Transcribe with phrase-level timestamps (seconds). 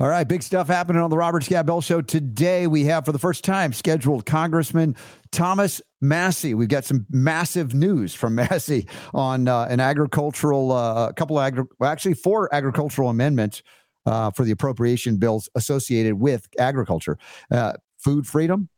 [0.00, 2.66] All right, big stuff happening on the Robert Scott Bell Show today.
[2.66, 4.96] We have, for the first time, scheduled Congressman
[5.30, 6.52] Thomas Massie.
[6.54, 11.44] We've got some massive news from Massie on uh, an agricultural, uh, a couple of
[11.44, 13.62] agri- actually four agricultural amendments
[14.04, 17.16] uh, for the appropriation bills associated with agriculture,
[17.52, 18.68] uh, food freedom,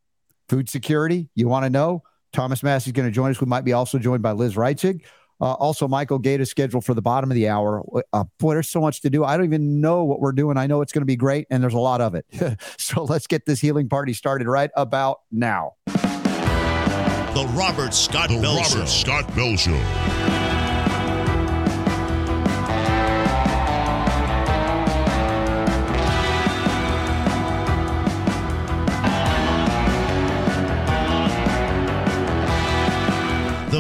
[0.51, 1.31] food security.
[1.35, 2.03] You want to know?
[2.35, 3.41] Thomas Massie is going to join us.
[3.41, 5.01] We might be also joined by Liz Reitzig.
[5.41, 7.83] Uh, also, Michael Gaeta is scheduled for the bottom of the hour.
[8.13, 9.25] Uh, boy, there's so much to do.
[9.25, 10.57] I don't even know what we're doing.
[10.57, 12.27] I know it's going to be great, and there's a lot of it.
[12.79, 15.75] so let's get this healing party started right about now.
[15.87, 18.85] The Robert Scott The Bell Robert Show.
[18.87, 20.36] Scott Bell Show.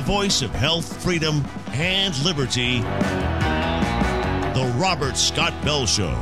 [0.06, 2.78] Voice of health, freedom, and liberty.
[4.55, 6.15] The Robert Scott Bell Show.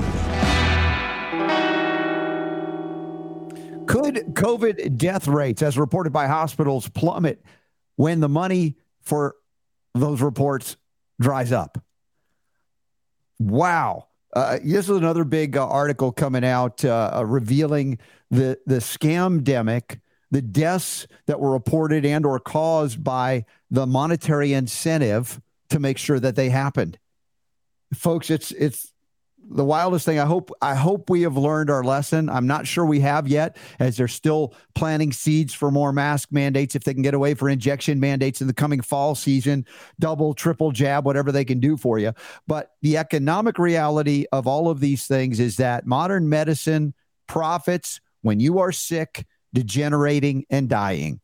[3.87, 7.45] Could COVID death rates, as reported by hospitals, plummet
[7.97, 9.37] when the money for
[9.95, 10.79] those reports
[11.21, 11.85] dries up?
[13.39, 14.07] Wow.
[14.35, 17.99] Uh, this is another big uh, article coming out uh, uh, revealing
[18.31, 20.01] the the scam-demic,
[20.35, 26.19] the deaths that were reported and or caused by the monetary incentive to make sure
[26.19, 26.99] that they happened.
[27.95, 28.93] Folks, it's it's
[29.49, 30.19] the wildest thing.
[30.19, 32.29] I hope I hope we have learned our lesson.
[32.29, 36.75] I'm not sure we have yet, as they're still planting seeds for more mask mandates
[36.75, 39.65] if they can get away for injection mandates in the coming fall season,
[40.01, 42.13] double, triple jab, whatever they can do for you.
[42.49, 46.93] But the economic reality of all of these things is that modern medicine
[47.29, 51.21] profits when you are sick, degenerating, and dying.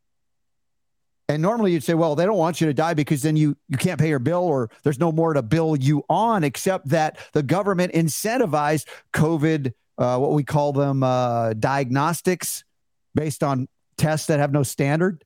[1.29, 3.77] And normally you'd say, well, they don't want you to die because then you you
[3.77, 7.43] can't pay your bill or there's no more to bill you on, except that the
[7.43, 12.65] government incentivized COVID, uh, what we call them uh, diagnostics
[13.15, 15.23] based on tests that have no standard.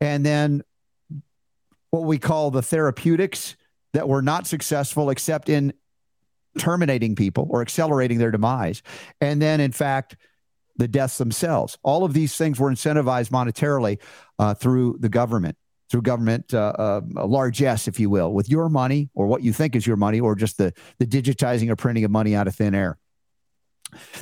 [0.00, 0.62] And then
[1.90, 3.56] what we call the therapeutics
[3.92, 5.72] that were not successful except in
[6.58, 8.82] terminating people or accelerating their demise.
[9.20, 10.16] And then, in fact,
[10.76, 11.78] the deaths themselves.
[11.82, 14.00] All of these things were incentivized monetarily
[14.38, 15.56] uh, through the government,
[15.90, 19.76] through government uh, uh, largesse, if you will, with your money or what you think
[19.76, 22.74] is your money, or just the the digitizing or printing of money out of thin
[22.74, 22.98] air.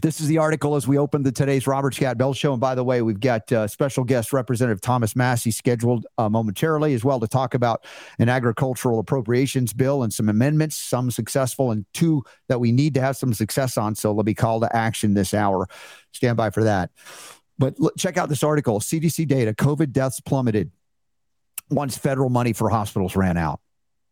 [0.02, 2.52] This is the article as we open the today's Robert Scott Bell Show.
[2.52, 6.94] And by the way, we've got uh, special guest Representative Thomas Massie scheduled uh, momentarily
[6.94, 7.84] as well to talk about
[8.18, 13.00] an agricultural appropriations bill and some amendments, some successful and two that we need to
[13.00, 13.94] have some success on.
[13.94, 15.68] So let me call to action this hour.
[16.12, 16.90] Stand by for that.
[17.58, 20.72] But look, check out this article CDC data COVID deaths plummeted
[21.68, 23.60] once federal money for hospitals ran out.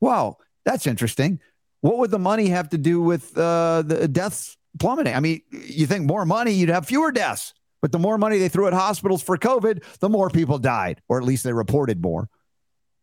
[0.00, 1.40] Wow, that's interesting.
[1.80, 5.14] What would the money have to do with uh, the deaths plummeting?
[5.14, 7.54] I mean, you think more money, you'd have fewer deaths.
[7.80, 11.18] But the more money they threw at hospitals for COVID, the more people died, or
[11.18, 12.28] at least they reported more.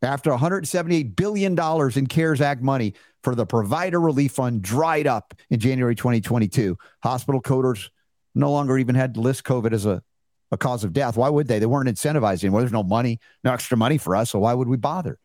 [0.01, 1.57] After $178 billion
[1.97, 2.93] in CARES Act money
[3.23, 7.89] for the Provider Relief Fund dried up in January 2022, hospital coders
[8.35, 10.03] no longer even had to list COVID as a,
[10.51, 11.17] a cause of death.
[11.17, 11.57] Why would they?
[11.57, 12.61] They weren't incentivized anymore.
[12.61, 14.31] There's no money, no extra money for us.
[14.31, 15.17] So why would we bother?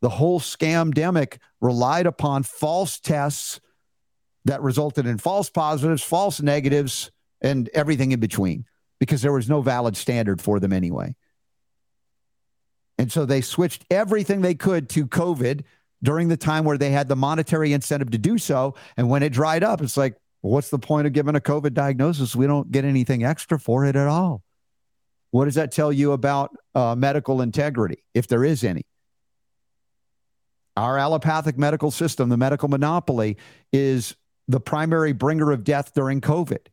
[0.00, 3.60] The whole scam demic relied upon false tests
[4.48, 7.10] that resulted in false positives, false negatives,
[7.42, 8.64] and everything in between
[8.98, 11.14] because there was no valid standard for them anyway.
[12.96, 15.64] And so they switched everything they could to COVID
[16.02, 18.74] during the time where they had the monetary incentive to do so.
[18.96, 22.34] And when it dried up, it's like, what's the point of giving a COVID diagnosis?
[22.34, 24.42] We don't get anything extra for it at all.
[25.30, 28.86] What does that tell you about uh, medical integrity, if there is any?
[30.74, 33.36] Our allopathic medical system, the medical monopoly,
[33.72, 34.16] is
[34.48, 36.66] the primary bringer of death during COVID.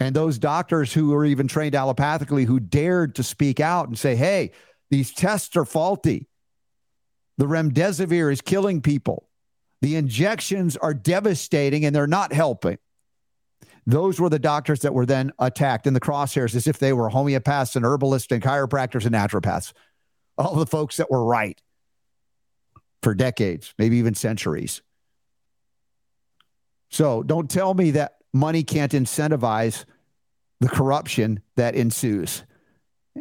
[0.00, 4.16] And those doctors who were even trained allopathically who dared to speak out and say,
[4.16, 4.52] hey,
[4.90, 6.28] these tests are faulty.
[7.36, 9.28] The remdesivir is killing people.
[9.82, 12.78] The injections are devastating and they're not helping.
[13.86, 17.10] Those were the doctors that were then attacked in the crosshairs as if they were
[17.10, 19.72] homeopaths and herbalists and chiropractors and naturopaths.
[20.36, 21.60] All the folks that were right
[23.02, 24.82] for decades, maybe even centuries.
[26.90, 29.84] So don't tell me that money can't incentivize
[30.60, 32.44] the corruption that ensues.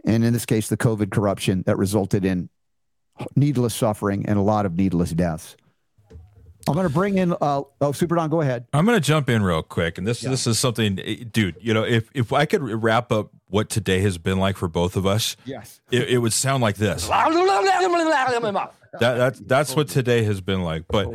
[0.06, 2.50] And in this case, the COVID corruption that resulted in
[3.36, 5.56] needless suffering and a lot of needless deaths.
[6.68, 7.32] I'm going to bring in.
[7.40, 8.66] Uh, oh, Super Don, go ahead.
[8.74, 10.32] I'm going to jump in real quick, and this Yeah.
[10.32, 11.56] this is something, eh, dude.
[11.62, 14.98] You know, if if I could wrap up what today has been like for both
[14.98, 15.80] of us, Yes.
[15.92, 17.10] it, it would sound like this.
[19.00, 20.86] That, that's that's what today has been like.
[20.88, 21.08] But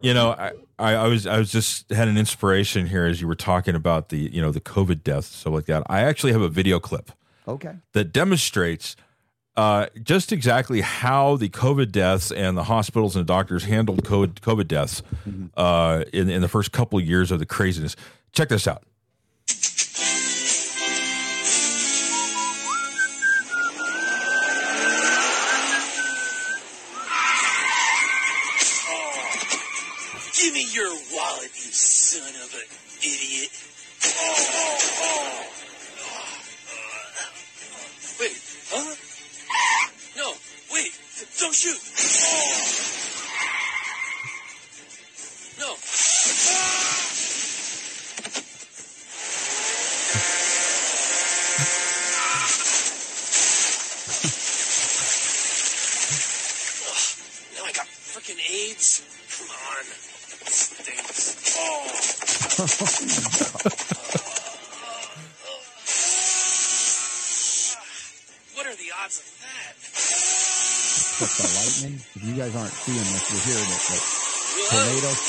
[0.00, 3.34] You know, I, I, was I was just had an inspiration here as you were
[3.34, 5.82] talking about the you know the COVID deaths stuff like that.
[5.86, 7.12] I actually have a video clip.
[7.46, 7.74] Okay.
[7.92, 8.96] That demonstrates
[9.56, 14.34] uh, just exactly how the COVID deaths and the hospitals and the doctors handled COVID,
[14.40, 15.46] COVID deaths mm-hmm.
[15.56, 17.96] uh, in in the first couple of years of the craziness.
[18.32, 18.84] Check this out.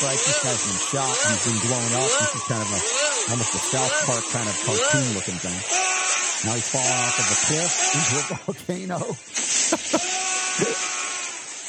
[0.02, 1.14] Shot.
[1.30, 2.10] He's been blown up.
[2.10, 2.82] This is kind of a
[3.32, 5.54] almost a South Park kind of cartoon looking thing.
[6.44, 8.98] Now he's falling off of a cliff into a volcano.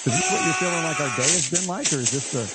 [0.08, 2.48] is this what you're feeling like our day has been like, or is this the?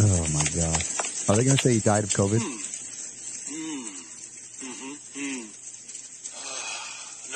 [0.00, 0.82] Oh my God!
[1.28, 2.67] Are they going to say he died of COVID?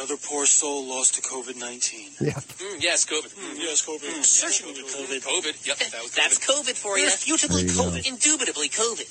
[0.08, 0.28] Hmm.
[0.28, 2.10] poor soul lost to COVID 19.
[2.20, 2.32] Yeah.
[2.34, 3.34] Mm, yes, COVID.
[3.34, 4.08] Mm, yes, COVID.
[4.08, 5.20] Mm, Certainly COVID.
[5.22, 5.66] COVID.
[5.66, 5.78] Yep.
[5.78, 7.04] That That's COVID for you.
[7.06, 8.06] Irrefutably COVID.
[8.06, 9.08] Indubitably COVID.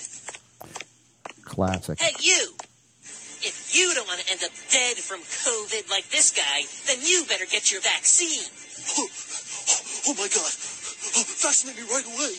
[1.43, 1.99] Classic.
[1.99, 2.53] Hey, you!
[3.43, 7.25] If you don't want to end up dead from COVID like this guy, then you
[7.27, 8.45] better get your vaccine.
[8.97, 9.07] Oh,
[10.07, 10.51] oh my God.
[11.17, 12.37] Oh, vaccinate me right away.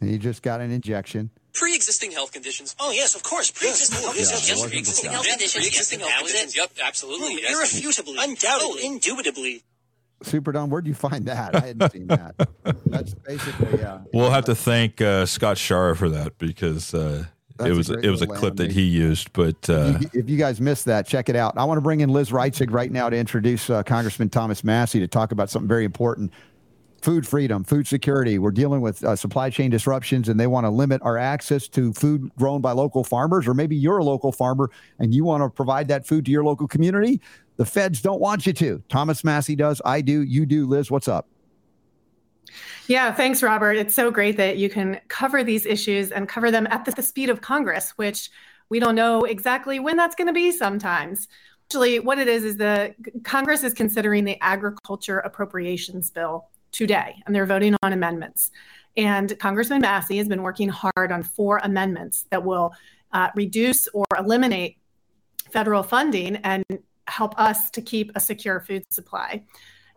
[0.00, 2.74] he just got an injection pre-existing health conditions.
[2.80, 4.48] Oh yes, of course, pre-existing health conditions.
[4.48, 5.64] Yes, pre-existing health conditions.
[5.64, 6.56] Pre-existing health conditions.
[6.56, 7.42] Yep, absolutely.
[7.42, 7.52] yes.
[7.52, 9.62] Irrefutably, undoubtedly, indubitably.
[10.22, 11.56] Super Don, where'd you find that?
[11.56, 12.34] I hadn't seen that.
[12.86, 14.00] That's basically yeah.
[14.12, 17.24] We'll have to thank uh, Scott Shara for that because uh,
[17.60, 19.32] it was it was a clip that he used.
[19.32, 21.58] But uh, if, you, if, you, guys missed that, check it out.
[21.58, 25.00] I want to bring in Liz Reitzig right now to introduce uh, Congressman Thomas Massie
[25.00, 26.32] to talk about something very important
[27.02, 28.38] food freedom, food security.
[28.38, 31.92] We're dealing with uh, supply chain disruptions, and they want to limit our access to
[31.92, 35.50] food grown by local farmers, or maybe you're a local farmer and you want to
[35.50, 37.20] provide that food to your local community.
[37.56, 38.82] The feds don't want you to.
[38.88, 39.82] Thomas Massie does.
[39.84, 40.22] I do.
[40.22, 40.66] You do.
[40.66, 41.26] Liz, what's up?
[42.86, 43.76] Yeah, thanks, Robert.
[43.76, 47.30] It's so great that you can cover these issues and cover them at the speed
[47.30, 48.30] of Congress, which
[48.68, 51.28] we don't know exactly when that's going to be sometimes.
[51.68, 52.94] Actually, what it is is the
[53.24, 58.50] Congress is considering the agriculture appropriations bill today, and they're voting on amendments.
[58.96, 62.74] And Congressman Massie has been working hard on four amendments that will
[63.12, 64.78] uh, reduce or eliminate
[65.50, 66.64] federal funding and
[67.06, 69.42] help us to keep a secure food supply.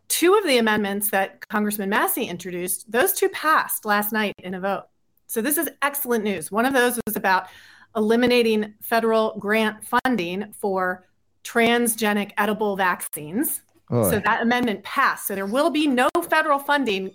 [0.07, 4.59] Two of the amendments that Congressman Massie introduced, those two passed last night in a
[4.59, 4.83] vote.
[5.27, 6.51] So this is excellent news.
[6.51, 7.47] One of those was about
[7.95, 11.05] eliminating federal grant funding for
[11.43, 13.61] transgenic edible vaccines.
[13.89, 15.27] So that amendment passed.
[15.27, 17.11] So there will be no federal funding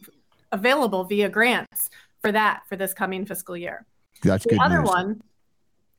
[0.53, 3.87] available via grants for that for this coming fiscal year.
[4.23, 4.59] That's the good.
[4.59, 4.89] The other news.
[4.89, 5.23] one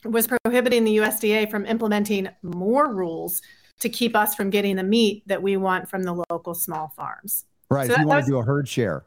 [0.05, 3.41] was prohibiting the USDA from implementing more rules
[3.79, 7.45] to keep us from getting the meat that we want from the local small farms.
[7.69, 7.87] Right.
[7.87, 9.05] So if that, you want was, to do a herd share.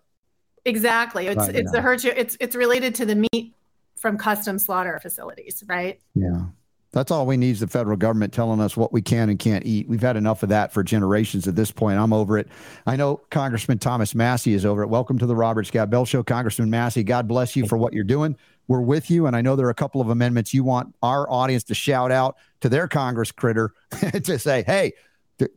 [0.65, 1.27] Exactly.
[1.27, 2.15] It's right, it's the herd share.
[2.17, 3.55] It's it's related to the meat
[3.97, 6.01] from custom slaughter facilities, right?
[6.15, 6.47] Yeah.
[6.95, 9.67] That's all we need is the federal government telling us what we can and can't
[9.67, 9.89] eat.
[9.89, 11.99] We've had enough of that for generations at this point.
[11.99, 12.47] I'm over it.
[12.87, 14.87] I know Congressman Thomas Massie is over it.
[14.87, 17.03] Welcome to the Robert Scott Bell Show, Congressman Massie.
[17.03, 18.37] God bless you for what you're doing.
[18.69, 19.27] We're with you.
[19.27, 22.13] And I know there are a couple of amendments you want our audience to shout
[22.13, 23.75] out to their Congress critter
[24.23, 24.93] to say, hey,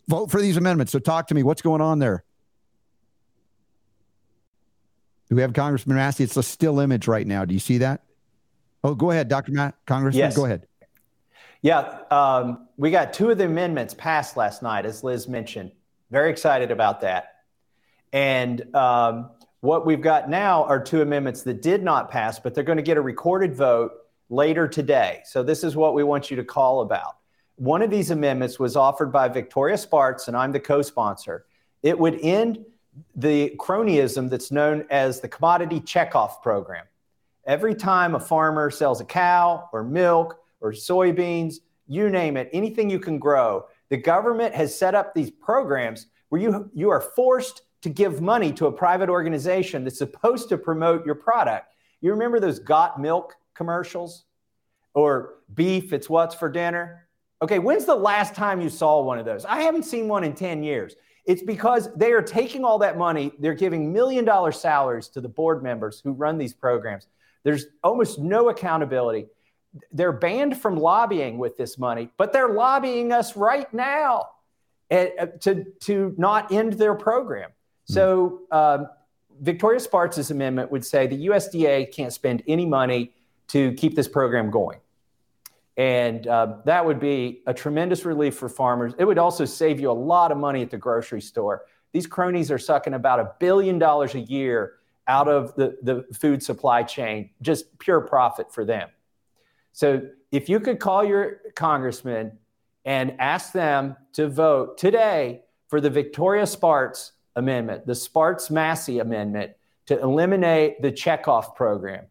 [0.07, 0.91] vote for these amendments.
[0.91, 1.43] So talk to me.
[1.43, 2.23] What's going on there?
[5.29, 6.23] Do we have Congressman Massie?
[6.23, 7.45] It's a still image right now.
[7.45, 8.01] Do you see that?
[8.83, 9.51] Oh, go ahead, Dr.
[9.51, 9.75] Matt.
[9.85, 10.35] Congressman, yes.
[10.35, 10.65] go ahead.
[11.61, 15.71] Yeah, um, we got two of the amendments passed last night, as Liz mentioned.
[16.11, 17.37] Very excited about that.
[18.13, 22.63] And um, what we've got now are two amendments that did not pass, but they're
[22.63, 23.91] going to get a recorded vote
[24.29, 25.21] later today.
[25.25, 27.17] So this is what we want you to call about.
[27.55, 31.45] One of these amendments was offered by Victoria Spartz, and I'm the co sponsor.
[31.81, 32.63] It would end
[33.15, 36.85] the cronyism that's known as the commodity checkoff program.
[37.45, 41.55] Every time a farmer sells a cow or milk or soybeans,
[41.87, 46.41] you name it, anything you can grow, The government has set up these programs where
[46.41, 51.05] you, you are forced to give money to a private organization that's supposed to promote
[51.05, 51.73] your product.
[52.01, 54.25] You remember those got milk commercials?
[54.93, 57.07] Or beef, it's what's for dinner?
[57.41, 59.45] Okay, when's the last time you saw one of those?
[59.45, 60.95] I haven't seen one in 10 years.
[61.25, 65.29] It's because they are taking all that money, they're giving million dollar salaries to the
[65.29, 67.07] board members who run these programs.
[67.43, 69.27] There's almost no accountability.
[69.91, 74.29] They're banned from lobbying with this money, but they're lobbying us right now
[74.89, 77.51] eh, eh, to, to not end their program.
[77.89, 78.87] So, um,
[79.39, 83.13] Victoria Spartz' amendment would say the USDA can't spend any money
[83.49, 84.79] to keep this program going.
[85.77, 88.93] And uh, that would be a tremendous relief for farmers.
[88.97, 91.65] It would also save you a lot of money at the grocery store.
[91.93, 94.73] These cronies are sucking about a billion dollars a year
[95.07, 98.89] out of the, the food supply chain, just pure profit for them.
[99.77, 102.39] So if you could call your congressman
[102.83, 109.51] and ask them to vote today for the Victoria Spartz amendment, the Spartz Massie amendment
[109.85, 112.05] to eliminate the checkoff program.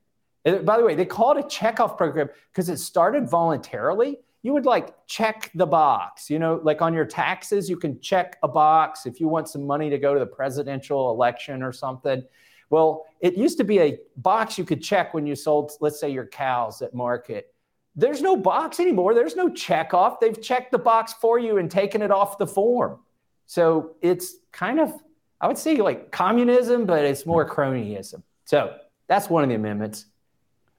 [0.45, 4.21] And by the way, they call it a checkoff program because it started voluntarily.
[4.45, 8.39] You would like check the box, you know, like on your taxes, you can check
[8.45, 12.23] a box if you want some money to go to the presidential election or something.
[12.71, 16.11] Well, it used to be a box you could check when you sold, let's say,
[16.11, 17.53] your cows at market.
[17.97, 19.15] There's no box anymore.
[19.15, 20.21] There's no check off.
[20.21, 23.01] They've checked the box for you and taken it off the form.
[23.47, 24.93] So it's kind of,
[25.41, 28.23] I would say, like communism, but it's more cronyism.
[28.45, 28.77] So
[29.09, 30.07] that's one of the amendments.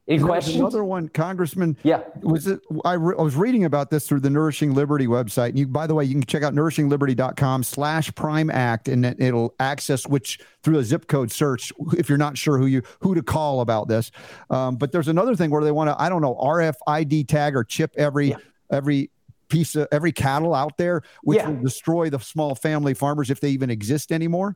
[0.07, 0.55] Any There questions?
[0.57, 1.75] Another one, Congressman.
[1.83, 2.01] Yeah.
[2.21, 2.61] Was it?
[2.85, 5.49] I, re- I was reading about this through the Nourishing Liberty website.
[5.49, 9.19] And you, by the way, you can check out nourishingliberty.com slash prime act and it-
[9.19, 13.15] it'll access which through a zip code search if you're not sure who you who
[13.15, 14.11] to call about this.
[14.49, 17.63] Um, but there's another thing where they want to, I don't know, RFID tag or
[17.65, 18.37] chip every Yeah.
[18.71, 19.11] every
[19.49, 21.49] piece of every cattle out there, which Yeah.
[21.49, 24.55] will destroy the small family farmers if they even exist anymore.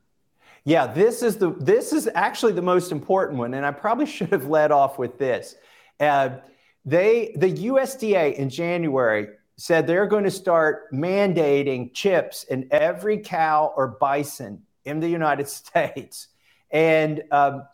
[0.64, 4.30] Yeah, this is the this is actually the most important one, and I probably should
[4.30, 5.56] have led off with this.
[5.98, 6.36] Uh,
[6.84, 13.72] they the USDA in January said they're going to start mandating chips in every cow
[13.76, 16.28] or bison in the United States,
[16.70, 17.64] and um,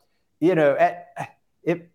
[0.40, 1.08] you know, at,
[1.62, 1.90] it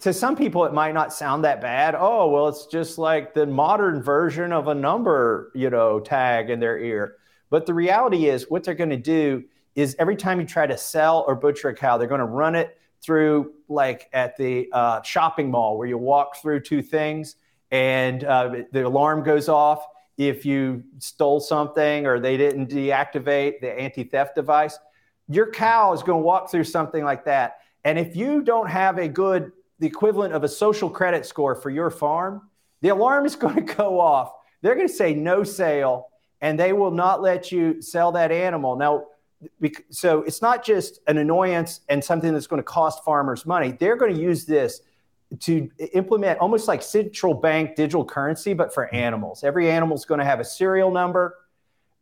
[0.00, 1.94] to some people it might not sound that bad.
[1.96, 6.58] Oh, well, it's just like the modern version of a number, you know, tag in
[6.58, 7.16] their ear.
[7.50, 9.44] But the reality is, what they're going to do
[9.74, 12.54] is every time you try to sell or butcher a cow, they're going to run
[12.54, 17.36] it through like at the uh, shopping mall where you walk through two things
[17.72, 19.84] and uh, the alarm goes off
[20.18, 24.78] if you stole something or they didn't deactivate the anti-theft device.
[25.28, 28.98] Your cow is going to walk through something like that, and if you don't have
[28.98, 32.42] a good the equivalent of a social credit score for your farm,
[32.82, 34.32] the alarm is going to go off.
[34.60, 36.08] They're going to say no sale,
[36.40, 38.76] and they will not let you sell that animal.
[38.76, 39.06] Now,
[39.90, 43.72] so it's not just an annoyance and something that's going to cost farmers money.
[43.72, 44.82] They're going to use this
[45.40, 49.44] to implement almost like central bank digital currency, but for animals.
[49.44, 51.38] Every animal is going to have a serial number.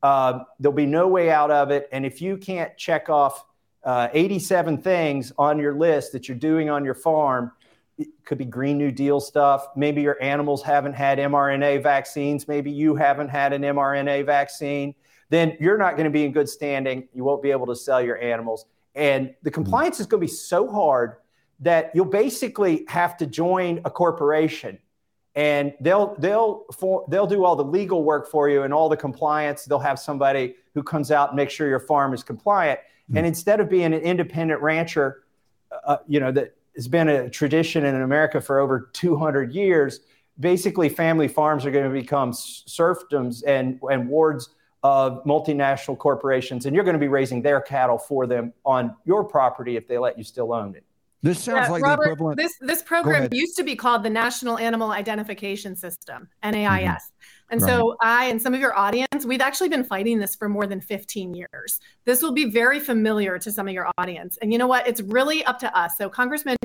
[0.02, 1.88] Uh, there'll be no way out of it.
[1.92, 3.44] And if you can't check off
[3.84, 7.52] uh, 87 things on your list that you're doing on your farm,
[7.98, 9.68] it could be Green New Deal stuff.
[9.76, 12.48] Maybe your animals haven't had mRNA vaccines.
[12.48, 14.94] Maybe you haven't had an mRNA vaccine.
[15.30, 17.08] Then you're not going to be in good standing.
[17.14, 18.66] You won't be able to sell your animals.
[18.94, 21.16] And the compliance is going to be so hard
[21.60, 24.78] that you'll basically have to join a corporation.
[25.36, 28.96] And they'll they'll for, they'll do all the legal work for you and all the
[28.96, 29.64] compliance.
[29.64, 32.80] They'll have somebody who comes out and makes sure your farm is compliant.
[33.14, 35.24] And instead of being an independent rancher
[35.84, 40.00] uh, you know that has been a tradition in america for over 200 years
[40.38, 44.50] basically family farms are going to become serfdoms and and wards
[44.82, 49.22] of multinational corporations and you're going to be raising their cattle for them on your
[49.24, 50.84] property if they let you still own it
[51.22, 52.36] This sounds Yeah, like Robert, the equivalent.
[52.38, 57.12] this this program used to be called the National Animal Identification System (NAIS),
[57.50, 57.52] Mm-hmm.
[57.52, 60.66] and so I and some of your audience, we've actually been fighting this for more
[60.66, 61.80] than 15 years.
[62.06, 64.86] This will be very familiar to some of your audience, and you know what?
[64.88, 65.98] It's really up to us.
[65.98, 66.56] So, Congressman,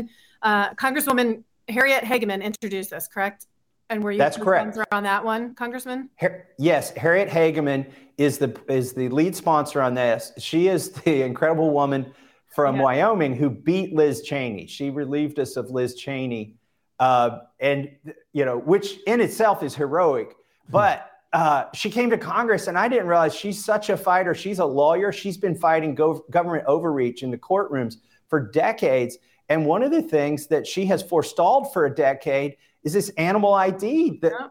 [0.41, 3.47] uh, Congresswoman Harriet Hageman introduced this, correct?
[3.89, 4.77] And were you That's correct.
[4.91, 6.09] on that one, Congressman?
[6.19, 7.85] Har- yes, Harriet Hageman
[8.17, 10.31] is the is the lead sponsor on this.
[10.37, 12.13] She is the incredible woman
[12.55, 12.83] from Yeah.
[12.83, 14.65] Wyoming who beat Liz Cheney.
[14.67, 16.55] She relieved us of Liz Cheney,
[16.99, 17.89] uh, and
[18.33, 20.35] you know, which in itself is heroic.
[20.69, 24.33] But uh, she came to Congress, and I didn't realize she's such a fighter.
[24.33, 25.11] She's a lawyer.
[25.11, 27.97] She's been fighting gov- government overreach in the courtrooms
[28.29, 29.17] for decades.
[29.49, 33.53] And one of the things that she has forestalled for a decade is this animal
[33.53, 34.47] ID that Yeah.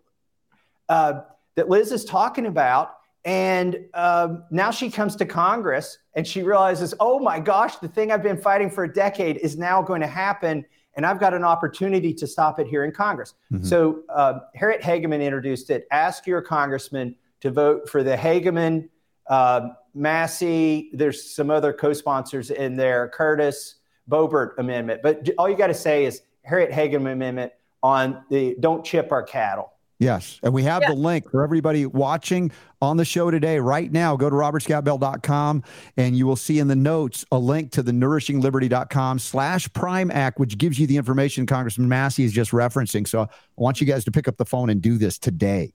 [0.88, 1.20] uh,
[1.56, 2.96] that Liz is talking about.
[3.24, 8.12] And um, now she comes to Congress and she realizes, oh my gosh, the thing
[8.12, 10.66] I've been fighting for a decade is now going to happen.
[10.96, 13.34] And I've got an opportunity to stop it here in Congress.
[13.50, 13.64] Mm-hmm.
[13.64, 15.86] So uh, Harriet Hageman introduced it.
[15.90, 18.88] Ask your congressman to vote for the Hageman,
[19.28, 23.76] uh, Massie, there's some other co sponsors in there, Curtis,
[24.10, 25.00] Boebert amendment.
[25.02, 27.52] But all you got to say is Harriet Hageman amendment
[27.84, 29.70] on the don't chip our cattle.
[30.00, 30.40] Yes.
[30.42, 30.88] And we have yeah.
[30.88, 32.50] the link for everybody watching
[32.82, 33.60] on the show today.
[33.60, 35.62] Right now, go to robertscottbell.com
[35.96, 40.40] and you will see in the notes a link to the nourishingliberty.com slash prime act,
[40.40, 43.06] which gives you the information Congressman Massie is just referencing.
[43.06, 45.74] So I want you guys to pick up the phone and do this today.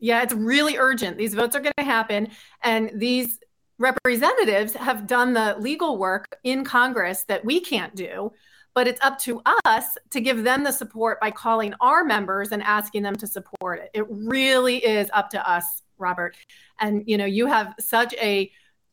[0.00, 1.18] Yeah, it's really urgent.
[1.18, 2.28] These votes are going to happen.
[2.64, 3.38] And these
[3.78, 8.32] representatives have done the legal work in Congress that we can't do
[8.74, 12.62] but it's up to us to give them the support by calling our members and
[12.62, 13.90] asking them to support it.
[13.94, 16.36] It really is up to us, Robert.
[16.78, 18.50] And you know, you have such a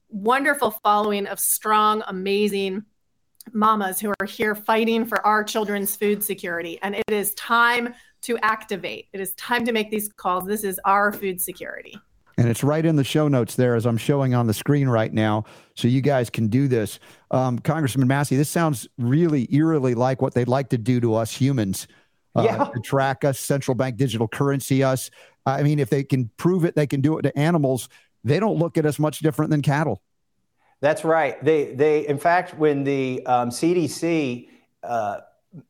[0.10, 2.84] wonderful following of strong, amazing
[3.54, 6.80] mamas who are here fighting for our children's food security.
[6.82, 9.08] And it is time to activate.
[9.14, 10.46] It is time to make these calls.
[10.46, 11.98] This is our food security.
[12.38, 15.12] And it's right in the show notes there as I'm showing on the screen right
[15.12, 15.46] now.
[15.76, 17.00] So you guys can do this.
[17.32, 21.32] Um, Congressman Massie, this sounds really eerily like what they'd like to do to us
[21.32, 21.88] humans.
[22.36, 22.66] Uh, yeah.
[22.66, 25.10] To track us, central bank digital currency us.
[25.48, 27.90] I mean, if they can prove it, they can do it to animals.
[28.24, 30.04] They don't look at us much different than cattle.
[30.80, 31.44] That's right.
[31.44, 34.50] They, they, in fact, when the um, CDC
[34.84, 35.22] uh,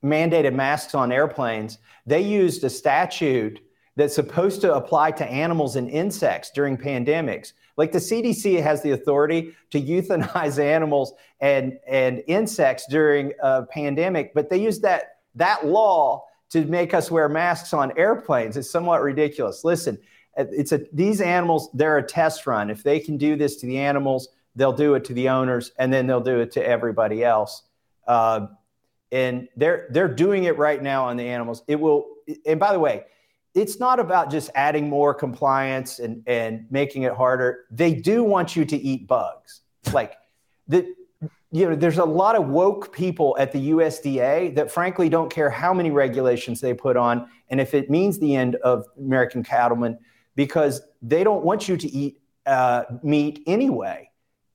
[0.04, 3.62] mandated masks on airplanes, they used a statute
[3.98, 7.54] that's supposed to apply to animals and insects during pandemics.
[7.78, 14.34] Like the CDC has the authority to euthanize animals and, and insects during a pandemic,
[14.36, 18.56] but they use that, that law to make us wear masks on airplanes.
[18.56, 19.66] It's somewhat ridiculous.
[19.66, 19.98] Listen,
[20.38, 22.70] it's a, these animals, they're a test run.
[22.70, 25.92] If they can do this to the animals, they'll do it to the owners, and
[25.92, 27.64] then they'll do it to everybody else.
[28.08, 28.48] Uh,
[29.12, 31.64] and they're they're doing it right now on the animals.
[31.68, 32.06] It will.
[32.46, 33.06] And by the way,
[33.58, 37.66] it's not about just adding more compliance and, and making it harder.
[37.72, 39.62] They do want you to eat bugs.
[39.92, 40.16] Like
[40.68, 40.94] the
[41.52, 45.50] you know, there's a lot of woke people at the USDA that frankly don't care
[45.50, 49.98] how many regulations they put on and if it means the end of American cattlemen
[50.36, 54.10] because they don't want you to eat uh, meat anyway.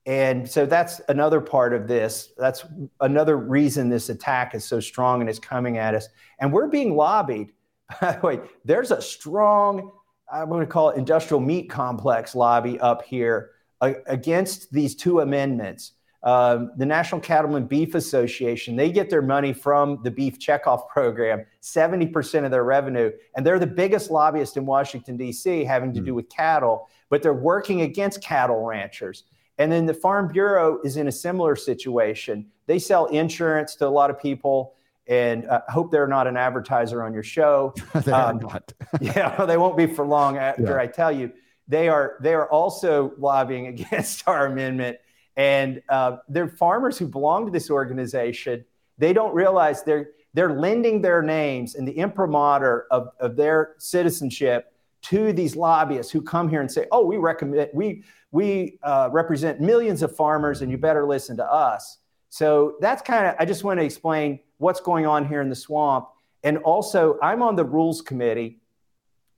[0.05, 2.31] And so that's another part of this.
[2.37, 2.65] That's
[3.01, 6.09] another reason this attack is so strong and is coming at us.
[6.39, 7.53] And we're being lobbied
[8.01, 9.91] by the way, there's a strong,
[10.31, 13.51] I'm going to call it industrial meat complex lobby up here
[13.81, 15.93] uh, against these two amendments.
[16.23, 21.45] Um, the National Cattlemen Beef Association, they get their money from the beef checkoff program,
[21.61, 23.11] 70% of their revenue.
[23.35, 26.15] And they're the biggest lobbyist in Washington, D.C., having to do hmm.
[26.15, 29.25] with cattle, but they're working against cattle ranchers.
[29.57, 32.47] And then the Farm Bureau is in a similar situation.
[32.67, 34.75] They sell insurance to a lot of people
[35.07, 37.73] and I uh, hope they're not an advertiser on your show.
[37.93, 38.71] they um, not.
[39.01, 40.81] yeah, they won't be for long after yeah.
[40.81, 41.31] I tell you.
[41.67, 44.97] They are they are also lobbying against our amendment,
[45.35, 48.65] and uh, they're farmers who belong to this organization.
[48.97, 54.73] They don't realize they're they're lending their names and the imprimatur of, of their citizenship
[55.03, 59.59] to these lobbyists who come here and say, "Oh, we recommend we we uh, represent
[59.59, 63.63] millions of farmers, and you better listen to us." So that's kind of I just
[63.63, 66.07] want to explain what's going on here in the swamp.
[66.43, 68.59] And also, I'm on the rules committee,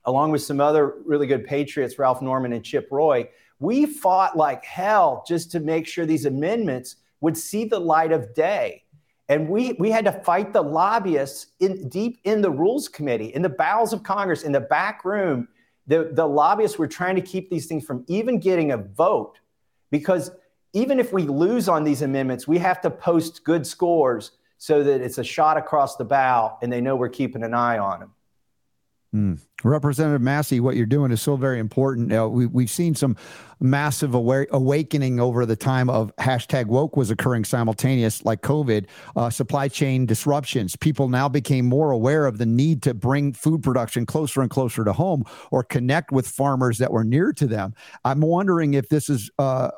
[0.04, 3.28] along with some other really good patriots, Ralph Norman and Chip Roy.
[3.58, 8.34] We fought like hell just to make sure these amendments would see the light of
[8.34, 8.84] day.
[9.28, 13.42] And we, we had to fight the lobbyists in, deep in the rules committee, in
[13.42, 15.48] the bowels of Congress, in the back room.
[15.88, 19.38] The, the lobbyists were trying to keep these things from even getting a vote
[19.90, 20.30] because
[20.72, 25.00] even if we lose on these amendments, we have to post good scores so that
[25.00, 28.12] it's a shot across the bow and they know we're keeping an eye on them.
[29.14, 29.40] Mm.
[29.64, 32.12] Representative Massie, what you're doing is so very important.
[32.12, 33.16] Uh, we, we've seen some
[33.60, 39.30] massive aware, awakening over the time of hashtag woke was occurring simultaneous, like COVID, uh,
[39.30, 40.76] supply chain disruptions.
[40.76, 44.84] People now became more aware of the need to bring food production closer and closer
[44.84, 47.74] to home or connect with farmers that were near to them.
[48.04, 49.70] I'm wondering if this is uh,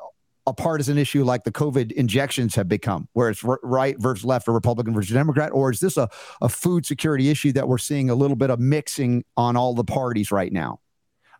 [0.49, 4.53] a partisan issue like the COVID injections have become, where it's right versus left or
[4.53, 5.51] Republican versus Democrat?
[5.53, 6.09] Or is this a,
[6.41, 9.83] a food security issue that we're seeing a little bit of mixing on all the
[9.83, 10.79] parties right now?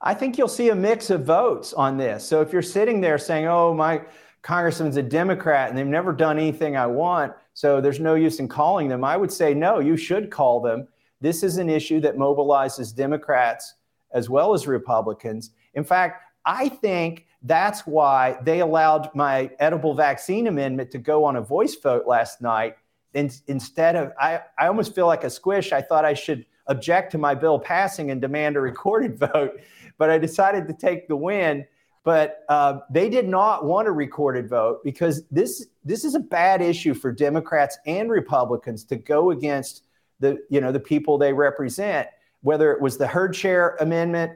[0.01, 2.25] I think you'll see a mix of votes on this.
[2.25, 4.01] So if you're sitting there saying, oh, my
[4.41, 8.47] congressman's a Democrat and they've never done anything I want, so there's no use in
[8.47, 10.87] calling them, I would say, no, you should call them.
[11.19, 13.75] This is an issue that mobilizes Democrats
[14.11, 15.51] as well as Republicans.
[15.73, 21.37] In fact, I think that's why they allowed my edible vaccine amendment to go on
[21.37, 22.75] a voice vote last night.
[23.13, 25.71] In, instead of, I, I almost feel like a squish.
[25.71, 29.59] I thought I should object to my bill passing and demand a recorded vote,
[29.97, 31.65] but I decided to take the win.
[32.03, 36.61] But uh, they did not want a recorded vote because this this is a bad
[36.61, 39.83] issue for Democrats and Republicans to go against
[40.19, 42.07] the you know the people they represent.
[42.41, 44.31] Whether it was the herd share amendment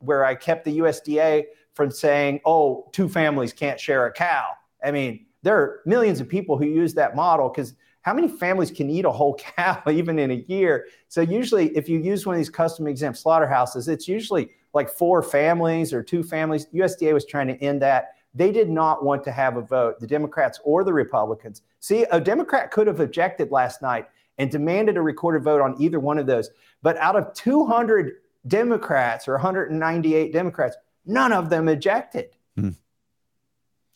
[0.00, 1.44] where I kept the USDA
[1.80, 4.48] from saying, "Oh, two families can't share a cow."
[4.84, 8.70] I mean, there are millions of people who use that model because how many families
[8.70, 10.88] can eat a whole cow even in a year?
[11.08, 15.22] So usually, if you use one of these custom exempt slaughterhouses, it's usually like four
[15.22, 16.66] families or two families.
[16.66, 18.10] USDA was trying to end that.
[18.34, 21.62] They did not want to have a vote, the Democrats or the Republicans.
[21.80, 25.98] See, a Democrat could have objected last night and demanded a recorded vote on either
[25.98, 26.50] one of those.
[26.82, 28.16] But out of 200
[28.46, 32.30] Democrats or 198 Democrats, none of them ejected.
[32.56, 32.70] Hmm.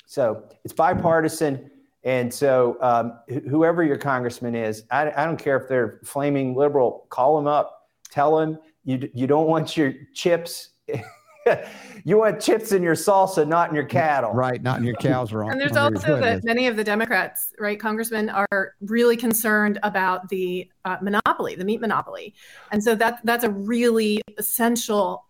[0.07, 1.71] So it's bipartisan.
[2.05, 7.07] And so, um, whoever your congressman is, I, I, don't care if they're flaming liberal,
[7.09, 10.71] call them up, tell them you, you don't want your chips.
[12.05, 14.33] you want chips in your salsa, not in your cattle.
[14.33, 15.33] Right, not in your cows.
[15.33, 15.51] Wrong.
[15.53, 20.71] And there's also that many of the Democrats, right, congressmen, are really concerned about the
[20.85, 22.35] uh, monopoly, the meat monopoly,
[22.71, 25.25] and so that that's a really essential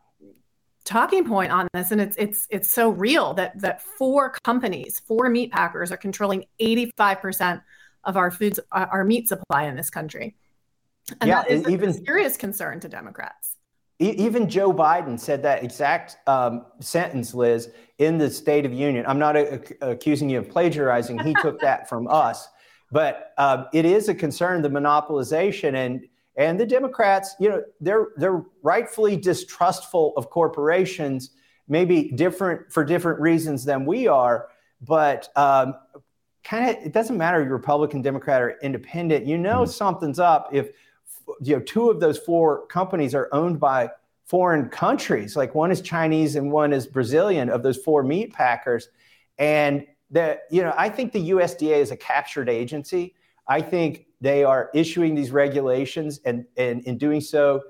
[0.84, 5.28] talking point on this and it's it's it's so real that that four companies four
[5.28, 7.62] meat packers are controlling 85%
[8.04, 10.36] of our foods our meat supply in this country.
[11.20, 13.56] And yeah, that is even, a serious concern to democrats.
[13.98, 19.04] Even joe biden said that exact um, sentence liz in the state of union.
[19.06, 21.18] I'm not a, a, accusing you of plagiarizing.
[21.20, 22.48] He took that from us.
[22.90, 28.08] But um, it is a concern the monopolization and and the Democrats, you know, they're
[28.16, 31.30] they're rightfully distrustful of corporations,
[31.68, 34.48] maybe different for different reasons than we are.
[34.80, 35.74] But um,
[36.42, 39.26] kind of, it doesn't matter if you're Republican, Democrat, or Independent.
[39.26, 39.70] You know, mm-hmm.
[39.70, 40.70] something's up if
[41.40, 43.90] you know two of those four companies are owned by
[44.24, 45.36] foreign countries.
[45.36, 47.48] Like one is Chinese and one is Brazilian.
[47.48, 48.88] Of those four meat packers,
[49.38, 53.14] and that you know, I think the USDA is a captured agency.
[53.46, 57.62] I think they are issuing these regulations and, and in doing so,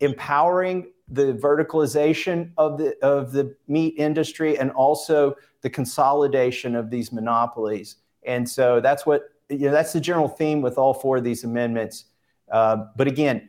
[0.00, 7.12] empowering the verticalization of the of the meat industry and also the consolidation of these
[7.12, 7.96] monopolies.
[8.24, 9.72] And so that's what you know.
[9.72, 12.06] That's the general theme with all four of these amendments.
[12.50, 13.48] Uh, but again,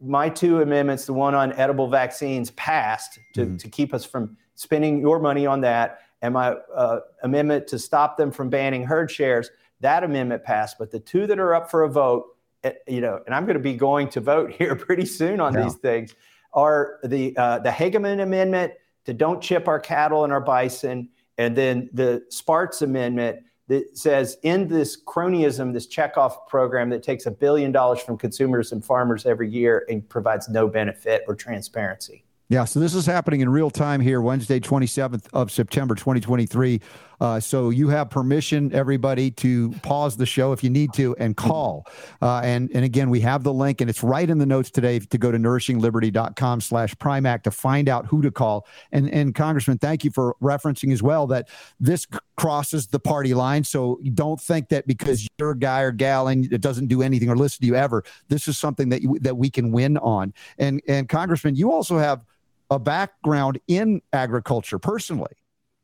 [0.00, 3.56] my two amendments, the one on edible vaccines, passed to, mm-hmm.
[3.56, 8.18] to keep us from spending your money on that, and my uh, amendment to stop
[8.18, 9.50] them from banning herd shares
[9.82, 10.78] that amendment passed.
[10.78, 13.58] But the two that are up for a vote, eh, you know, and I'm going
[13.58, 15.64] to be going to vote here pretty soon on yeah.
[15.64, 16.14] these things,
[16.54, 18.72] are the uh, the Hageman Amendment
[19.04, 24.36] to don't chip our cattle and our bison, and then the Spartz Amendment that says
[24.42, 29.24] in this cronyism, this checkoff program that takes a billion dollars from consumers and farmers
[29.24, 32.24] every year and provides no benefit or transparency.
[32.52, 36.82] Yeah, so this is happening in real time here, Wednesday, 27th of September, 2023.
[37.22, 41.36] Uh, so you have permission, everybody, to pause the show if you need to and
[41.36, 41.86] call.
[42.20, 44.98] Uh, and and again, we have the link, and it's right in the notes today
[44.98, 48.66] to go to nourishingliberty.com slash primac to find out who to call.
[48.90, 53.62] And and Congressman, thank you for referencing as well that this crosses the party line.
[53.62, 57.30] So don't think that because you're a guy or gal and it doesn't do anything
[57.30, 60.34] or listen to you ever, this is something that you, that we can win on.
[60.58, 62.24] And and Congressman, you also have
[62.68, 65.36] a background in agriculture personally.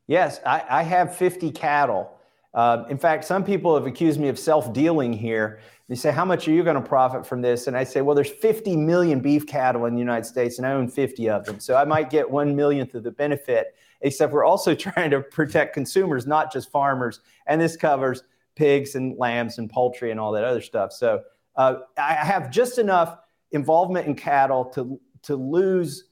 [0.09, 2.11] Yes, I, I have 50 cattle.
[2.55, 5.59] Uh, in fact, some people have accused me of self dealing here.
[5.87, 7.67] They say, How much are you going to profit from this?
[7.67, 10.71] And I say, Well, there's 50 million beef cattle in the United States, and I
[10.71, 11.59] own 50 of them.
[11.59, 15.75] So I might get one millionth of the benefit, except we're also trying to protect
[15.75, 17.19] consumers, not just farmers.
[17.45, 18.23] And this covers
[18.55, 20.91] pigs and lambs and poultry and all that other stuff.
[20.91, 21.21] So
[21.55, 23.19] uh, I have just enough
[23.51, 26.05] involvement in cattle to, to lose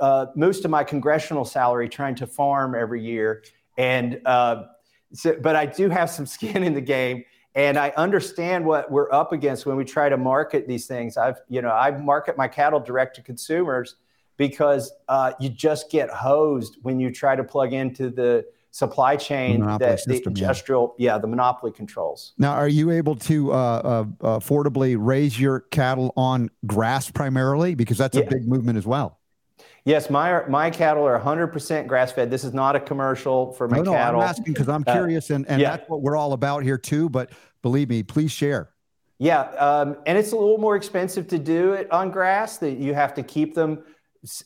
[0.00, 3.44] uh, most of my congressional salary trying to farm every year.
[3.76, 4.64] And uh,
[5.12, 9.12] so, but I do have some skin in the game, and I understand what we're
[9.12, 11.16] up against when we try to market these things.
[11.16, 13.96] I've, you know, I market my cattle direct to consumers
[14.36, 19.60] because uh, you just get hosed when you try to plug into the supply chain
[19.78, 21.14] that system, the industrial, yeah.
[21.14, 21.18] yeah.
[21.18, 22.32] the monopoly controls.
[22.38, 24.04] Now, are you able to uh, uh,
[24.38, 27.74] affordably raise your cattle on grass primarily?
[27.74, 28.24] Because that's yeah.
[28.24, 29.19] a big movement as well.
[29.84, 32.30] Yes, my my cattle are 100% grass fed.
[32.30, 34.20] This is not a commercial for my no, no, cattle.
[34.20, 35.76] I'm asking because I'm curious, and, and yeah.
[35.76, 37.08] that's what we're all about here too.
[37.08, 37.30] But
[37.62, 38.70] believe me, please share.
[39.18, 42.58] Yeah, um, and it's a little more expensive to do it on grass.
[42.58, 43.82] That you have to keep them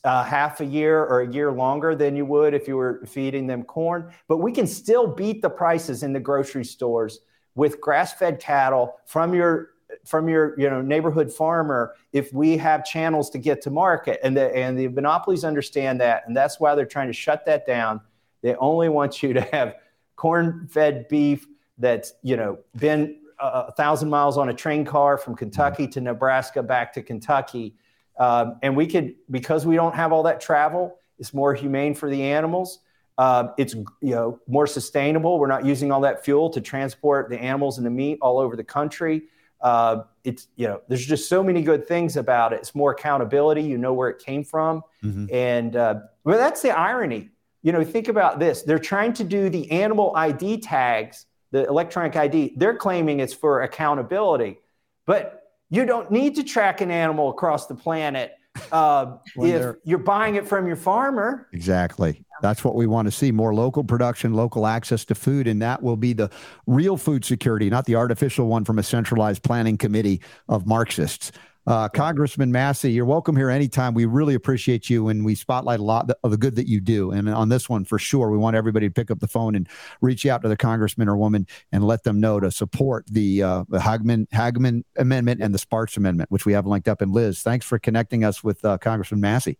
[0.05, 3.47] uh, half a year or a year longer than you would if you were feeding
[3.47, 4.13] them corn.
[4.29, 7.21] But we can still beat the prices in the grocery stores
[7.57, 9.71] with grass-fed cattle from your
[10.05, 14.21] from your you know neighborhood farmer if we have channels to get to market.
[14.23, 17.67] And the and the monopolies understand that and that's why they're trying to shut that
[17.67, 18.01] down.
[18.43, 19.77] They only want you to have
[20.17, 21.47] corn-fed beef
[21.79, 26.63] that's you know been a, thousand miles on a train car from kentucky to nebraska
[26.63, 27.75] back to kentucky.
[28.17, 32.11] Um, and we could because we don't have all that travel it's more humane for
[32.11, 32.81] the animals.
[33.17, 35.39] Uh, it's you know more sustainable.
[35.39, 38.57] We're not using all that fuel to transport the animals and the meat all over
[38.57, 39.23] the country
[39.65, 42.61] uh, it's you know there's just so many good things about it.
[42.61, 43.63] It's more accountability.
[43.63, 44.83] You know where it came from.
[45.03, 45.27] Mm-hmm.
[45.35, 47.31] and uh, well that's the irony.
[47.63, 48.63] You know think about this.
[48.63, 53.63] They're trying to do the animal id tags the electronic id they're claiming it's for
[53.63, 54.59] accountability.
[55.07, 58.33] But you don't need to track an animal across the planet
[58.73, 61.49] uh, if you're buying it from your farmer.
[61.53, 62.25] Exactly.
[62.43, 65.47] That's what we want to see more local production, local access to food.
[65.47, 66.31] And that will be the
[66.67, 71.33] real food security, not the artificial one from a centralized planning committee of Marxists.
[71.67, 73.95] Uh, Congressman Massie, you're welcome here anytime.
[73.95, 77.11] We really appreciate you and we spotlight a lot of the good that you do.
[77.11, 79.67] And on this one, for sure, we want everybody to pick up the phone and
[80.03, 83.65] reach out to the congressman or woman and let them know to support the, uh,
[83.71, 87.41] the Hageman, Hageman Amendment and the Spartz Amendment, which we have linked up in Liz.
[87.41, 89.59] Thanks for connecting us with uh, Congressman Massie.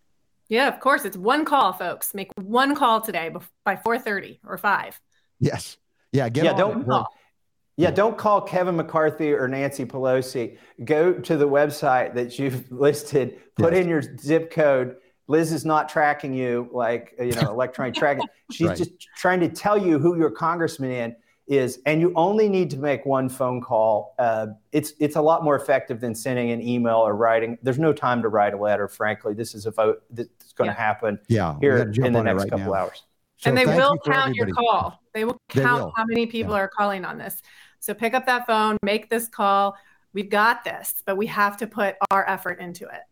[0.49, 1.07] Yeah, of course.
[1.07, 2.13] It's one call, folks.
[2.13, 3.31] Make one call today
[3.65, 5.01] by 4:30 or 5.
[5.41, 5.79] Yes.
[6.13, 7.07] Yeah, get yeah, on don't it.
[7.77, 7.83] Call.
[7.83, 10.59] Yeah, don't call Kevin McCarthy or Nancy Pelosi.
[10.85, 13.83] Go to the website that you've listed, put yes.
[13.83, 14.97] in your zip code.
[15.27, 18.27] Liz is not tracking you like you know electronic tracking.
[18.51, 18.77] She's right.
[18.77, 22.79] just trying to tell you who your congressman in is, and you only need to
[22.79, 24.15] make one phone call.
[24.19, 27.59] Uh, it's it's a lot more effective than sending an email or writing.
[27.63, 28.89] There's no time to write a letter.
[28.89, 30.83] Frankly, this is a vote that's going to yeah.
[30.83, 31.19] happen.
[31.29, 32.81] Yeah, here in the next right couple now.
[32.81, 33.03] hours.
[33.39, 35.01] So and they will count your call.
[35.13, 35.93] They will count they will.
[35.97, 36.61] how many people yeah.
[36.61, 37.43] are calling on this.
[37.85, 39.77] So pick up that phone, make this call.
[40.15, 43.03] We've got this, but we have to put our effort into it.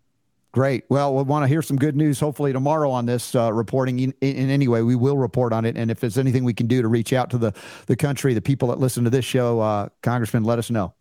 [0.52, 0.84] Great.
[0.88, 4.14] Well, we want to hear some good news hopefully tomorrow on this uh, reporting in,
[4.22, 4.80] in, any way.
[4.80, 5.76] We will report on it.
[5.76, 7.52] And if there's anything we can do to reach out to the,
[7.84, 10.94] the country, the people that listen to this show, uh, Congressman, let us know.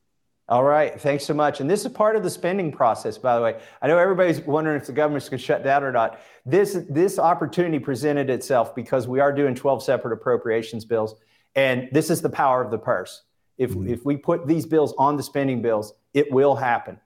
[0.49, 0.99] All right.
[0.99, 1.61] Thanks so much.
[1.61, 3.61] And this is part of the spending process, by the way.
[3.81, 6.19] I know everybody's wondering if the government's going to shut down or not.
[6.45, 11.15] This, this opportunity presented itself because we are doing 12 separate appropriations bills.
[11.55, 13.23] And this is the power of the purse.
[13.61, 13.93] If, mm-hmm.
[13.93, 16.99] if we put these bills on the spending bills, it will happen.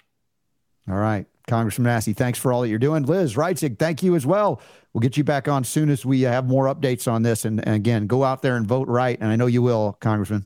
[0.90, 1.26] All right.
[1.48, 3.04] Congressman Massie, thanks for all that you're doing.
[3.04, 4.62] Liz Reitzig, thank you as well.
[4.94, 7.44] We'll get you back on soon as we have more updates on this.
[7.44, 9.20] And, and again, go out there and vote right.
[9.20, 10.46] And I know you will, Congressman.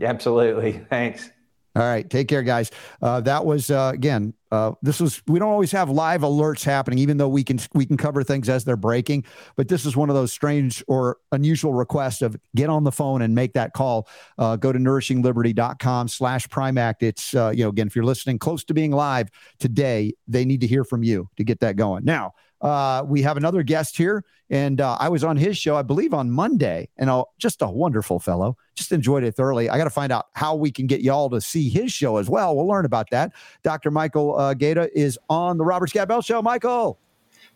[0.00, 0.80] Absolutely.
[0.88, 1.28] Thanks.
[1.74, 2.08] All right.
[2.08, 2.70] Take care, guys.
[3.00, 6.98] Uh, that was, uh, again, uh, this was we don't always have live alerts happening,
[6.98, 9.24] even though we can we can cover things as they're breaking.
[9.56, 13.22] But this is one of those strange or unusual requests of get on the phone
[13.22, 14.06] and make that call.
[14.36, 16.96] Uh, go to nourishingliberty.com slash primact.
[17.00, 20.60] It's uh, you know again if you're listening close to being live today, they need
[20.60, 22.04] to hear from you to get that going.
[22.04, 25.82] Now uh, we have another guest here, and uh, I was on his show, I
[25.82, 28.56] believe, on Monday, and uh, just a wonderful fellow.
[28.74, 29.68] Just enjoyed it thoroughly.
[29.68, 32.30] I got to find out how we can get y'all to see his show as
[32.30, 32.56] well.
[32.56, 33.32] We'll learn about that.
[33.64, 33.90] Dr.
[33.90, 36.40] Michael uh, Gaeta is on the Robert Scott Bell Show.
[36.40, 37.00] Michael,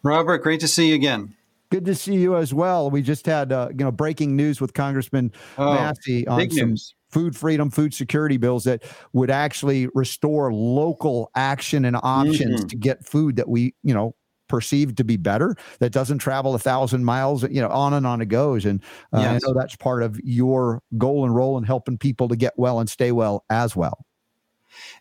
[0.03, 1.35] Robert, great to see you again.
[1.71, 2.90] Good to see you as well.
[2.90, 6.95] We just had uh, you know breaking news with Congressman oh, Massie on some news.
[7.11, 12.69] food freedom, food security bills that would actually restore local action and options mm-hmm.
[12.69, 14.14] to get food that we you know
[14.48, 18.20] perceived to be better that doesn't travel a thousand miles you know on and on
[18.20, 18.64] it goes.
[18.64, 18.82] And
[19.12, 19.42] uh, yes.
[19.44, 22.80] i know that's part of your goal and role in helping people to get well
[22.80, 24.04] and stay well as well.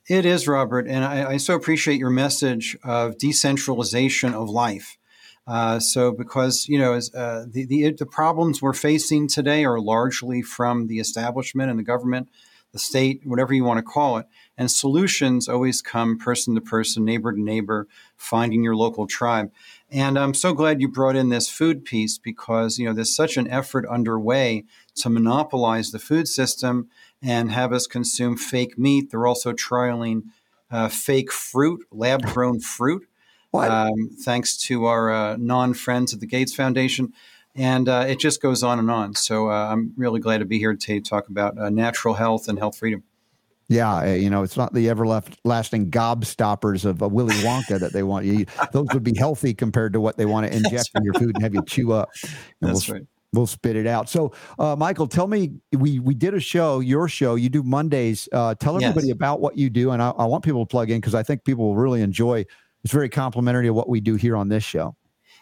[0.07, 4.97] It is robert and i, I so appreciate your message of decentralization of life.
[5.47, 9.79] Uh, so because you know as, uh, the, the the problems we're facing today are
[9.79, 12.29] largely from the establishment and the government
[12.71, 14.25] the state whatever you want to call it
[14.57, 19.51] and solutions always come person to person, neighbor to neighbor, finding your local tribe.
[19.91, 23.37] And I'm so glad you brought in this food piece because, you know, there's such
[23.37, 24.63] an effort underway
[24.95, 26.89] to monopolize the food system
[27.21, 29.11] and have us consume fake meat.
[29.11, 30.23] They're also trialing
[30.71, 33.07] uh, fake fruit, lab grown fruit,
[33.53, 37.13] um, thanks to our uh, non friends at the Gates Foundation.
[37.55, 39.15] And uh, it just goes on and on.
[39.15, 42.49] So uh, I'm really glad to be here today to talk about uh, natural health
[42.49, 43.03] and health freedom.
[43.67, 48.03] Yeah, eh, you know, it's not the everlasting gobstoppers of a Willy Wonka that they
[48.03, 48.45] want you.
[48.71, 51.41] Those would be healthy compared to what they want to inject in your food and
[51.41, 52.09] have you chew up.
[52.61, 53.07] And That's we'll, right.
[53.33, 54.07] We'll spit it out.
[54.07, 57.35] So, uh, Michael, tell me, we we did a show, your show.
[57.35, 58.29] You do Mondays.
[58.31, 59.15] Uh, tell everybody yes.
[59.15, 61.43] about what you do, and I, I want people to plug in because I think
[61.43, 62.45] people will really enjoy.
[62.83, 64.95] It's very complimentary to what we do here on this show.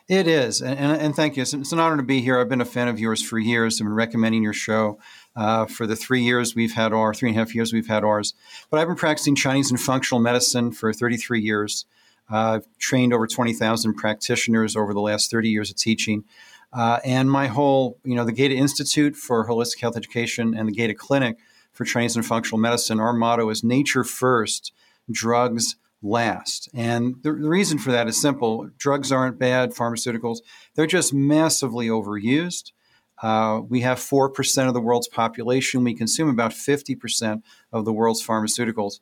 [0.08, 1.44] It is, and, and, and thank you.
[1.44, 2.40] It's, it's, an honor to be here.
[2.40, 3.80] I've been a fan of yours for years.
[3.80, 5.00] I've been recommending your show
[5.36, 8.04] uh, for the three years we've had our three and a half years we've had
[8.04, 8.34] ours.
[8.70, 11.86] But I've been practicing Chinese and functional medicine for 33 years.
[12.32, 16.24] Uh, I've trained over 20,000 practitioners over the last 30 years of teaching.
[16.72, 20.74] Uh, and my whole, you know, the Gaeta Institute for Holistic Health Education and the
[20.74, 21.38] Gaeta Clinic
[21.72, 24.72] for Chinese and Functional Medicine, our motto is nature first,
[25.12, 26.70] drugs last.
[26.74, 30.40] And the, the, reason for that is simple drugs aren't bad, pharmaceuticals,
[30.76, 32.72] they're just massively overused.
[33.24, 35.86] Uh, we have 4% of the world's population.
[35.86, 39.00] We consume about 50% of the world's pharmaceuticals.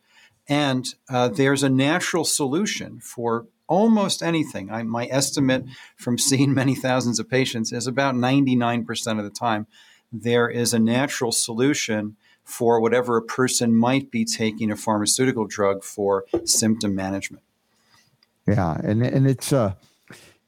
[0.47, 4.71] And uh, there's a natural solution for almost anything.
[4.71, 9.65] I, my estimate from seeing many thousands of patients is about 99% of the time,
[10.11, 15.83] there is a natural solution for whatever a person might be taking a pharmaceutical drug
[15.83, 17.43] for symptom management.
[18.47, 19.75] Yeah, and and it's uh,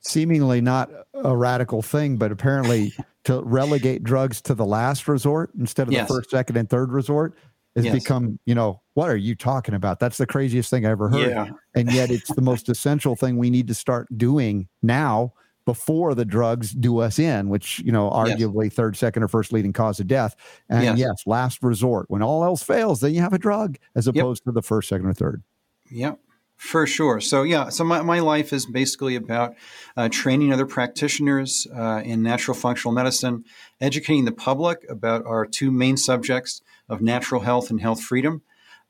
[0.02, 2.94] seemingly not a radical thing, but apparently
[3.26, 6.08] to relegate drugs to the last resort instead of yes.
[6.08, 7.36] the first, second, and third resort
[7.76, 7.94] has yes.
[7.94, 10.00] become, you know, what are you talking about?
[10.00, 11.32] That's the craziest thing I ever heard.
[11.32, 11.50] Yeah.
[11.74, 15.34] And yet it's the most essential thing we need to start doing now
[15.66, 18.74] before the drugs do us in, which, you know, arguably yes.
[18.74, 20.36] third, second, or first leading cause of death.
[20.70, 20.98] And yes.
[20.98, 21.24] yes.
[21.26, 22.06] last resort.
[22.10, 24.46] When all else fails, then you have a drug as opposed yep.
[24.46, 25.42] to the first, second, or third.
[25.90, 26.20] Yep.
[26.64, 27.20] For sure.
[27.20, 29.54] So, yeah, so my, my life is basically about
[29.98, 33.44] uh, training other practitioners uh, in natural functional medicine,
[33.82, 38.44] educating the public about our two main subjects of natural health and health freedom,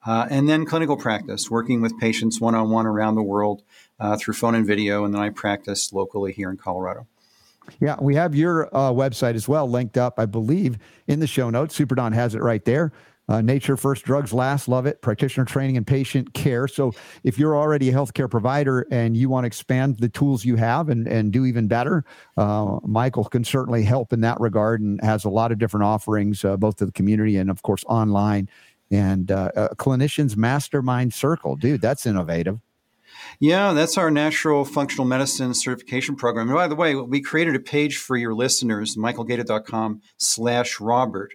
[0.05, 3.63] uh, and then clinical practice, working with patients one on one around the world
[3.99, 5.03] uh, through phone and video.
[5.03, 7.07] And then I practice locally here in Colorado.
[7.79, 11.49] Yeah, we have your uh, website as well linked up, I believe, in the show
[11.49, 11.75] notes.
[11.75, 12.91] Super Don has it right there.
[13.29, 15.01] Uh, Nature First Drugs Last, love it.
[15.01, 16.67] Practitioner training and patient care.
[16.67, 16.91] So,
[17.23, 20.89] if you're already a healthcare provider and you want to expand the tools you have
[20.89, 22.03] and, and do even better,
[22.37, 26.43] uh, Michael can certainly help in that regard and has a lot of different offerings,
[26.43, 28.49] uh, both to the community and, of course, online.
[28.91, 32.59] And uh, clinicians mastermind circle, dude, that's innovative.
[33.39, 36.49] Yeah, that's our natural functional medicine certification program.
[36.49, 41.33] And by the way, we created a page for your listeners, michaelgaeta.com slash Robert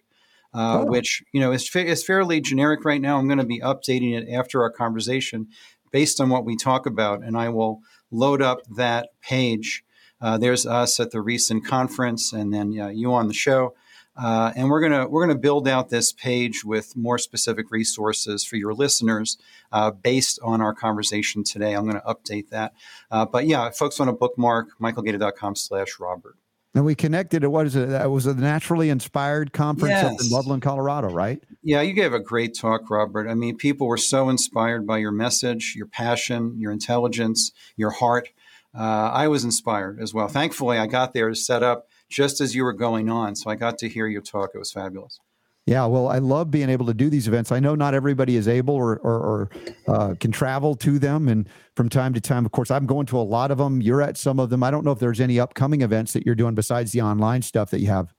[0.54, 0.86] uh, oh.
[0.86, 3.18] which you know is, fa- is fairly generic right now.
[3.18, 5.48] I'm going to be updating it after our conversation
[5.90, 7.80] based on what we talk about, and I will
[8.10, 9.84] load up that page.
[10.20, 13.74] Uh, there's us at the recent conference, and then uh, you on the show.
[14.16, 18.56] Uh, and we're gonna we're gonna build out this page with more specific resources for
[18.56, 19.38] your listeners
[19.70, 21.74] uh, based on our conversation today.
[21.74, 22.72] I'm going to update that.
[23.12, 26.36] Uh, but yeah, folks want to bookmark michaelgaeta.com/robert.
[26.78, 27.88] And we connected at what is it?
[27.88, 30.24] That was a naturally inspired conference yes.
[30.24, 31.42] in Loveland, Colorado, right?
[31.60, 33.28] Yeah, you gave a great talk, Robert.
[33.28, 38.28] I mean, people were so inspired by your message, your passion, your intelligence, your heart.
[38.72, 40.28] Uh, I was inspired as well.
[40.28, 43.34] Thankfully, I got there to set up just as you were going on.
[43.34, 44.50] So I got to hear your talk.
[44.54, 45.18] It was fabulous.
[45.68, 47.52] Yeah, well, I love being able to do these events.
[47.52, 49.50] I know not everybody is able or, or, or
[49.86, 51.28] uh, can travel to them.
[51.28, 53.82] And from time to time, of course, I'm going to a lot of them.
[53.82, 54.62] You're at some of them.
[54.62, 57.70] I don't know if there's any upcoming events that you're doing besides the online stuff
[57.72, 58.14] that you have.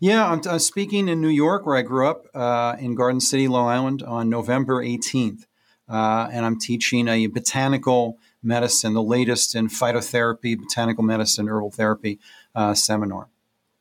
[0.00, 3.46] Yeah, I'm, I'm speaking in New York, where I grew up, uh, in Garden City,
[3.46, 5.46] Long Island, on November 18th.
[5.88, 12.18] Uh, and I'm teaching a botanical medicine, the latest in phytotherapy, botanical medicine, herbal therapy
[12.56, 13.28] uh, seminar.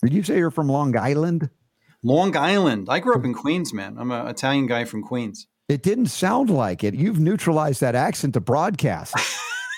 [0.04, 1.50] Did you say you're from Long Island?
[2.08, 2.88] Long Island.
[2.90, 3.28] I grew up hmm.
[3.28, 3.98] in Queens, man.
[4.00, 5.48] I'm an Italian guy from Queens.
[5.68, 6.94] It didn't sound like it.
[6.94, 9.14] You've neutralized that accent to broadcast.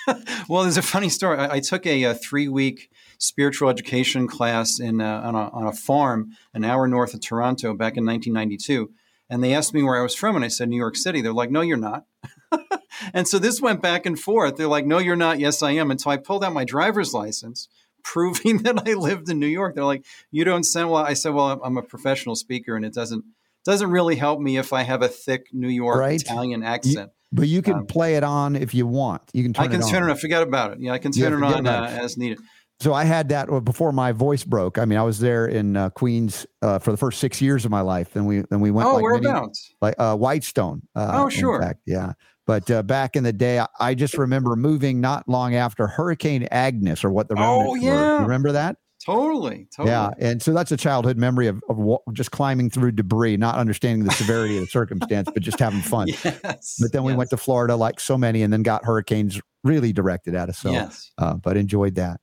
[0.48, 1.38] well, there's a funny story.
[1.38, 2.88] I, I took a, a, three week
[3.18, 7.74] spiritual education class in a, on, a, on a farm an hour north of Toronto
[7.74, 8.92] back in 1992.
[9.28, 11.20] And they asked me where I was from, and I said New York City.
[11.20, 12.04] They're like, "No, you're not."
[13.14, 14.56] and so this went back and forth.
[14.56, 15.92] They're like, "No, you're not." Yes, I am.
[15.92, 17.68] Until I pulled out my driver's license,
[18.02, 19.74] proving that I lived in New York.
[19.74, 21.04] They're like, you don't sound well.
[21.04, 23.24] I said, well, I'm a professional speaker, and it doesn't
[23.64, 26.20] doesn't really help me if I have a thick New York right?
[26.20, 27.10] Italian accent.
[27.10, 29.22] You, but you can um, play it on if you want.
[29.32, 29.52] You can.
[29.52, 29.74] Turn it on.
[29.74, 30.16] I can turn it on.
[30.16, 30.80] Forget about it.
[30.80, 32.38] Yeah, I can turn yeah, it on uh, as needed.
[32.80, 34.78] So I had that before my voice broke.
[34.78, 37.70] I mean, I was there in uh, Queens uh, for the first six years of
[37.70, 38.14] my life.
[38.14, 38.88] Then we then we went.
[38.88, 39.74] Oh, like whereabouts?
[39.82, 40.82] Many, like uh, Whitestone.
[40.94, 41.60] Uh, oh, sure.
[41.60, 42.14] Fact, yeah.
[42.50, 46.48] But uh, back in the day, I, I, just remember moving not long after Hurricane
[46.50, 48.22] Agnes, or what the oh yeah, were.
[48.22, 48.74] remember that?
[49.06, 49.92] Totally, totally.
[49.92, 54.04] Yeah, and so that's a childhood memory of, of just climbing through debris, not understanding
[54.04, 56.08] the severity of the circumstance, but just having fun.
[56.24, 57.18] Yes, but then we yes.
[57.18, 60.58] went to Florida, like so many, and then got hurricanes really directed at us.
[60.58, 61.12] So, yes.
[61.18, 62.20] Uh, but enjoyed that.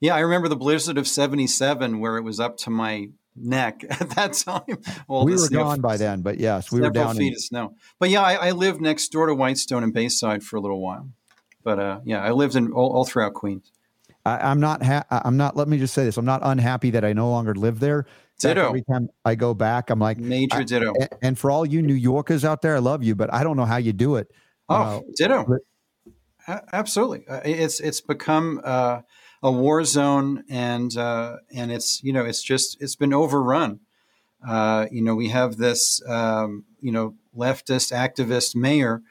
[0.00, 4.10] Yeah, I remember the blizzard of '77, where it was up to my neck at
[4.10, 4.78] that time.
[5.08, 7.34] Well, we were gone by then, but yes, we were down feet in...
[7.34, 7.74] of snow.
[7.98, 11.08] But yeah, I, I, lived next door to Whitestone and Bayside for a little while.
[11.64, 13.70] But uh, yeah, I lived in all, all, throughout Queens.
[14.24, 14.82] I, am not.
[14.82, 15.56] Ha- I'm not.
[15.56, 16.16] Let me just say this.
[16.16, 18.06] I'm not unhappy that I no longer live there.
[18.40, 18.68] Ditto.
[18.68, 20.92] Every time I go back, I'm like major I, ditto.
[20.98, 23.56] And, and, for all you New Yorkers out there, I love you, but I don't
[23.56, 24.28] know how you do it.
[24.68, 25.44] Oh, uh, ditto.
[25.46, 27.24] But, absolutely.
[27.28, 29.02] Uh, it's it's become uh,
[29.42, 33.80] a war zone, and uh, and it's you know it's just it's been overrun.
[34.46, 39.02] Uh, you know, we have this um, you know leftist activist mayor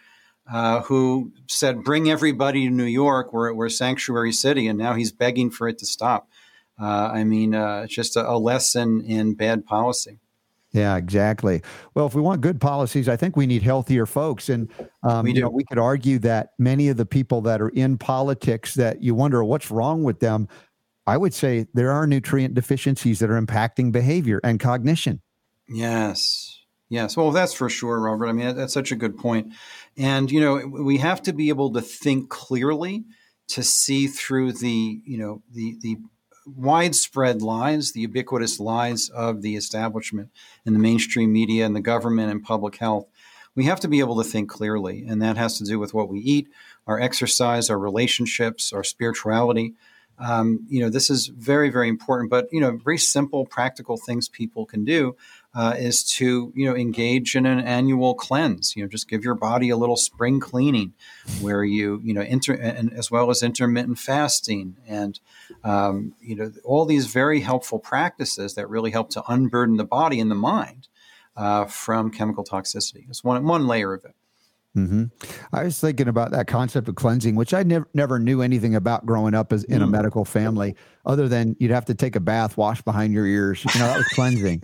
[0.51, 3.34] uh, who said, "Bring everybody to New York.
[3.34, 6.29] We're we're sanctuary city," and now he's begging for it to stop.
[6.79, 10.19] Uh, I mean, it's just a, a lesson in bad policy.
[10.74, 11.61] Yeah, exactly.
[11.95, 14.47] Well, if we want good policies, I think we need healthier folks.
[14.47, 14.69] And
[15.03, 15.39] um, we do.
[15.39, 19.03] You know, we could argue that many of the people that are in politics that
[19.03, 20.47] you wonder what's wrong with them,
[21.05, 25.22] I would say there are nutrient deficiencies that are impacting behavior and cognition.
[25.67, 26.59] Yes.
[26.89, 27.17] Yes.
[27.17, 28.28] Well, that's for sure, Robert.
[28.28, 29.53] I mean, that's such a good point.
[29.97, 33.03] And, you know, we have to be able to think clearly
[33.49, 35.97] to see through the, you know, the, the
[36.55, 40.29] widespread lies, the ubiquitous lies of the establishment
[40.65, 43.07] and the mainstream media and the government and public health,
[43.55, 45.05] we have to be able to think clearly.
[45.07, 46.47] And that has to do with what we eat,
[46.87, 49.73] our exercise, our relationships, our spirituality.
[50.19, 54.29] Um, you know, this is very, very important, but, you know, very simple, practical things
[54.29, 55.15] people can do
[55.53, 58.75] uh, is to you know engage in an annual cleanse.
[58.75, 60.93] You know, just give your body a little spring cleaning,
[61.41, 65.19] where you you know inter and as well as intermittent fasting and
[65.63, 70.19] um, you know all these very helpful practices that really help to unburden the body
[70.19, 70.87] and the mind
[71.35, 73.05] uh, from chemical toxicity.
[73.09, 74.15] It's one one layer of it.
[74.78, 75.05] Mm-hmm.
[75.51, 79.05] I was thinking about that concept of cleansing, which I never never knew anything about
[79.05, 79.91] growing up as in a mm.
[79.91, 83.65] medical family, other than you'd have to take a bath, wash behind your ears.
[83.74, 84.63] You know, that was cleansing.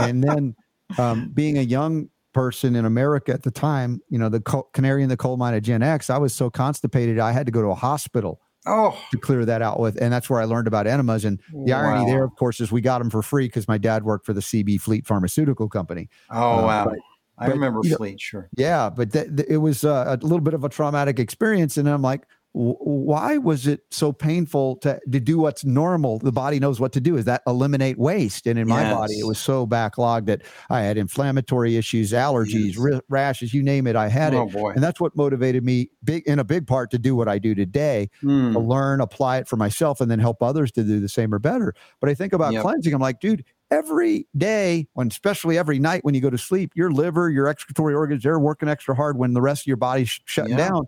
[0.00, 0.56] and then
[0.98, 4.40] um, being a young person in America at the time, you know, the
[4.72, 7.52] canary in the coal mine of Gen X, I was so constipated I had to
[7.52, 8.40] go to a hospital.
[8.66, 9.00] Oh.
[9.12, 11.24] To clear that out with, and that's where I learned about enemas.
[11.24, 11.80] And the wow.
[11.80, 14.34] irony there, of course, is we got them for free because my dad worked for
[14.34, 16.08] the CB Fleet Pharmaceutical Company.
[16.30, 16.92] Oh uh, wow!
[17.38, 18.48] I but, remember Fleet, know, sure.
[18.56, 21.88] Yeah, but th- th- it was uh, a little bit of a traumatic experience, and
[21.88, 26.18] I'm like, why was it so painful to, to do what's normal?
[26.18, 27.16] The body knows what to do.
[27.16, 28.46] Is that eliminate waste?
[28.46, 32.94] And in my body, it was so backlogged that I had inflammatory issues, allergies, yes.
[32.94, 33.96] r- rashes, you name it.
[33.96, 34.70] I had oh, it, boy.
[34.70, 37.54] and that's what motivated me big in a big part to do what I do
[37.54, 38.52] today, mm.
[38.52, 41.38] to learn, apply it for myself, and then help others to do the same or
[41.38, 41.74] better.
[42.00, 42.62] But I think about yep.
[42.62, 42.92] cleansing.
[42.92, 46.90] I'm like, dude, every day, when especially every night when you go to sleep, your
[46.90, 50.58] liver, your excretory organs, they're working extra hard when the rest of your body's shutting
[50.58, 50.68] yeah.
[50.68, 50.86] down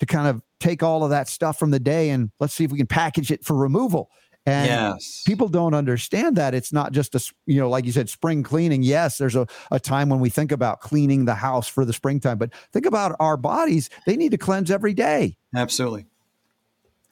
[0.00, 2.72] to kind of take all of that stuff from the day and let's see if
[2.72, 4.10] we can package it for removal.
[4.44, 5.22] And yes.
[5.24, 8.82] people don't understand that it's not just a, you know, like you said, spring cleaning.
[8.82, 12.38] Yes, there's a, a time when we think about cleaning the house for the springtime,
[12.38, 13.88] but think about our bodies.
[14.04, 15.36] They need to cleanse every day.
[15.54, 16.06] Absolutely.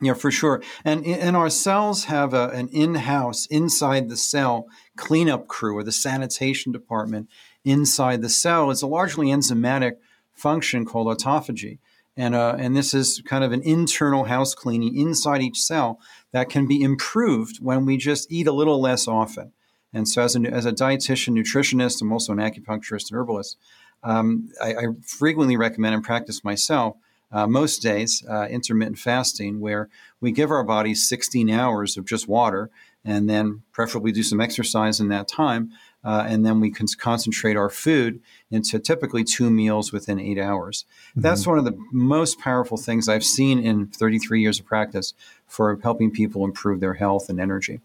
[0.03, 0.63] Yeah, for sure.
[0.85, 4.67] And and our cells have a, an in-house inside the cell
[5.01, 7.29] cleanup crew or the sanitation department
[7.65, 8.71] inside the cell.
[8.71, 9.95] It's a largely enzymatic
[10.35, 11.79] function called autophagy.
[12.17, 15.99] And, uh, and this is kind of an internal house cleaning inside each cell
[16.33, 19.53] that can be improved when we just eat a little less often.
[19.93, 23.57] And so, as a, as a dietitian, nutritionist, I'm also an acupuncturist and herbalist.
[24.03, 26.97] Um, I, I, frequently recommend and practice myself
[27.33, 29.89] uh, most days uh, intermittent fasting, where
[30.21, 32.71] we give our bodies 16 hours of just water
[33.05, 35.73] and then preferably do some exercise in that time.
[36.03, 38.21] Uh, and then we can concentrate our food
[38.51, 40.85] into typically two meals within eight hours.
[41.11, 41.21] Mm-hmm.
[41.21, 45.13] That's one of the most powerful things I've seen in 33 years of practice
[45.47, 47.81] for helping people improve their health and energy.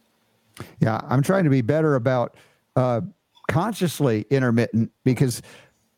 [0.79, 2.35] Yeah, I'm trying to be better about
[2.75, 3.01] uh,
[3.49, 5.41] consciously intermittent because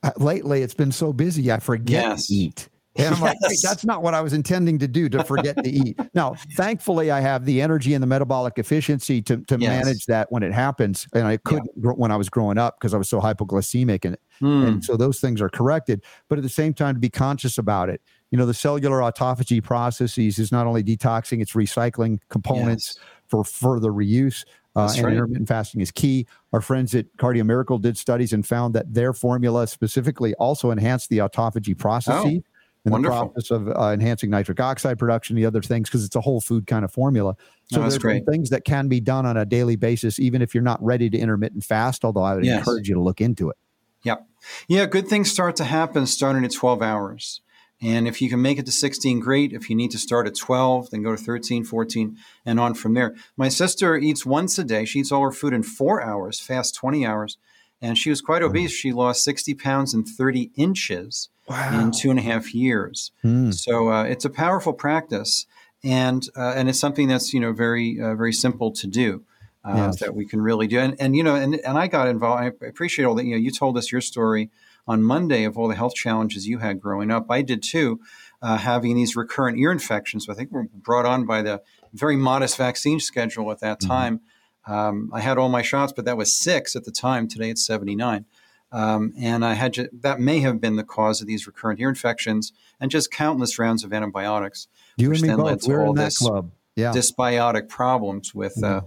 [0.01, 2.27] uh, lately it's been so busy I forget yes.
[2.27, 2.69] to eat.
[2.97, 3.41] And I'm yes.
[3.41, 5.99] like, that's not what I was intending to do to forget to eat.
[6.13, 9.85] Now, thankfully, I have the energy and the metabolic efficiency to, to yes.
[9.85, 11.05] manage that when it happens.
[11.13, 11.91] And I couldn't yeah.
[11.91, 14.03] when I was growing up because I was so hypoglycemic.
[14.03, 14.67] And, mm.
[14.67, 16.03] and so those things are corrected.
[16.27, 18.01] But at the same time, to be conscious about it.
[18.31, 23.05] You know, the cellular autophagy processes is not only detoxing, it's recycling components yes.
[23.27, 24.43] for further reuse.
[24.75, 25.13] Uh, and right.
[25.13, 26.27] intermittent fasting is key.
[26.53, 31.09] Our friends at Cardio Miracle did studies and found that their formula specifically also enhanced
[31.09, 32.41] the autophagy processes.
[32.43, 32.56] Oh
[32.87, 33.19] in Wonderful.
[33.19, 36.39] the process of uh, enhancing nitric oxide production, the other things, because it's a whole
[36.39, 37.35] food kind of formula.
[37.65, 40.63] So oh, there's things that can be done on a daily basis, even if you're
[40.63, 42.05] not ready to intermittent fast.
[42.05, 42.59] Although I would yes.
[42.59, 43.57] encourage you to look into it.
[44.03, 44.25] Yep.
[44.69, 47.41] Yeah, good things start to happen starting at 12 hours.
[47.81, 49.53] And if you can make it to 16, great.
[49.53, 52.93] If you need to start at 12, then go to 13, 14, and on from
[52.93, 53.15] there.
[53.35, 54.85] My sister eats once a day.
[54.85, 57.37] She eats all her food in four hours, fast 20 hours.
[57.79, 58.71] And she was quite obese.
[58.71, 61.81] She lost 60 pounds and 30 inches wow.
[61.81, 63.11] in two and a half years.
[63.23, 63.53] Mm.
[63.53, 65.45] So uh, it's a powerful practice.
[65.83, 69.23] and uh, and it's something that's you know very uh, very simple to do.
[69.63, 69.99] Uh, Yes.
[69.99, 72.41] That we can really do, and, and you know, and, and I got involved.
[72.41, 73.25] I appreciate all that.
[73.25, 74.49] You know, you told us your story
[74.87, 77.25] on Monday of all the health challenges you had growing up.
[77.29, 77.99] I did too,
[78.41, 80.29] uh, having these recurrent ear infections.
[80.29, 81.61] I think were brought on by the
[81.93, 84.21] very modest vaccine schedule at that time.
[84.67, 87.27] Um, I had all my shots, but that was six at the time.
[87.27, 88.25] Today it's 79.
[88.71, 91.89] Um, and I had ju- that may have been the cause of these recurrent ear
[91.89, 92.51] infections
[92.81, 95.61] and just countless rounds of antibiotics, You which then led both.
[95.63, 96.51] to We're all this club.
[96.75, 96.91] Yeah.
[96.91, 96.97] Mm-hmm.
[96.99, 98.81] dysbiotic problems with, uh,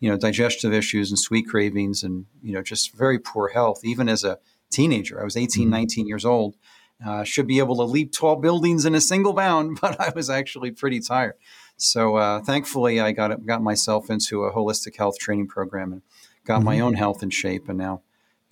[0.00, 3.80] you know, digestive issues and sweet cravings and, you know, just very poor health.
[3.84, 4.38] Even as a
[4.70, 5.70] teenager, I was 18, Mm-hmm.
[5.70, 6.56] 19 years old.
[7.04, 10.30] Uh, should be able to leap tall buildings in a single bound, but I was
[10.30, 11.34] actually pretty tired.
[11.78, 16.02] So uh, thankfully, I got got myself into a holistic health training program and
[16.44, 16.82] got my Mhm.
[16.82, 18.02] own health in shape, and now,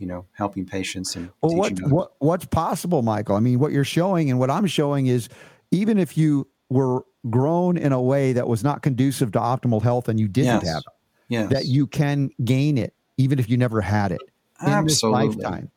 [0.00, 3.36] you know, helping patients and Well, what, what what's possible, Michael?
[3.36, 5.28] I mean, what you're showing and what I'm showing is
[5.70, 10.08] even if you were grown in a way that was not conducive to optimal health
[10.08, 10.66] and you didn't Yes.
[10.68, 10.92] have it,
[11.28, 11.50] Yes.
[11.50, 14.20] that you can gain it even if you never had it
[14.66, 15.70] in this lifetime.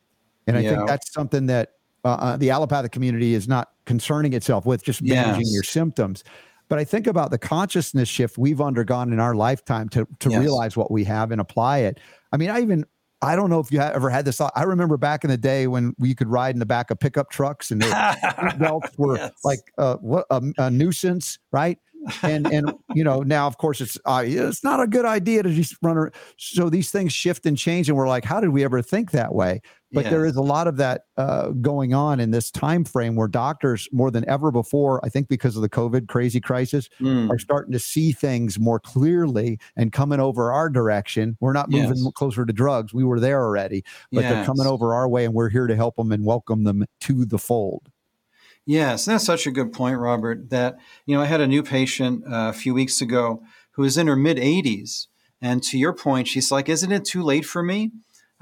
[0.46, 1.72] And I think that's something that
[2.04, 5.52] uh, uh, the allopathic community is not concerning itself with, just managing Yes.
[5.54, 6.24] your symptoms.
[6.68, 10.40] But I think about the consciousness shift we've undergone in our lifetime to to Yes.
[10.40, 12.00] realize what we have and apply it.
[12.32, 12.84] I mean, I even
[13.24, 14.52] I don't know if you ever had this thought.
[14.54, 17.30] I remember back in the day when we could ride in the back of pickup
[17.30, 17.80] trucks and
[18.58, 19.32] belts were Yes.
[19.44, 21.78] like uh, what a, a nuisance, right?
[22.22, 25.48] and and you know now of course it's uh, it's not a good idea to
[25.50, 28.62] just run ar- so these things shift and change and we're like how did we
[28.62, 29.58] ever think that way
[29.94, 30.32] but there Yes.
[30.32, 34.10] is a lot of that uh, going on in this time frame where doctors more
[34.10, 37.30] than ever before i think because of the covid crazy crisis Mm.
[37.30, 41.96] are starting to see things more clearly and coming over our direction we're not moving
[42.04, 42.12] Yes.
[42.14, 45.48] closer to drugs we were there already but they're coming over our way and we're
[45.48, 47.88] here to help them and welcome them to the fold
[48.66, 50.48] Yes, that's such a good point, Robert.
[50.50, 53.42] That you know, I had a new patient uh, a few weeks ago
[53.72, 55.08] who is in her mid 80s,
[55.42, 57.92] and to your point, she's like, "Isn't it too late for me?"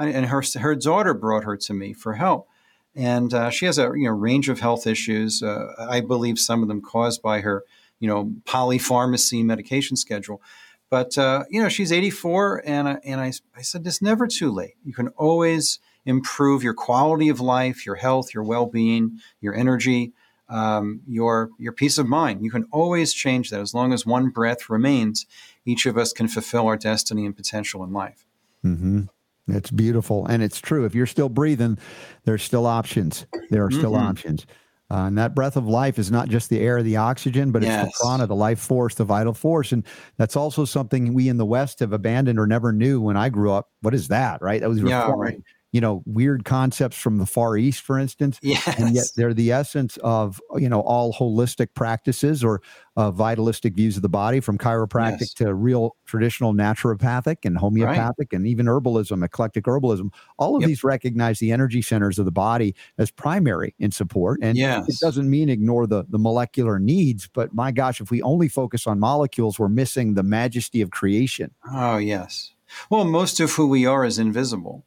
[0.08, 2.48] And her her daughter brought her to me for help,
[2.94, 5.42] and uh, she has a you know range of health issues.
[5.42, 7.64] Uh, I believe some of them caused by her
[8.00, 10.42] you know polypharmacy medication schedule.
[10.90, 14.74] But uh, you know, she's 84, and and I, I said, "It's never too late.
[14.84, 20.12] You can always improve your quality of life, your health, your well-being, your energy,
[20.50, 22.44] um, your your peace of mind.
[22.44, 25.24] You can always change that as long as one breath remains.
[25.64, 28.26] Each of us can fulfill our destiny and potential in life.
[28.64, 29.04] Mm-hmm.
[29.48, 30.84] It's beautiful, and it's true.
[30.84, 31.78] If you're still breathing,
[32.24, 33.26] there's still options.
[33.50, 33.96] There are still Mhm.
[33.96, 34.46] options,
[34.90, 37.76] uh, and that breath of life is not just the air, the oxygen, but it's
[37.78, 39.84] the prana, the life force, the vital force, and
[40.16, 43.00] that's also something we in the West have abandoned or never knew.
[43.00, 44.40] When I grew up, what is that?
[44.42, 44.60] Right?
[44.60, 45.42] That was Yeah, right.
[45.72, 48.66] You know, weird concepts from the Far East, for instance Yes.
[48.78, 52.60] and yet they're the essence of you know all holistic practices or
[52.96, 55.34] uh, vitalistic views of the body from chiropractic Yes.
[55.34, 60.68] to real traditional naturopathic and homeopathic and even herbalism eclectic herbalism all of Yep.
[60.68, 64.86] these recognize the energy centers of the body as primary in support and Yes.
[64.88, 68.86] it doesn't mean ignore the, the molecular needs but my gosh if we only focus
[68.86, 72.52] on molecules we're missing the majesty of creation Oh, yes.
[72.90, 74.84] Well, most of who we are is invisible.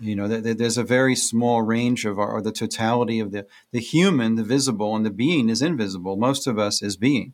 [0.00, 3.30] You know, there- there- there's a very small range of our, or the totality of
[3.32, 6.16] the, the human, the visible, and the being is invisible.
[6.16, 7.32] Most of us is being.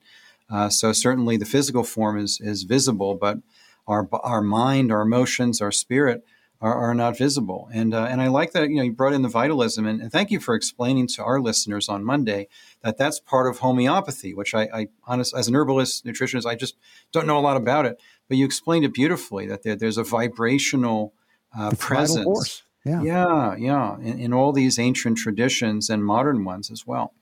[0.50, 3.38] Uh, so certainly the physical form is, is visible, but
[3.86, 6.24] our, our mind, our emotions, our spirit
[6.61, 7.68] are, are not visible.
[7.72, 10.12] And, uh, and I like that, you know, you brought in the vitalism and, and
[10.12, 12.48] thank you for explaining to our listeners on Monday
[12.82, 16.76] that that's part of homeopathy, which I, I honest, as an herbalist, nutritionist, I just
[17.12, 17.98] don't know a lot about it,
[18.28, 21.14] but you explained it beautifully that there, there's a vibrational
[21.59, 22.62] uh, presence.
[22.84, 27.12] yeah Yeah, yeah, in, in all these ancient traditions and modern ones as well.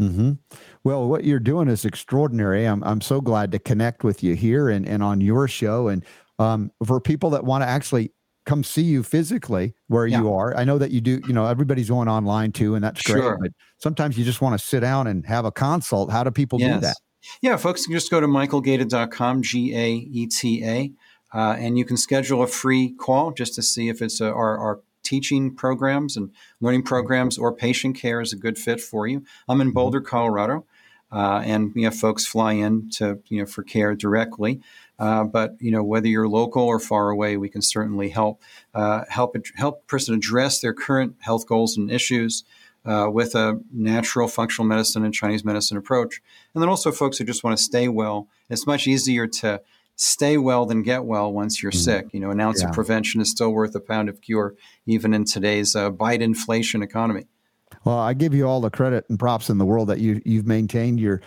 [0.00, 0.32] Mm-hmm.
[0.84, 2.66] Well, what you're doing is extraordinary.
[2.66, 5.88] I'm I'm so glad to connect with you here and, and on your show.
[5.88, 6.04] And
[6.38, 8.12] um, for people that want to actually
[8.44, 10.20] come see you physically where Yeah.
[10.20, 11.20] you are, I know that you do.
[11.26, 13.22] You know, everybody's going online too, and that's great.
[13.22, 13.38] Sure.
[13.40, 16.12] But sometimes you just want to sit down and have a consult.
[16.12, 16.96] How do people do that?
[17.40, 20.92] Yeah, folks can just go to michaelgaeta.com, G A E T A,
[21.34, 24.58] uh, and you can schedule a free call just to see if it's a, our,
[24.58, 29.24] our teaching programs and learning programs or patient care is a good fit for you.
[29.48, 30.66] I'm in Boulder, Colorado,
[31.12, 34.60] uh, and we have folks fly in to you know for care directly.
[34.98, 38.42] Uh, but you know whether you're local or far away, we can certainly help
[38.74, 42.44] uh, help help person address their current health goals and issues
[42.86, 46.20] uh, with a natural functional medicine and Chinese medicine approach.
[46.54, 48.28] And then also folks who just want to stay well.
[48.48, 49.60] It's much easier to
[49.96, 52.06] stay well than get well once you're sick.
[52.12, 52.68] You know, an ounce Yeah.
[52.68, 54.54] of prevention is still worth a pound of cure,
[54.86, 57.24] even in today's uh, Biden inflation economy.
[57.84, 60.46] Well, I give you all the credit and props in the world that you you've
[60.46, 61.20] maintained your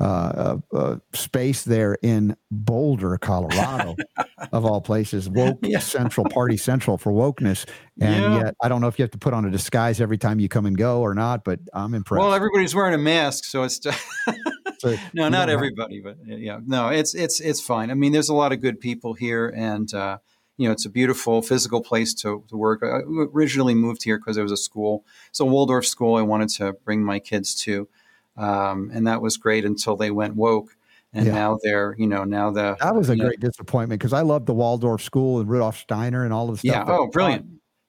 [0.00, 3.96] uh, uh, uh, space there in Boulder, Colorado,
[4.52, 5.78] of all places, woke Yeah.
[5.78, 7.66] central, party central for wokeness.
[8.00, 8.44] And Yeah.
[8.44, 10.48] yet, I don't know if you have to put on a disguise every time you
[10.48, 12.22] come and go or not, but I'm impressed.
[12.24, 13.80] Well, everybody's wearing a mask, so it's
[14.78, 17.90] So no, not everybody, but uh, yeah, no, it's it's it's fine.
[17.90, 20.18] I mean, there's a lot of good people here, and uh,
[20.58, 22.82] you know, it's a beautiful physical place to, to work.
[22.82, 23.00] I
[23.34, 26.16] originally moved here because there was a school, it's a Waldorf school.
[26.16, 27.88] I wanted to bring my kids to,
[28.36, 30.76] um, and that was great until they went woke,
[31.12, 31.32] and Yeah.
[31.34, 34.46] now they're you know now the That was a know, great disappointment because I loved
[34.46, 36.74] the Waldorf School and Rudolf Steiner and all of the yeah.
[36.74, 36.86] stuff.
[36.88, 37.46] that Oh, brilliant,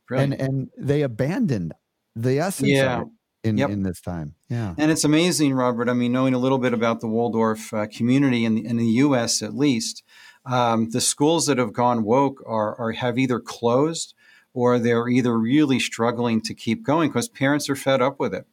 [0.07, 0.33] brilliant.
[0.35, 1.73] And and they abandoned
[2.15, 3.03] the essence Yeah.
[3.43, 3.69] in, Yep.
[3.69, 4.33] in this time.
[4.49, 4.73] Yeah.
[4.77, 5.87] And it's amazing, Robert.
[5.89, 8.87] I mean, knowing a little bit about the Waldorf uh, community in the, in the
[9.05, 9.41] U.S.
[9.43, 10.03] at least,
[10.45, 14.13] um, the schools that have gone woke are, are have either closed
[14.53, 18.47] or they're either really struggling to keep going because parents are fed up with it.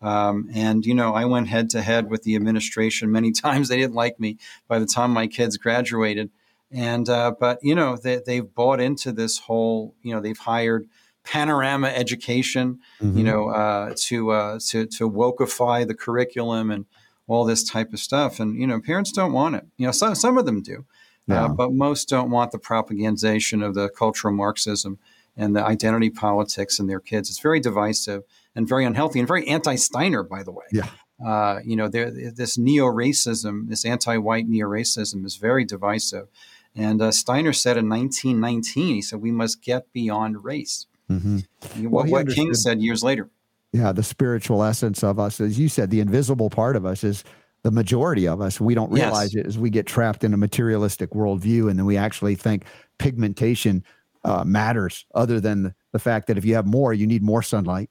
[0.00, 3.68] Um, and you know, I went head to head with the administration many times.
[3.68, 4.38] They didn't like me
[4.68, 6.30] by the time my kids graduated,
[6.70, 9.94] and uh, but you know, they, they've bought into this whole.
[10.02, 10.88] You know, they've hired
[11.24, 13.18] panorama education Mm-hmm.
[13.18, 16.86] you know, uh, to uh, to to wokeify the curriculum and
[17.28, 18.40] all this type of stuff.
[18.40, 19.66] And you know, parents don't want it.
[19.76, 20.84] You know, some some of them do,
[21.30, 24.98] uh, but most don't want the propagandization of the cultural Marxism
[25.36, 27.30] and the identity politics in their kids.
[27.30, 28.24] It's very divisive
[28.54, 30.64] and very unhealthy and very anti-Steiner, by the way.
[30.72, 30.88] Yeah.
[31.24, 36.28] Uh, you know, there, this neo-racism, this anti-white neo-racism, is very divisive.
[36.76, 41.44] And uh, Steiner said in 1919, he said, "We must get beyond race." Mhm.
[41.76, 43.30] What, Well, he what King said years later.
[43.72, 47.24] Yeah, the spiritual essence of us, as you said, the invisible part of us is
[47.62, 48.60] the majority of us.
[48.60, 49.06] We don't Yes.
[49.06, 52.64] realize it as we get trapped in a materialistic worldview, and then we actually think
[52.98, 53.82] pigmentation
[54.24, 57.88] uh, matters, other than the fact that if you have more, you need more sunlight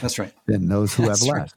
[0.00, 0.32] That's right.
[0.46, 1.52] than those who have That's less.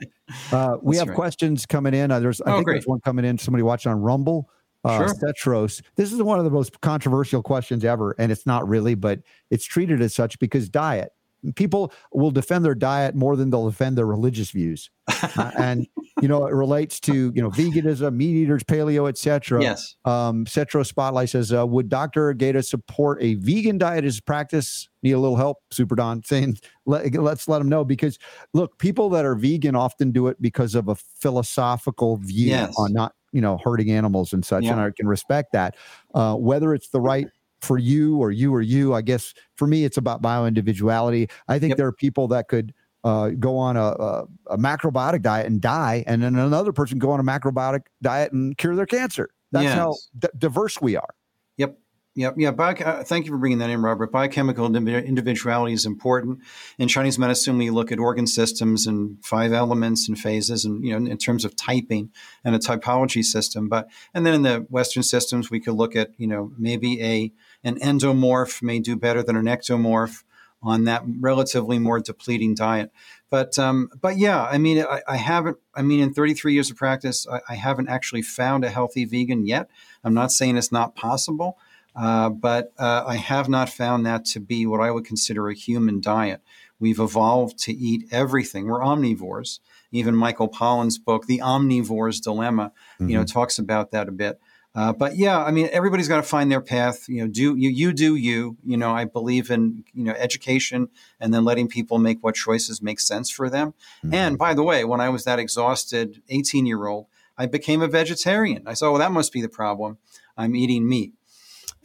[0.52, 1.16] Uh, we That's have right.
[1.16, 2.12] questions coming in.
[2.12, 2.74] Uh, there's, I Oh, think great.
[2.76, 3.38] there's one coming in.
[3.38, 4.50] Somebody watching on Rumble.
[4.84, 5.16] Uh, Sure.
[5.34, 5.82] Cetros.
[5.96, 9.20] This is one of the most controversial questions ever, and it's not really, but
[9.50, 11.12] it's treated as such because diet.
[11.54, 14.90] People will defend their diet more than they'll defend their religious views,
[15.38, 15.88] Uh, and
[16.22, 19.62] you know it relates to you know veganism, meat eaters, paleo, etc.
[19.62, 19.96] Yes.
[20.06, 22.34] Um, Cetro Spotlight says, uh, would Dr.
[22.34, 24.90] Gaeta support a vegan diet as a practice?
[25.04, 28.18] Need a little help, Super Don, saying, let, let's let them know because
[28.54, 32.74] look, people that are vegan often do it because of a philosophical view Yes.
[32.78, 34.64] on not, you know, hurting animals and such.
[34.66, 35.76] And I can respect that.
[36.14, 37.28] Uh, whether it's the right
[37.66, 41.30] for you or you or you, I guess for me, it's about bio individuality.
[41.48, 41.78] I think Yep.
[41.78, 46.04] there are people that could uh, go on a, a, a macrobiotic diet and die,
[46.08, 49.30] and then another person go on a macrobiotic diet and cure their cancer.
[49.52, 51.14] That's how d- diverse we are.
[51.58, 51.78] Yep.
[52.16, 52.36] Yep.
[52.38, 52.52] Yeah.
[52.52, 54.12] Bio, uh, thank you for bringing that in, Robert.
[54.12, 56.40] Biochemical individuality is important.
[56.80, 60.98] In Chinese medicine, we look at organ systems and five elements and phases, and you
[60.98, 62.10] know, in terms of typing
[62.44, 63.68] and a typology system.
[63.70, 67.34] But and then in the Western systems, we could look at you know maybe a
[67.66, 70.24] an endomorph may do better than an ectomorph
[70.62, 72.92] on that relatively more depleting diet.
[73.30, 75.58] But um, but yeah, I mean, I, I haven't.
[75.74, 79.46] I mean, in 33 years of practice, I, I haven't actually found a healthy vegan
[79.46, 79.70] yet.
[80.04, 81.58] I'm not saying it's not possible,
[81.96, 85.56] uh, but uh, I have not found that to be what I would consider a
[85.56, 86.42] human diet.
[86.80, 88.68] We've evolved to eat everything.
[88.68, 89.60] We're omnivores.
[89.92, 94.42] Even Michael Pollan's book, The Omnivore's Dilemma, you know, talks about that a bit.
[94.76, 97.08] Uh, but yeah, I mean, everybody's got to find their path.
[97.08, 98.58] You know, do you you do you.
[98.66, 102.82] You know, I believe in you know education and then letting people make what choices
[102.82, 103.74] make sense for them.
[104.12, 107.08] And by the way, when I was that exhausted 18 year old,
[107.38, 108.64] I became a vegetarian.
[108.68, 109.98] I saw, well, that must be the problem.
[110.38, 111.14] I'm eating meat.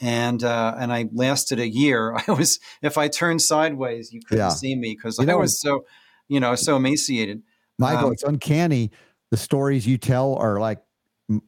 [0.01, 2.15] And uh, and I lasted a year.
[2.29, 4.49] I was if I turned sideways, you couldn't Yeah.
[4.49, 5.85] see me because I know, was so,
[6.27, 7.43] you know, so emaciated.
[7.79, 8.91] Michael, Um, it's uncanny.
[9.31, 10.81] The stories you tell are like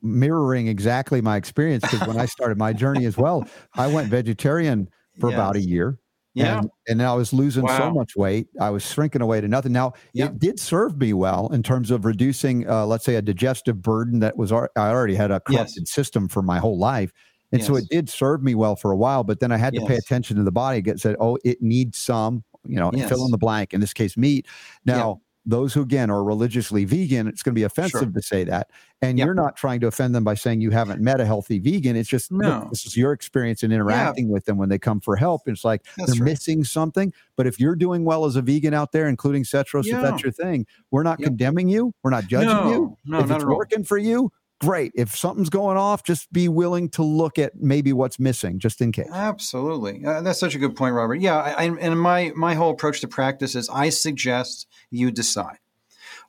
[0.03, 4.89] mirroring exactly my experience because when I started my journey as well, I went vegetarian
[5.19, 5.99] for about a year.
[6.35, 6.61] Yeah.
[6.61, 8.47] And, and I was losing so much weight.
[8.59, 9.73] I was shrinking away to nothing.
[9.73, 10.27] Now, Yeah.
[10.27, 14.21] it did serve me well in terms of reducing, uh, let's say, a digestive burden
[14.21, 17.13] that was, al- I already had a corrupted system for my whole life.
[17.53, 19.85] And so it did serve me well for a while, but then I had to
[19.85, 20.81] pay attention to the body.
[20.81, 23.11] Get said, oh, it needs some, you know, Yes.
[23.11, 23.75] fill in the blank.
[23.75, 24.47] In this case, meat.
[24.87, 28.11] Now, those who again are religiously vegan, it's going to be offensive Sure.
[28.11, 28.71] to say that.
[29.01, 29.25] And Yep.
[29.27, 31.97] you're not trying to offend them by saying you haven't met a healthy vegan.
[31.97, 35.17] It's just look, this is your experience in interacting with them when they come for
[35.17, 35.43] help.
[35.47, 36.31] It's like That's they're right.
[36.31, 37.13] missing something.
[37.37, 40.31] But if you're doing well as a vegan out there, including Cetros, if that's your
[40.33, 41.27] thing, we're not Yep.
[41.27, 41.93] condemning you.
[42.05, 42.97] We're not judging No, you.
[43.05, 43.57] no, if not it's at all.
[43.57, 44.31] working for you,
[44.63, 44.93] great.
[44.95, 48.93] If something's going off, just be willing to look at maybe what's missing, just in
[48.93, 49.09] case.
[49.13, 51.17] Absolutely, uh, that's such a good point, Robert.
[51.17, 55.59] Yeah, I, I, and my my whole approach to practice is I suggest you decide.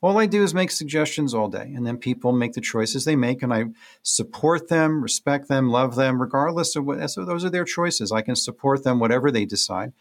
[0.01, 3.15] All I do is make suggestions all day, and then people make the choices they
[3.15, 3.65] make, and I
[4.01, 7.09] support them, respect them, love them, regardless of what.
[7.09, 8.11] So those are their choices.
[8.11, 9.93] I can support them whatever they decide.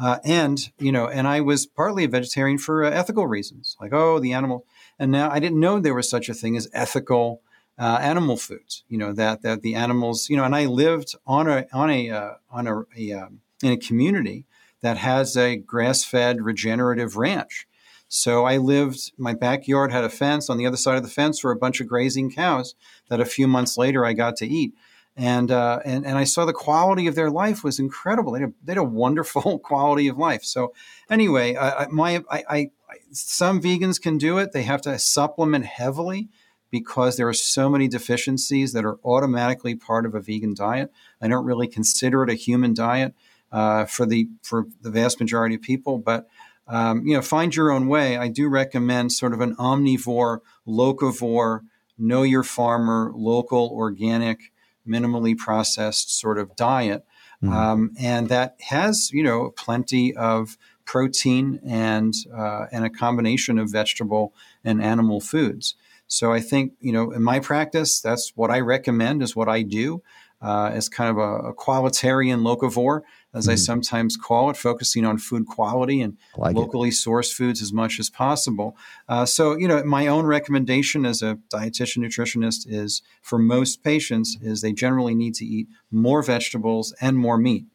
[0.00, 3.92] Uh, and you know, and I was partly a vegetarian for uh, ethical reasons, like
[3.92, 4.64] oh, the animal.
[4.98, 7.42] And now I didn't know there was such a thing as ethical
[7.78, 8.84] uh, animal foods.
[8.88, 10.28] You know that that the animals.
[10.28, 13.72] You know, and I lived on a on a uh, on a, a um, in
[13.72, 14.44] a community
[14.80, 17.66] that has a grass-fed regenerative ranch.
[18.08, 19.12] So I lived.
[19.18, 20.48] My backyard had a fence.
[20.48, 22.74] On the other side of the fence were a bunch of grazing cows
[23.08, 24.74] that a few months later I got to eat.
[25.16, 28.32] And, uh, and and I saw the quality of their life was incredible.
[28.32, 30.44] They had a, they had a wonderful quality of life.
[30.44, 30.72] So
[31.10, 32.70] anyway, I, my I, I,
[33.10, 34.52] some vegans can do it.
[34.52, 36.28] They have to supplement heavily
[36.70, 40.92] because there are so many deficiencies that are automatically part of a vegan diet.
[41.20, 43.14] I don't really consider it a human diet
[43.50, 46.28] uh, for the for the vast majority of people, but
[46.66, 48.18] um, you know, find your own way.
[48.18, 51.60] I do recommend sort of an omnivore, locavore,
[51.96, 54.52] know your farmer, local, organic,
[54.86, 57.06] minimally processed sort of diet,
[57.42, 57.52] mm-hmm.
[57.52, 63.70] um, and that has you know plenty of protein and uh, and a combination of
[63.70, 65.74] vegetable and animal foods.
[66.08, 69.62] So I think you know in my practice, that's what I recommend is what I
[69.62, 70.02] do
[70.40, 73.02] uh, as kind of a, a qualitarian locavore,
[73.34, 73.52] as mm-hmm.
[73.52, 76.92] I sometimes call it, focusing on food quality and like locally it.
[76.92, 78.76] sourced foods as much as possible.
[79.08, 84.36] Uh, so you know my own recommendation as a dietitian nutritionist is for most patients
[84.40, 87.66] is they generally need to eat more vegetables and more meat.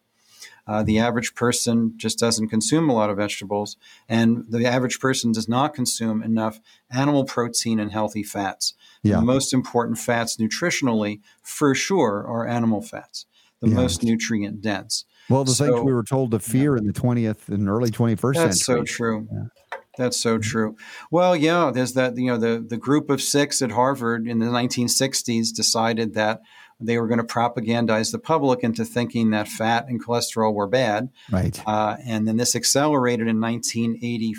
[0.65, 3.75] Uh, the average person just doesn't consume a lot of vegetables,
[4.07, 6.59] and the average person does not consume enough
[6.89, 8.73] animal protein and healthy fats.
[9.01, 9.17] Yeah.
[9.17, 13.25] The most important fats nutritionally, for sure, are animal fats,
[13.61, 13.75] the yeah.
[13.75, 15.03] most nutrient dense.
[15.29, 16.79] Well, the so, things we were told to fear yeah.
[16.79, 18.87] in the 20th and early 21st That's century.
[18.87, 19.27] so true.
[19.31, 19.79] Yeah.
[19.97, 20.75] That's so true.
[21.11, 24.47] Well, yeah, there's that, you know, the, the group of six at Harvard in the
[24.47, 26.41] 1960s decided that
[26.85, 31.09] they were going to propagandize the public into thinking that fat and cholesterol were bad.
[31.31, 31.61] Right.
[31.67, 34.35] Uh, and then this accelerated in 1980,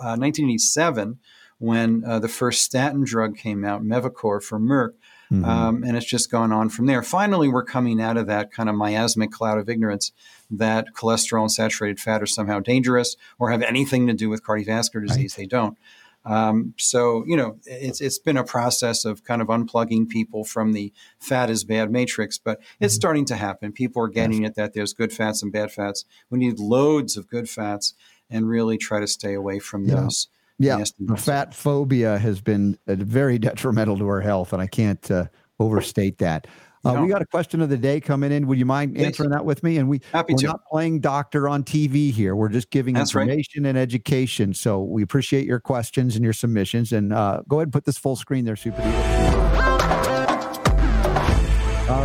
[0.00, 1.18] uh, 1987
[1.58, 4.92] when uh, the first statin drug came out, Mevacor for Merck.
[5.32, 5.44] Mm-hmm.
[5.44, 7.02] Um, and it's just gone on from there.
[7.02, 10.12] Finally, we're coming out of that kind of miasmic cloud of ignorance
[10.50, 15.06] that cholesterol and saturated fat are somehow dangerous or have anything to do with cardiovascular
[15.06, 15.34] disease.
[15.36, 15.44] Right.
[15.44, 15.78] They don't.
[16.24, 20.72] Um, so you know, it's it's been a process of kind of unplugging people from
[20.72, 22.98] the fat is bad matrix, but it's mm-hmm.
[22.98, 23.72] starting to happen.
[23.72, 24.50] People are getting yes.
[24.50, 26.04] it that there's good fats and bad fats.
[26.30, 27.94] We need loads of good fats
[28.30, 29.96] and really try to stay away from yeah.
[29.96, 30.28] those.
[30.58, 35.10] Yeah, the fat phobia has been uh, very detrimental to our health, and I can't
[35.10, 35.26] uh,
[35.58, 36.46] overstate that.
[36.84, 37.02] Uh, no.
[37.02, 38.46] We got a question of the day coming in.
[38.46, 39.78] Would you mind answering that with me?
[39.78, 40.46] And we, Happy we're to.
[40.48, 42.36] not playing doctor on TV here.
[42.36, 43.70] We're just giving That's information right.
[43.70, 44.52] and education.
[44.52, 46.92] So we appreciate your questions and your submissions.
[46.92, 48.88] And uh, go ahead and put this full screen there, Super All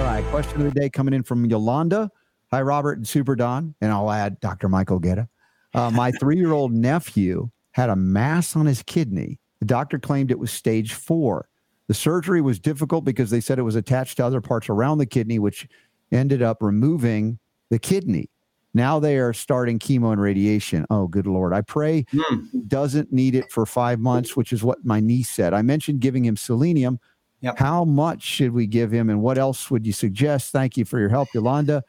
[0.04, 0.24] right.
[0.30, 2.10] Question of the day coming in from Yolanda.
[2.52, 3.76] Hi, Robert and Super Don.
[3.82, 4.70] And I'll add Dr.
[4.70, 5.28] Michael Gaeta.
[5.74, 9.40] Uh, my three year old nephew had a mass on his kidney.
[9.60, 11.49] The doctor claimed it was stage four.
[11.90, 15.08] The surgery was difficult because they said it was attached to other parts around the
[15.08, 15.68] kidney, which
[16.12, 17.40] ended up removing
[17.72, 18.30] the kidney.
[18.76, 20.86] Now they are starting chemo and radiation.
[20.92, 21.52] Oh, good Lord.
[21.52, 22.52] I pray mm.
[22.52, 25.52] he doesn't need it for five months, which is what my niece said.
[25.56, 27.00] I mentioned giving him selenium.
[27.42, 27.58] Yep.
[27.58, 30.52] How much should we give him and what else would you suggest?
[30.52, 31.84] Thank you for your help, Yolanda.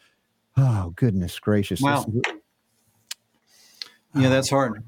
[0.56, 1.82] Oh, goodness gracious.
[1.82, 2.06] Wow.
[4.14, 4.82] Yeah, that's hard.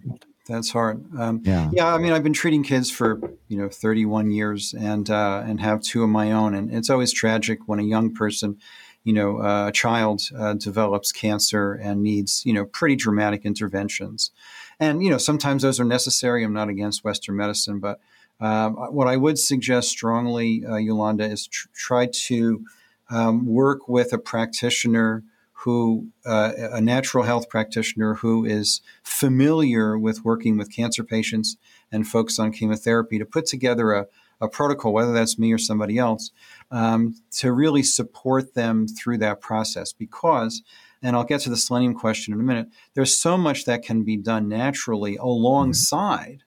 [0.48, 1.04] That's hard.
[1.16, 1.70] Um, yeah.
[1.72, 1.94] Yeah.
[1.94, 5.82] I mean, I've been treating kids for you know 31 years, and uh, and have
[5.82, 8.58] two of my own, and it's always tragic when a young person,
[9.04, 14.32] you know, uh, a child uh, develops cancer and needs you know pretty dramatic interventions,
[14.80, 16.42] and you know sometimes those are necessary.
[16.42, 18.00] I'm not against Western medicine, but
[18.40, 22.64] um, what I would suggest strongly, uh, Yolanda, is tr- try to
[23.10, 25.22] um, work with a practitioner
[25.64, 31.56] who uh, a natural health practitioner who is familiar with working with cancer patients
[31.92, 34.06] and folks on chemotherapy to put together a,
[34.40, 36.32] a protocol, whether that's me or somebody else,
[36.72, 39.92] um, to really support them through that process.
[39.92, 40.62] Because,
[41.00, 44.02] and I'll get to the selenium question in a minute, there's so much that can
[44.02, 46.42] be done naturally alongside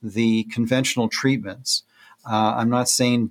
[0.00, 1.82] the conventional treatments.
[2.24, 3.30] Uh, I'm not saying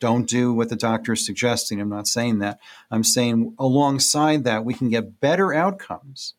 [0.00, 1.80] don't do what the doctor is suggesting.
[1.80, 2.58] I'm not saying that.
[2.90, 6.34] I'm saying alongside that, we can get better outcomes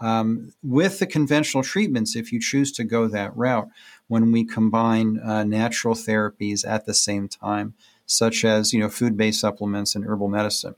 [0.00, 3.68] um, with the conventional treatments if you choose to go that route
[4.08, 7.74] when we combine uh, natural therapies at the same time,
[8.06, 10.74] such as you know food-based supplements and herbal medicine.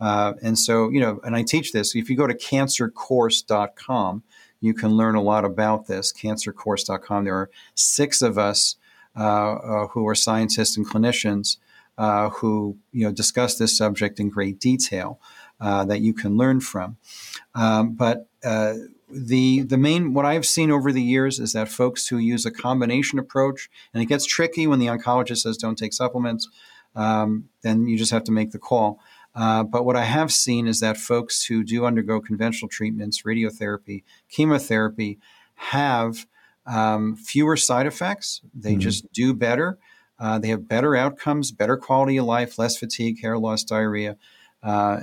[0.00, 1.94] Uh, and so, you know, and I teach this.
[1.94, 4.22] If you go to cancercourse.com,
[4.60, 6.12] you can learn a lot about this.
[6.12, 7.24] Cancercourse.com.
[7.24, 8.76] There are six of us
[9.14, 11.56] who are scientists and clinicians
[11.98, 15.20] uh, who you know discuss this subject in great detail
[15.60, 16.96] uh, that you can learn from.
[17.54, 18.74] Um, but uh,
[19.08, 22.50] the the main what I've seen over the years is that folks who use a
[22.50, 26.48] combination approach, and it gets tricky when the oncologist says don't take supplements,
[26.96, 29.00] um, then you just have to make the call.
[29.34, 34.04] Uh, but what I have seen is that folks who do undergo conventional treatments, radiotherapy,
[34.28, 35.18] chemotherapy,
[35.56, 36.26] have
[36.66, 38.40] um, fewer side effects.
[38.54, 38.80] They mm-hmm.
[38.80, 39.78] just do better.
[40.18, 44.16] Uh, they have better outcomes, better quality of life, less fatigue, hair loss, diarrhea,
[44.62, 45.00] uh,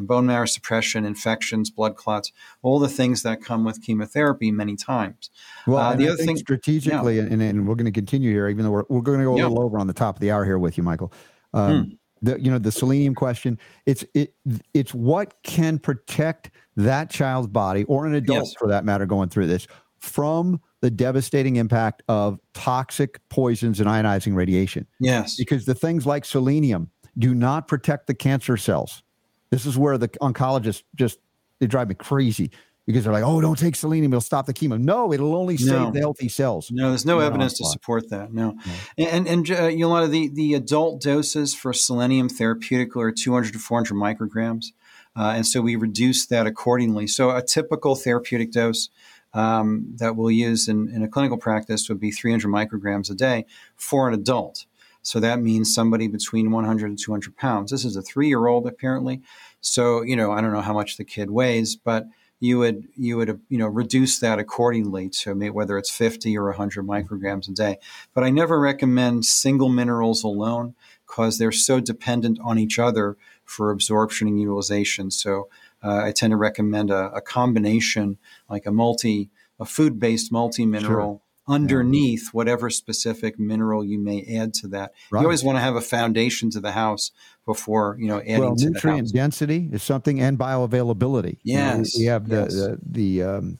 [0.00, 2.32] bone marrow suppression, infections, blood clots,
[2.62, 5.30] all the things that come with chemotherapy many times.
[5.66, 7.24] Well, uh, the I other thing strategically, yeah.
[7.24, 9.38] and, and, we're going to continue here, even though we're, we're going to go a
[9.38, 9.46] yeah.
[9.48, 11.12] little over on the top of the hour here with you, Michael.
[11.52, 11.90] Um, hmm.
[12.24, 13.58] The, you know the selenium question.
[13.84, 14.36] It's it
[14.72, 18.54] it's what can protect that child's body or an adult yes.
[18.54, 19.66] for that matter going through this
[19.98, 24.86] from the devastating impact of toxic poisons and ionizing radiation.
[25.00, 25.36] Yes.
[25.36, 29.02] Because the things like selenium do not protect the cancer cells.
[29.50, 31.18] This is where the oncologists just
[31.60, 32.50] they drive me crazy
[32.86, 35.68] because they're like, "Oh, don't take selenium; it'll stop the chemo." No, it'll only save
[35.68, 35.90] no.
[35.92, 36.70] the healthy cells.
[36.72, 38.32] No, there's no, evidence to support that.
[38.32, 38.56] No,
[38.98, 39.06] no.
[39.10, 43.94] and and uh, Yolanda, the the adult doses for selenium therapeutically are 200 to 400
[43.94, 44.72] micrograms,
[45.14, 47.06] uh, and so we reduce that accordingly.
[47.06, 48.88] So a typical therapeutic dose
[49.34, 53.46] um, that we'll use in, in a clinical practice would be 300 micrograms a day
[53.76, 54.66] for an adult.
[55.02, 57.70] So that means somebody between 100 and 200 pounds.
[57.70, 59.20] This is a three year old, apparently.
[59.60, 62.06] So, you know, I don't know how much the kid weighs, but
[62.42, 66.84] you would you would you know reduce that accordingly to whether it's 50 or 100
[66.84, 67.78] micrograms a day
[68.14, 70.74] but i never recommend single minerals alone
[71.06, 75.48] because they're so dependent on each other for absorption and utilization so
[75.82, 78.18] uh, I tend to recommend a, a, combination,
[78.48, 81.14] like a multi, a food-based multi-mineral.
[81.14, 81.20] Sure.
[81.48, 82.30] Underneath yeah.
[82.30, 85.20] whatever specific mineral you may add to that, right.
[85.20, 87.10] you always want to have a foundation to the house
[87.44, 91.38] before you know adding well, to nutrient density is something and bioavailability.
[91.42, 92.54] Yes, you know, we have the yes.
[92.54, 93.58] the, the um,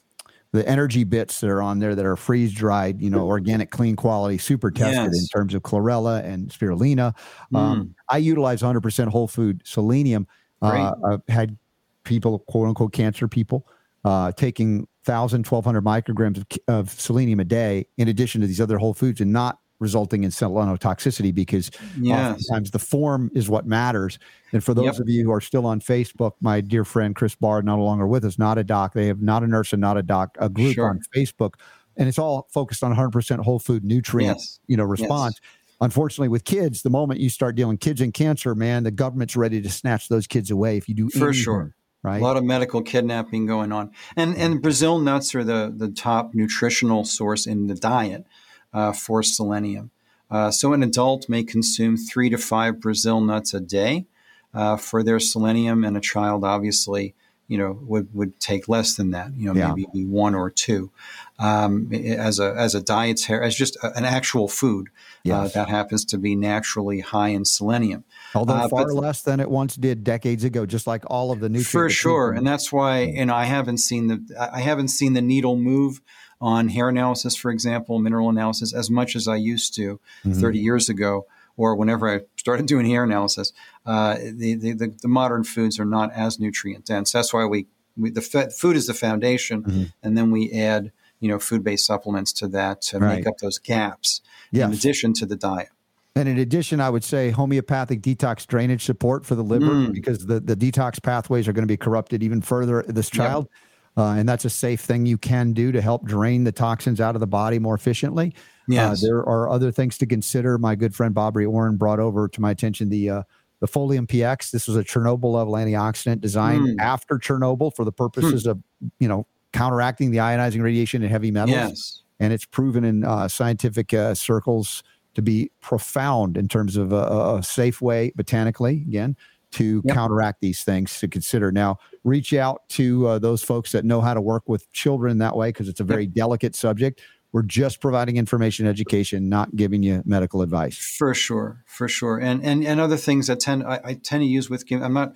[0.53, 3.95] the energy bits that are on there that are freeze dried, you know, organic, clean
[3.95, 5.21] quality, super tested yes.
[5.21, 7.15] in terms of chlorella and spirulina.
[7.51, 7.57] Mm.
[7.57, 10.27] Um, I utilize 100% whole food selenium.
[10.61, 11.57] Uh, I've had
[12.03, 13.67] people, quote unquote, cancer people,
[14.05, 18.77] uh, taking 1,000, 1,200 micrograms of, of, selenium a day, in addition to these other
[18.77, 22.31] whole foods, and not resulting in selenotoxicity because yes.
[22.31, 24.17] oftentimes the form is what matters.
[24.53, 24.99] And for those yep.
[24.99, 28.23] of you who are still on Facebook, my dear friend Chris Bard, no longer with
[28.23, 28.93] us, not a doc.
[28.93, 30.89] They have not a nurse and not a doc, a group sure.
[30.89, 31.55] on Facebook.
[31.97, 34.59] And it's all focused on 100% whole food nutrients, yes.
[34.67, 35.39] you know, response.
[35.41, 35.49] Yes
[35.81, 39.59] unfortunately with kids the moment you start dealing kids and cancer man the government's ready
[39.59, 41.43] to snatch those kids away if you do for anything.
[41.43, 42.21] sure right?
[42.21, 46.33] A lot of medical kidnapping going on, and and Brazil nuts are the the top
[46.33, 48.27] nutritional source in the diet
[48.73, 49.91] uh, for selenium.
[50.29, 54.05] Uh, so an adult may consume three to five Brazil nuts a day
[54.53, 57.15] uh, for their selenium, and a child obviously
[57.47, 59.73] you know would, would take less than that you know yeah.
[59.73, 60.91] maybe one or two
[61.39, 64.91] um, as a as a dietary as just an actual food uh,
[65.23, 65.35] yes.
[65.35, 69.49] uh, that happens to be naturally high in selenium although uh, far less than it
[69.49, 72.99] once did decades ago just like all of the nutrients for sure and that's why
[72.99, 76.01] and i haven't seen the i haven't seen the needle move
[76.39, 80.39] on hair analysis for example mineral analysis as much as i used to mm-hmm.
[80.39, 81.25] 30 years ago
[81.57, 83.53] or whenever I started doing hair analysis,
[83.85, 87.11] uh, the, the, the, modern foods are not as nutrient dense.
[87.11, 87.67] That's why we,
[87.97, 89.83] we the food is the foundation, mm-hmm.
[90.01, 93.17] and then we add you know food based supplements to that to right.
[93.17, 94.21] make up those gaps
[94.51, 94.67] yes.
[94.67, 95.69] in addition to the diet.
[96.15, 99.93] And in addition, I would say homeopathic detox drainage support for the liver mm.
[99.93, 103.47] because the, the detox pathways are going to be corrupted even further this child.
[103.49, 103.59] Yep.
[103.95, 107.15] Uh, and that's a safe thing you can do to help drain the toxins out
[107.15, 108.33] of the body more efficiently.
[108.35, 109.03] Uh, yes.
[109.03, 110.57] Uh, there are other things to consider.
[110.57, 113.23] My good friend Bobby Orrin brought over to my attention the uh,
[113.63, 114.51] the Folium PX.
[114.51, 116.75] This was a Chernobyl level antioxidant designed mm.
[116.81, 118.51] after Chernobyl for the purposes mm.
[118.51, 118.63] of
[118.99, 121.55] you know counteracting the ionizing radiation and heavy metals.
[121.55, 122.03] Yes.
[122.19, 124.83] And it's proven in uh, scientific uh, circles
[125.13, 129.15] to be profound in terms of a, a safe way, botanically, again,
[129.51, 129.95] to yep.
[129.95, 131.49] counteract these things to consider.
[131.49, 135.37] Now, reach out to uh, those folks that know how to work with children that
[135.37, 136.13] way because it's a very yep.
[136.13, 137.01] delicate subject.
[137.33, 140.77] We're just providing information, education, not giving you medical advice.
[140.77, 144.27] For sure, for sure, and and and other things that tend I, I tend to
[144.27, 144.63] use with.
[144.71, 145.15] I'm not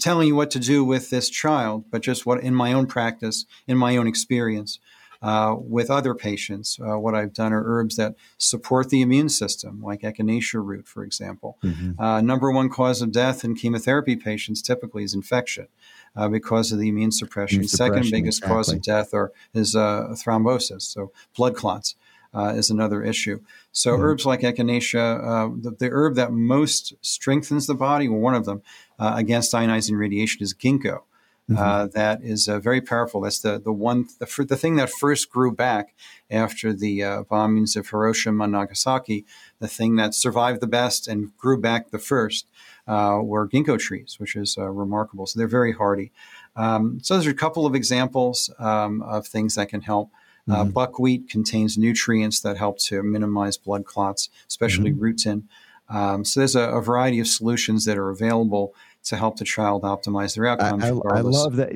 [0.00, 3.46] telling you what to do with this child, but just what in my own practice,
[3.68, 4.80] in my own experience.
[5.22, 9.80] Uh, with other patients, uh, what I've done are herbs that support the immune system,
[9.80, 11.56] like echinacea root, for example.
[11.64, 11.98] Mhm.
[11.98, 15.68] Uh, number one cause of death in chemotherapy patients typically is infection
[16.16, 17.58] uh, because of the immune suppression.
[17.58, 21.94] Immune Second suppression, biggest cause of death are, is uh, thrombosis, so blood clots.
[22.36, 23.38] Uh, is another issue.
[23.70, 24.00] So Mhm.
[24.00, 28.44] herbs like echinacea, uh, the, the herb that most strengthens the body, well, one of
[28.44, 28.60] them
[28.98, 31.02] uh, against ionizing radiation is ginkgo.
[31.48, 31.56] Mm-hmm.
[31.62, 33.20] Uh, that is uh, very powerful.
[33.20, 35.94] That's the the one the, the thing that first grew back
[36.30, 39.26] after the uh, bombings of Hiroshima and Nagasaki.
[39.60, 42.46] The thing that survived the best and grew back the first
[42.86, 45.26] uh, were ginkgo trees, which is uh, remarkable.
[45.26, 46.12] So they're very hardy.
[46.56, 50.10] Um, so those are a couple of examples um, of things that can help.
[50.46, 50.74] Uh, Mhm.
[50.74, 55.44] buckwheat contains nutrients that help to minimize blood clots, especially rutin.
[55.88, 58.74] Um, so there's a, a variety of solutions that are available
[59.04, 60.84] to help the child optimize their outcomes.
[60.84, 61.34] I, I regardless.
[61.34, 61.72] love that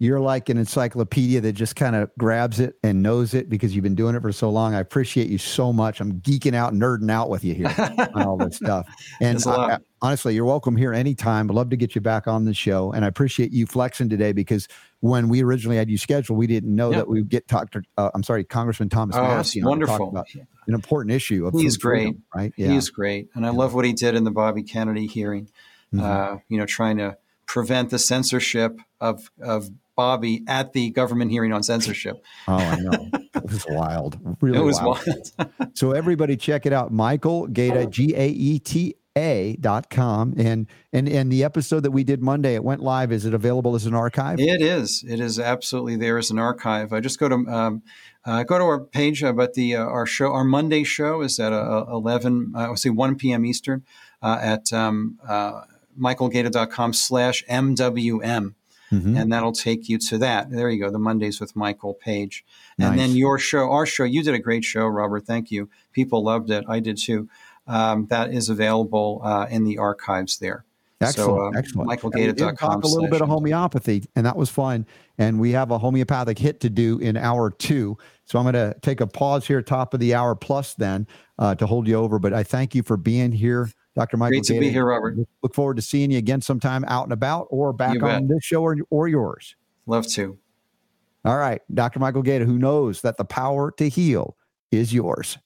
[0.00, 3.82] you're like an encyclopedia that just kind of grabs it and knows it because you've
[3.82, 4.74] been doing it for so long.
[4.74, 6.00] I appreciate you so much.
[6.00, 7.74] I'm geeking out, nerding out with you here
[8.14, 8.86] on all this stuff.
[9.20, 9.70] And Thanks a lot.
[9.70, 11.50] I- I- honestly, you're welcome here anytime.
[11.50, 12.92] I'd love to get you back on the show.
[12.92, 14.68] And I appreciate you flexing today because
[15.00, 16.98] when we originally had you scheduled, we didn't know Yeah.
[16.98, 17.82] that we would get Dr.
[17.96, 20.10] Uh, I'm sorry, Congressman Thomas Oh, Massie wonderful.
[20.10, 22.42] about an important issue of He's food freedom, great.
[22.42, 22.52] right?
[22.56, 22.68] Yeah.
[22.68, 25.48] He's great, and I love what he did in the Bobby Kennedy hearing.
[25.92, 26.02] Mhm.
[26.02, 31.52] Uh, you know, trying to prevent the censorship of of Bobby at the government hearing
[31.52, 32.24] on censorship.
[32.46, 33.10] Oh, I know.
[33.34, 34.16] it was wild.
[34.40, 35.00] Really it was wild.
[35.36, 35.50] wild.
[35.74, 36.92] So everybody check it out.
[36.92, 40.34] Michael Gaeta, G A E T A dot com.
[40.38, 43.10] And and and the episode that we did Monday, it went live.
[43.10, 44.38] Is it available as an archive?
[44.38, 45.04] It is.
[45.08, 46.92] It is absolutely there as an archive.
[46.92, 47.82] I just go to um,
[48.24, 51.40] uh, go to our page, uh, but the uh, our show, our Monday show is
[51.40, 52.52] at uh, eleven.
[52.54, 53.44] Uh, I would say one p.m.
[53.44, 53.82] Eastern
[54.22, 55.62] uh, at um, uh,
[55.98, 58.54] michaelgaeta.com slash mwm.
[58.92, 59.20] Mhm.
[59.20, 60.50] And that'll take you to that.
[60.50, 62.44] There you go, the Mondays with Michael page.
[62.78, 62.98] And Nice.
[62.98, 65.26] then your show, our show, you did a great show, Robert.
[65.26, 65.68] Thank you.
[65.92, 66.64] People loved it.
[66.68, 67.28] I did too.
[67.66, 70.64] Um, that is available uh, in the archives there.
[71.00, 71.90] Excellent, So, um, excellent.
[71.92, 74.84] And michaelgaeta.com Talk a little bit of homeopathy, and that was fun.
[75.16, 77.96] And we have a homeopathic hit to do in hour two.
[78.24, 81.06] So I'm going to take a pause here, top of the hour plus, then
[81.38, 82.18] uh, to hold you over.
[82.18, 84.16] But I thank you for being here, Dr.
[84.16, 84.30] Michael.
[84.38, 85.16] Great to be here, Robert.
[85.42, 88.14] Look forward to seeing you again sometime out and about, or back You bet.
[88.14, 89.56] on this show or, or yours.
[89.86, 90.38] Love to.
[91.24, 91.98] All right, Dr.
[91.98, 94.36] Michael Gaeta, who knows that the power to heal
[94.70, 95.36] is yours.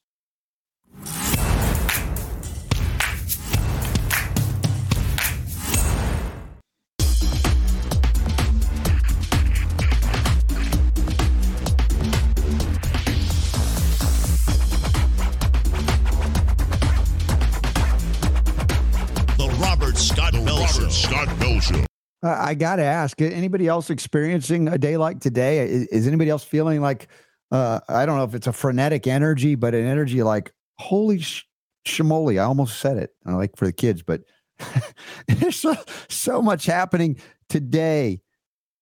[22.23, 25.59] Uh, I got to ask, anybody else experiencing a day like today?
[25.59, 27.09] Is, is anybody else feeling like,
[27.51, 31.45] uh, I don't know if it's a frenetic energy, but an energy like, holy sh-
[31.87, 34.23] shimoli, I almost said it, I like for the kids, but
[35.27, 35.75] there's so,
[36.09, 38.21] so much happening today,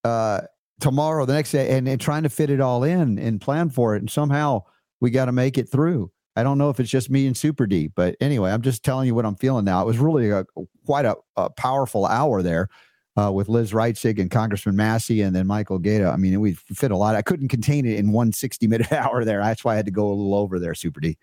[0.05, 0.43] uh,
[0.81, 3.97] tomorrow, the next day, and, and trying to fit it all in and plan for
[3.97, 4.01] it.
[4.01, 4.65] And somehow
[5.01, 6.11] we got to make it through.
[6.37, 9.07] I don't know if it's just me and Super D, but anyway, I'm just telling
[9.07, 9.83] you what I'm feeling now.
[9.83, 10.45] It was really a,
[10.85, 12.69] quite a, a powerful hour there
[13.17, 16.09] uh, with Liz Reitzig and Congressman Massie and then Michael Gaeta.
[16.09, 17.15] I mean, we fit a lot.
[17.15, 19.41] I couldn't contain it in one 60 minute hour there.
[19.41, 21.17] That's why I had to go a little over there, Super D.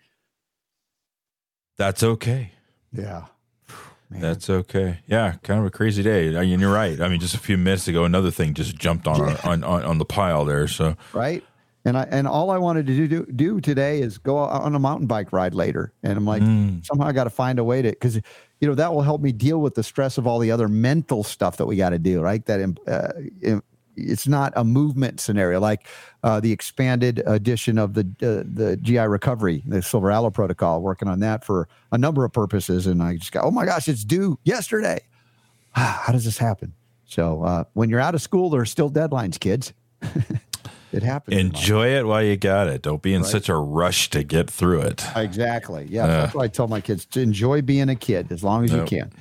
[1.76, 2.52] That's okay.
[2.92, 3.26] Yeah.
[4.10, 4.20] Man.
[4.20, 5.00] That's okay.
[5.06, 6.36] Yeah, kind of a crazy day.
[6.36, 7.00] I mean, you're right.
[7.00, 9.98] I mean, just a few minutes ago, another thing just jumped on on, on, on
[9.98, 10.66] the pile there.
[10.66, 11.44] So right.
[11.88, 14.74] And I and all I wanted to do do, do today is go out on
[14.74, 15.92] a mountain bike ride later.
[16.02, 16.84] And I'm like, Mm.
[16.86, 18.16] somehow I got to find a way to because
[18.60, 21.22] you know that will help me deal with the stress of all the other mental
[21.24, 22.20] stuff that we got to do.
[22.20, 22.44] Right.
[22.46, 23.08] That uh,
[23.40, 23.64] it-
[24.00, 25.84] it's not a movement scenario like
[26.22, 30.80] uh, the expanded edition of the uh, the GI recovery, the Silver Aloe protocol.
[30.82, 33.88] Working on that for a number of purposes, and I just go, oh my gosh,
[33.88, 35.00] it's due yesterday.
[35.72, 36.74] How does this happen?
[37.06, 39.72] So uh, when you're out of school, there are still deadlines, kids.
[40.92, 41.36] it happens.
[41.38, 42.82] enjoy it while you got it.
[42.82, 43.30] Don't be in Right.
[43.30, 45.04] such a rush to get through it.
[45.16, 45.86] Exactly.
[45.90, 46.04] Yeah.
[46.04, 46.06] Uh.
[46.22, 48.90] that's why I tell my kids to enjoy being a kid as long as Yep.
[48.90, 49.12] you can.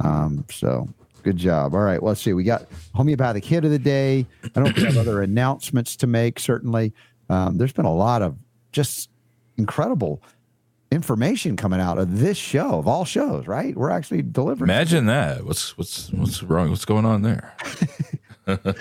[0.00, 0.88] Um, so
[1.22, 1.74] good job.
[1.74, 2.02] All right.
[2.02, 2.32] Let's see.
[2.32, 4.26] We got homeopathic hit of the day.
[4.44, 6.38] I don't know if we have other announcements to make.
[6.40, 6.92] Certainly.
[7.28, 8.36] Um, there's been a lot of
[8.72, 9.08] just
[9.56, 10.20] incredible
[10.90, 13.74] information coming out of this show of all shows, right?
[13.76, 14.68] We're actually delivering.
[14.70, 15.44] Imagine that.
[15.46, 16.68] What's what's what's wrong?
[16.70, 17.54] What's going on there?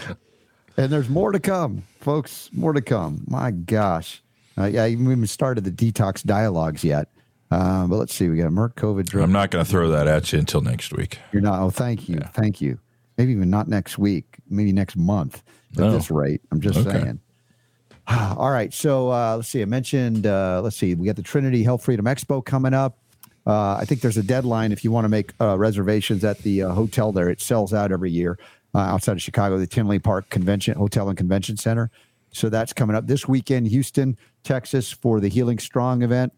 [0.78, 2.49] And there's more to come, folks.
[2.53, 3.24] More to come.
[3.28, 4.24] My gosh.
[4.57, 7.09] Uh, yeah, I haven't even started the detox dialogues yet.
[7.49, 8.30] Uh, but let's see.
[8.30, 9.24] We got a Merck COVID drug.
[9.26, 11.19] I'm not going to throw that at you until next week.
[11.34, 11.59] You're not.
[11.59, 12.19] Oh, thank you.
[12.34, 12.80] Thank you.
[13.17, 14.38] Maybe even not next week.
[14.49, 15.43] Maybe next month
[15.78, 15.91] at Oh.
[15.91, 16.41] this rate.
[16.51, 16.91] I'm just Okay.
[17.01, 17.19] saying.
[18.07, 18.74] All right.
[18.74, 19.61] So uh, let's see.
[19.61, 22.97] I mentioned, uh, let's see, we got the Trinity Health Freedom Expo coming up.
[23.45, 26.63] Uh, I think there's a deadline if you want to make uh, reservations at the
[26.63, 27.30] uh, hotel there.
[27.30, 28.38] It sells out every year
[28.74, 31.91] uh, outside of Chicago, the Tinley Park Convention Hotel and Convention Center.
[32.32, 36.34] So that's coming up this weekend, Houston, Texas, for the Healing Strong event.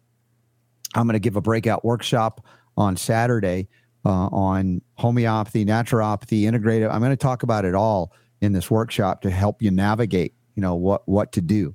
[0.94, 2.44] I'm going to give a breakout workshop
[2.76, 3.68] on Saturday
[4.04, 6.90] uh, on homeopathy, naturopathy, integrative.
[6.92, 10.60] I'm going to talk about it all in this workshop to help you navigate, you
[10.60, 11.74] know, what what to do.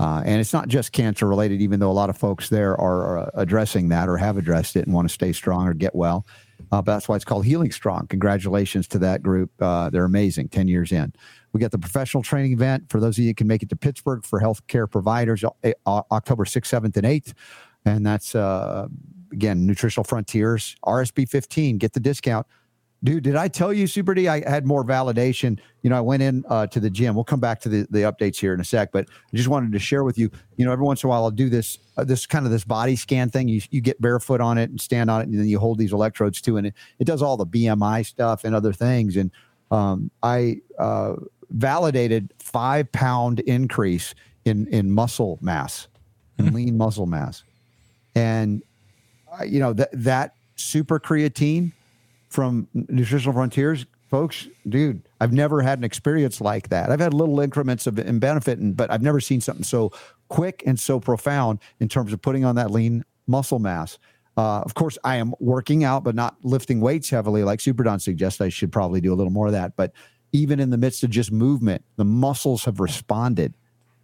[0.00, 3.18] Uh, and it's not just cancer related, even though a lot of folks there are,
[3.18, 6.26] are addressing that or have addressed it and want to stay strong or get well.
[6.72, 8.06] Uh, but that's why it's called Healing Strong.
[8.06, 9.50] Congratulations to that group.
[9.60, 11.12] Uh, they're amazing, 10 years in.
[11.52, 13.76] We got the professional training event for those of you who can make it to
[13.76, 17.34] Pittsburgh for healthcare providers uh, October 6th, 7th, and 8th.
[17.84, 18.88] And that's, uh,
[19.32, 21.76] again, Nutritional Frontiers, RSB 15.
[21.76, 22.46] Get the discount.
[23.02, 24.28] Dude, did I tell you, Super D?
[24.28, 25.58] I had more validation.
[25.80, 27.14] You know, I went in uh, to the gym.
[27.14, 29.72] We'll come back to the, the updates here in a sec, but I just wanted
[29.72, 30.30] to share with you.
[30.56, 32.64] You know, every once in a while, I'll do this uh, this kind of this
[32.64, 33.48] body scan thing.
[33.48, 35.94] You you get barefoot on it and stand on it, and then you hold these
[35.94, 39.16] electrodes too, and it, it does all the BMI stuff and other things.
[39.16, 39.30] And
[39.70, 41.14] um, I uh,
[41.48, 45.88] validated five pound increase in in muscle mass,
[46.38, 47.44] in lean muscle mass,
[48.14, 48.62] and
[49.40, 51.72] uh, you know that that super creatine
[52.30, 56.90] from Nutritional Frontiers, folks, dude, I've never had an experience like that.
[56.90, 59.92] I've had little increments of in benefit, and, but I've never seen something so
[60.28, 63.98] quick and so profound in terms of putting on that lean muscle mass.
[64.36, 67.98] Uh, of course, I am working out, but not lifting weights heavily, like Super Don
[67.98, 68.40] suggests.
[68.40, 69.76] I should probably do a little more of that.
[69.76, 69.92] But
[70.32, 73.54] even in the midst of just movement, the muscles have responded.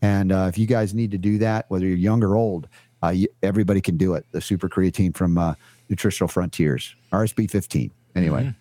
[0.03, 2.69] And uh, if you guys need to do that, whether you're young or old,
[3.03, 4.27] uh, you, everybody can do it.
[4.33, 5.55] The super creatine from uh,
[5.89, 7.93] Nutritional Frontiers, RSB 15.
[8.17, 8.43] Anyway.
[8.43, 8.57] Mm-hmm.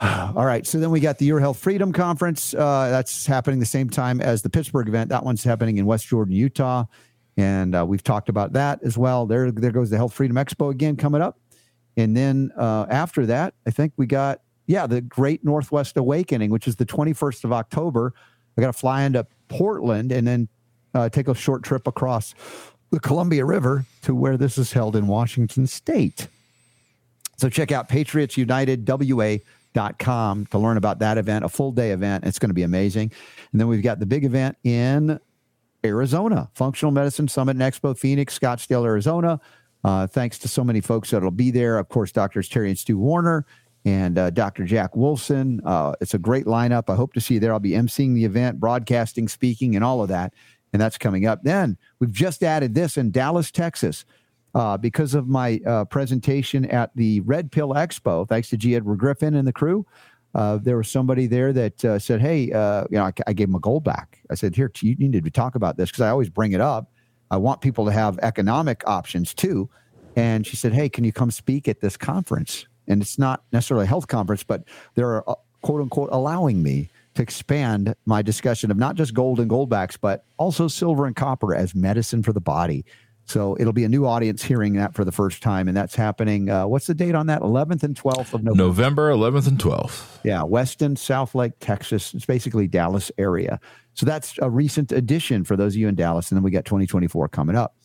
[0.38, 0.66] All right.
[0.66, 2.54] So then we got the Your Health Freedom Conference.
[2.54, 5.10] Uh, that's happening the same time as the Pittsburgh event.
[5.10, 6.84] That one's happening in West Jordan, Utah.
[7.36, 9.26] And uh, we've talked about that as well.
[9.26, 11.38] There, there goes the Health Freedom Expo again coming up.
[11.96, 16.68] And then uh, after that, I think we got, yeah, the Great Northwest Awakening, which
[16.68, 18.14] is the 21st of October.
[18.56, 20.48] I got to fly into Portland and then
[20.94, 22.34] uh, take a short trip across
[22.90, 26.28] the Columbia River to where this is held in Washington State.
[27.38, 32.24] So check out patriotsunitedwa.com to learn about that event, a full day event.
[32.24, 33.12] It's going to be amazing.
[33.52, 35.20] And then we've got the big event in
[35.84, 39.40] Arizona, Functional Medicine Summit and Expo, Phoenix, Scottsdale, Arizona.
[39.84, 41.78] Uh, thanks to so many folks that'll be there.
[41.78, 43.46] Of course, Doctors Terry and Stu Warner
[43.84, 44.64] and uh, Dr.
[44.64, 45.60] Jack Wilson.
[45.64, 46.90] Uh, it's a great lineup.
[46.90, 47.52] I hope to see you there.
[47.52, 50.34] I'll be emceeing the event, broadcasting, speaking, and all of that.
[50.72, 51.44] And that's coming up.
[51.44, 54.04] Then we've just added this in Dallas, Texas
[54.58, 58.28] uh, because of my uh, presentation at the Red Pill Expo.
[58.28, 58.74] Thanks to G.
[58.74, 59.86] Edward Griffin and the crew.
[60.34, 63.48] Uh, there was somebody there that uh, said, "Hey, uh, you know, I, I, gave
[63.48, 66.10] him a gold back." I said, "Here, you need to talk about this because I
[66.10, 66.90] always bring it up.
[67.30, 69.70] I want people to have economic options too."
[70.16, 73.84] And she said, "Hey, can you come speak at this conference?" And it's not necessarily
[73.84, 74.64] a health conference, but
[74.96, 79.50] they're uh, quote unquote allowing me to expand my discussion of not just gold and
[79.50, 82.84] goldbacks, but also silver and copper as medicine for the body.
[83.28, 86.48] So it'll be a new audience hearing that for the first time, and that's happening.
[86.48, 87.42] Uh, what's the date on that?
[87.42, 88.54] 11th and 12th of November.
[88.54, 90.18] November 11th and 12th.
[90.24, 92.14] Yeah, Westin, Southlake, Texas.
[92.14, 93.60] It's basically Dallas area.
[93.92, 96.64] So that's a recent addition for those of you in Dallas, and then we got
[96.64, 97.76] 2024 coming up.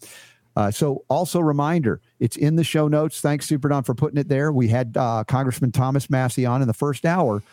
[0.56, 3.20] Uh, so also reminder, it's in the show notes.
[3.20, 4.52] Thanks, Super Don, for putting it there.
[4.54, 7.44] We had uh, Congressman Thomas Massie on in the first hour,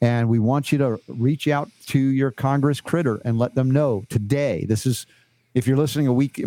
[0.00, 4.04] and we want you to reach out to your Congress critter and let them know
[4.08, 4.66] today.
[4.68, 5.06] This is
[5.54, 6.44] if you're listening a week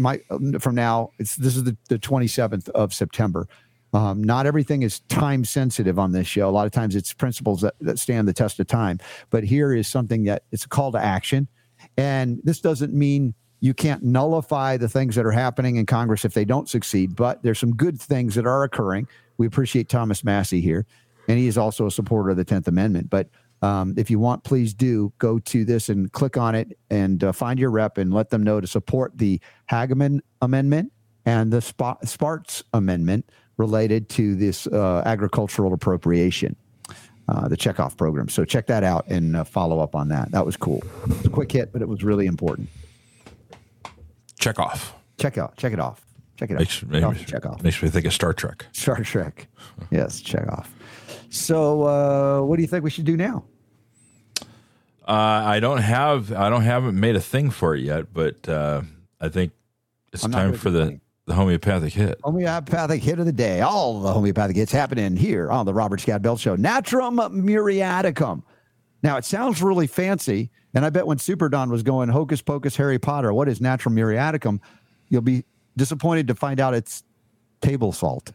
[0.60, 3.47] from now, it's this is the, the 27th of September.
[3.93, 6.50] Um, not everything is time sensitive on this show.
[6.50, 9.00] A lot of times it's principles that, that stand the test of time.
[9.30, 11.47] But here is something that it's a call to action.
[11.96, 16.34] And this doesn't mean you can't nullify the things that are happening in Congress if
[16.34, 19.08] they don't succeed, but there's some good things that are occurring.
[19.38, 20.86] We appreciate Thomas Massie here,
[21.30, 23.09] and he is also a supporter of the 10th Amendment.
[23.09, 23.30] But
[23.64, 27.32] um, if you want, please do go to this and click on it and uh,
[27.32, 29.40] find your rep and let them know to support the
[29.72, 30.92] Hageman Amendment
[31.26, 36.58] and the Sp- Spartz Amendment related to this uh, agricultural appropriation,
[37.30, 38.28] uh, the checkoff program.
[38.28, 40.32] So check that out and uh, follow up on that.
[40.32, 40.84] That was cool.
[41.04, 42.68] It was a quick hit, but it was really important.
[44.40, 44.94] Check off.
[45.18, 45.56] Check out.
[45.56, 46.06] Check it off.
[46.36, 47.14] Check it makes, out.
[47.14, 47.64] Makes, check off.
[47.64, 48.66] Makes me think of Star Trek.
[48.74, 49.48] Star Trek.
[49.90, 50.70] Yes, check off.
[51.30, 53.46] So, uh, what do you think we should do now?
[55.08, 55.12] Uh,
[55.46, 58.82] I don't have I don't haven't made a thing for it yet, but uh,
[59.20, 59.51] I think
[60.13, 62.20] it's time for the, the homeopathic hit.
[62.24, 63.62] Homeopathic hit of the day.
[63.62, 66.55] All the homeopathic hits happening here on the Robert Scott Bell Show.
[66.55, 68.43] Natrum muriaticum.
[69.01, 72.75] Now it sounds really fancy, And I bet when Super Don was going hocus pocus
[72.78, 74.59] Harry Potter, what is natrum muriaticum?
[75.09, 75.43] You'll be
[75.75, 77.04] disappointed to find out it's
[77.62, 78.32] table salt.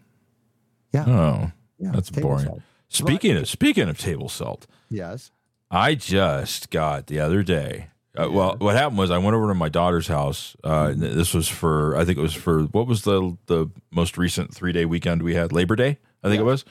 [0.92, 1.04] Yeah.
[1.06, 2.44] Oh, Yeah, that's boring.
[2.44, 2.62] salt.
[2.90, 5.30] Speaking of speaking of table salt, Yes.
[5.70, 7.88] I just got the other day.
[8.18, 10.56] Uh, well, what happened was I went over to my daughter's house.
[10.64, 14.54] Uh, this was for I think it was for what was the the most recent
[14.54, 16.64] three day weekend we had Labor Day I think it was,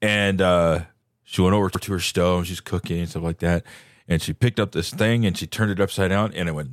[0.00, 0.80] and uh,
[1.24, 2.46] she went over to her stove.
[2.46, 3.64] She's cooking and stuff like that,
[4.06, 6.70] and she picked up this thing and she turned it upside down and it went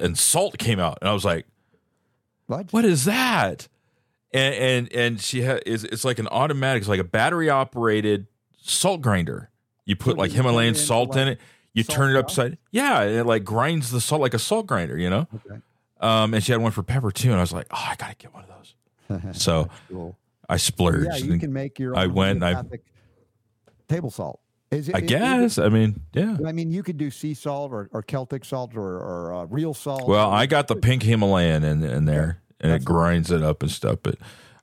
[0.00, 1.46] and salt came out and I was like,
[2.46, 2.72] What?
[2.72, 3.66] what is that?
[4.32, 8.26] And and and she had is it's like an automatic, it's like a battery operated
[8.60, 9.50] salt grinder.
[9.86, 11.40] You put like Himalayan it salt in it.
[11.72, 12.58] You turn it upside.
[12.70, 15.26] Yeah, it like grinds the salt like a salt grinder, you know.
[15.46, 15.60] Okay.
[16.00, 18.14] Um, and she had one for pepper too, and I was like, oh, I gotta
[18.16, 18.52] get one of those.
[19.40, 20.16] So Cool.
[20.48, 21.08] I splurged.
[21.20, 22.62] Yeah, you can make your I went I-
[23.88, 24.40] table salt.
[24.70, 25.58] Is it, I is it- guess.
[25.58, 26.36] I mean, yeah.
[26.46, 29.74] I mean, you could do sea salt or, or Celtic salt or, or uh, real
[29.74, 30.08] salt.
[30.08, 33.62] Well, I got the pink Himalayan in in there, and it That's- grinds it up
[33.62, 33.98] and stuff.
[34.02, 34.16] But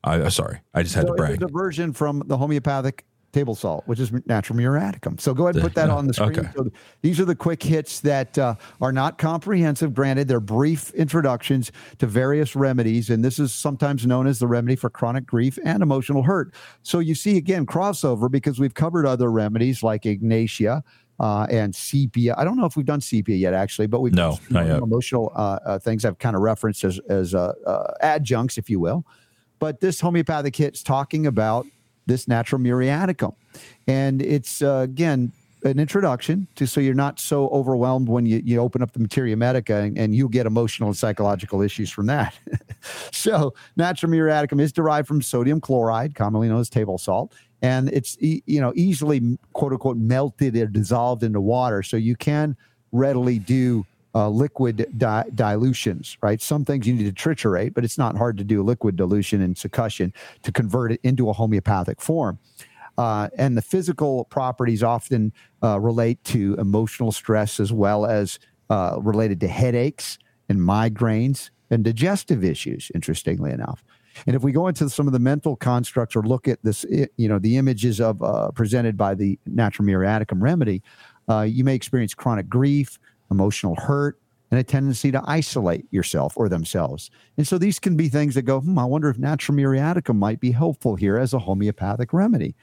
[0.03, 1.43] I sorry, I just had so to it's brag.
[1.43, 5.19] a version from the homeopathic table salt, which is natrum muriaticum.
[5.19, 6.39] So go ahead and put that on the screen.
[6.39, 6.49] okay.
[6.55, 6.69] So
[7.01, 9.93] these are the quick hits that uh, are not comprehensive.
[9.93, 14.75] Granted, they're brief introductions to various remedies, and this is sometimes known as the remedy
[14.75, 16.53] for chronic grief and emotional hurt.
[16.83, 20.83] So you see again crossover because we've covered other remedies like Ignatia.
[21.19, 22.33] Uh, and sepia.
[22.39, 24.79] I don't know if we've done sepia yet, actually, but we've No, yet.
[24.81, 28.79] emotional uh, uh, things I've kind of referenced as as uh, uh, adjuncts, if you
[28.79, 29.05] will.
[29.59, 31.67] But this homeopathic hit's talking about
[32.05, 33.35] this natrum muriaticum,
[33.87, 35.31] and it's uh, again
[35.63, 39.37] an introduction to so you're not so overwhelmed when you, you open up the materia
[39.37, 42.37] medica and, and you get emotional and psychological issues from that.
[43.11, 48.17] so natrum muriaticum is derived from sodium chloride, commonly known as table salt, and it's
[48.19, 52.55] you know easily quote unquote melted or dissolved into water, so you can
[52.91, 53.85] readily do
[54.15, 56.41] uh, liquid di- dilutions, right?
[56.41, 59.55] Some things you need to triturate, but it's not hard to do liquid dilution and
[59.55, 60.13] succussion
[60.43, 62.39] to convert it into a homeopathic form.
[62.97, 65.33] Uh, and the physical properties often
[65.63, 68.37] uh, relate to emotional stress as well as
[68.69, 73.83] uh, related to headaches and migraines and digestive issues, interestingly enough.
[74.27, 76.85] And if we go into some of the mental constructs or look at this,
[77.17, 80.83] you know, the images of uh, presented by the natrum muriaticum remedy,
[81.29, 82.99] uh, you may experience chronic grief,
[83.33, 84.19] emotional hurt,
[84.53, 87.09] and a tendency to isolate yourself or themselves.
[87.37, 90.39] And so these can be things that go, hmm, I wonder if natrum muriaticum might
[90.39, 92.55] be helpful here as a homeopathic remedy.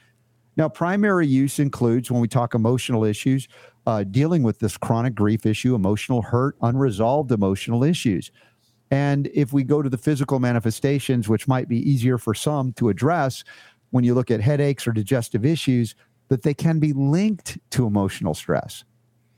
[0.55, 3.49] Now, primary use includes when we talk emotional issues,
[3.85, 8.31] uh, dealing with this chronic grief issue, emotional hurt, unresolved emotional issues.
[8.89, 12.87] And if we go to the physical manifestations, which might be easier for some to
[12.87, 13.43] address
[13.89, 15.95] when you look at headaches or digestive issues,
[16.29, 18.85] that they can be linked to emotional stress.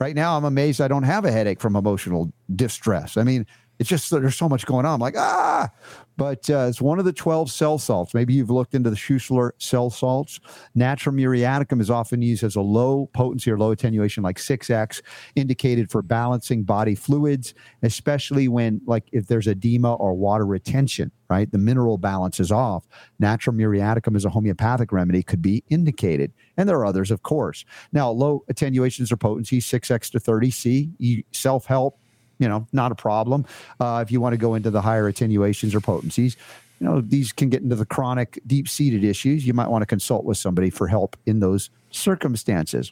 [0.04, 3.16] Right now, I'm amazed I don't have a headache from emotional distress.
[3.16, 3.48] I mean,
[3.80, 4.96] it's just there's so much going on.
[4.96, 5.72] I'm like, ah,
[6.16, 8.14] but uh, it's one of the 12 cell salts.
[8.14, 10.40] Maybe you've looked into the Schussler cell salts.
[10.78, 15.02] Natrum muriaticum is often used as a low potency or low attenuation, like 6x,
[15.36, 21.52] indicated for balancing body fluids, especially when, like, if there's edema or water retention, right?
[21.52, 22.88] The mineral balance is off.
[23.22, 26.32] Natrum muriaticum as a homeopathic remedy could be indicated.
[26.58, 27.66] And there are others, of course.
[27.92, 31.98] Now, low attenuations or potency, 6x to 30C, self help
[32.44, 33.46] you know, not a problem.
[33.80, 36.36] Uh, if you want to go into the higher attenuations or potencies,
[36.80, 39.48] you know, these can get into the chronic, deep seated issues.
[39.48, 42.92] You might want to consult with somebody for help in those circumstances.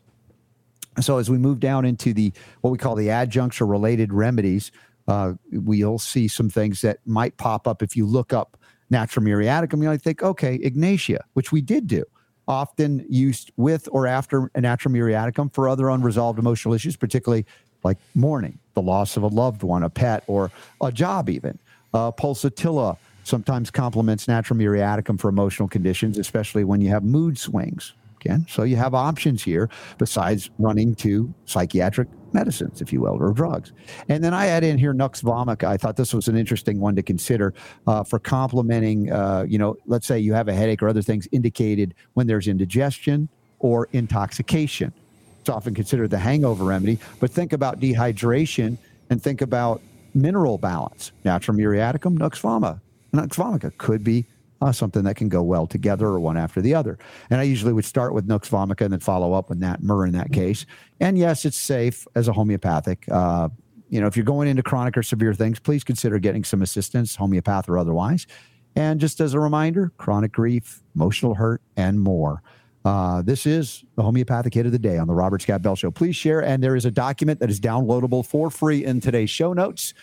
[1.02, 4.72] So as we move down into the what we call the adjuncts or related remedies,
[5.10, 8.58] uh, we'll see some things that might pop up if you look up
[8.90, 9.82] natrum muriaticum.
[9.82, 12.06] You might think, okay, Ignatia, which we did do,
[12.48, 17.46] often used with or after a natrum muriaticum for other unresolved emotional issues, particularly
[17.84, 21.58] like mourning, the loss of a loved one, a pet, or a job, even.
[21.94, 27.94] Uh, pulsatilla sometimes complements natrum muriaticum for emotional conditions, especially when you have mood swings.
[28.22, 29.68] Again, so you have options here
[29.98, 33.74] besides running to psychiatric medicines, if you will, or drugs.
[34.10, 35.64] And then I add in here Nux vomica.
[35.64, 37.56] I thought this was an interesting one to consider
[37.88, 41.28] uh, for complementing, uh, you know, let's say you have a headache or other things
[41.32, 43.28] indicated when there's indigestion
[43.58, 44.94] or intoxication.
[45.42, 48.78] It's often considered the hangover remedy, but think about dehydration
[49.10, 49.82] and think about
[50.14, 51.12] mineral balance.
[51.26, 52.80] Natrum muriaticum, Nux vomica.
[53.12, 54.26] Nux vomica could be
[54.62, 57.00] uh, something that can go well together or one after the other.
[57.32, 60.06] And I usually would start with Nux vomica and then follow up with Nat Mur
[60.06, 60.68] in that case.
[61.00, 63.06] And yes, it's safe as a homeopathic.
[63.10, 63.50] Uh,
[63.90, 67.16] you know, if you're going into chronic or severe things, please consider getting some assistance,
[67.16, 68.28] homeopath or otherwise.
[68.76, 72.42] And just as a reminder, chronic grief, emotional hurt, and more.
[72.84, 75.92] Uh, this is the homeopathic hit of the day on the Robert Scott Bell Show.
[75.92, 79.54] Please share, and there is a document that is downloadable for free in today's show
[79.54, 79.94] notes.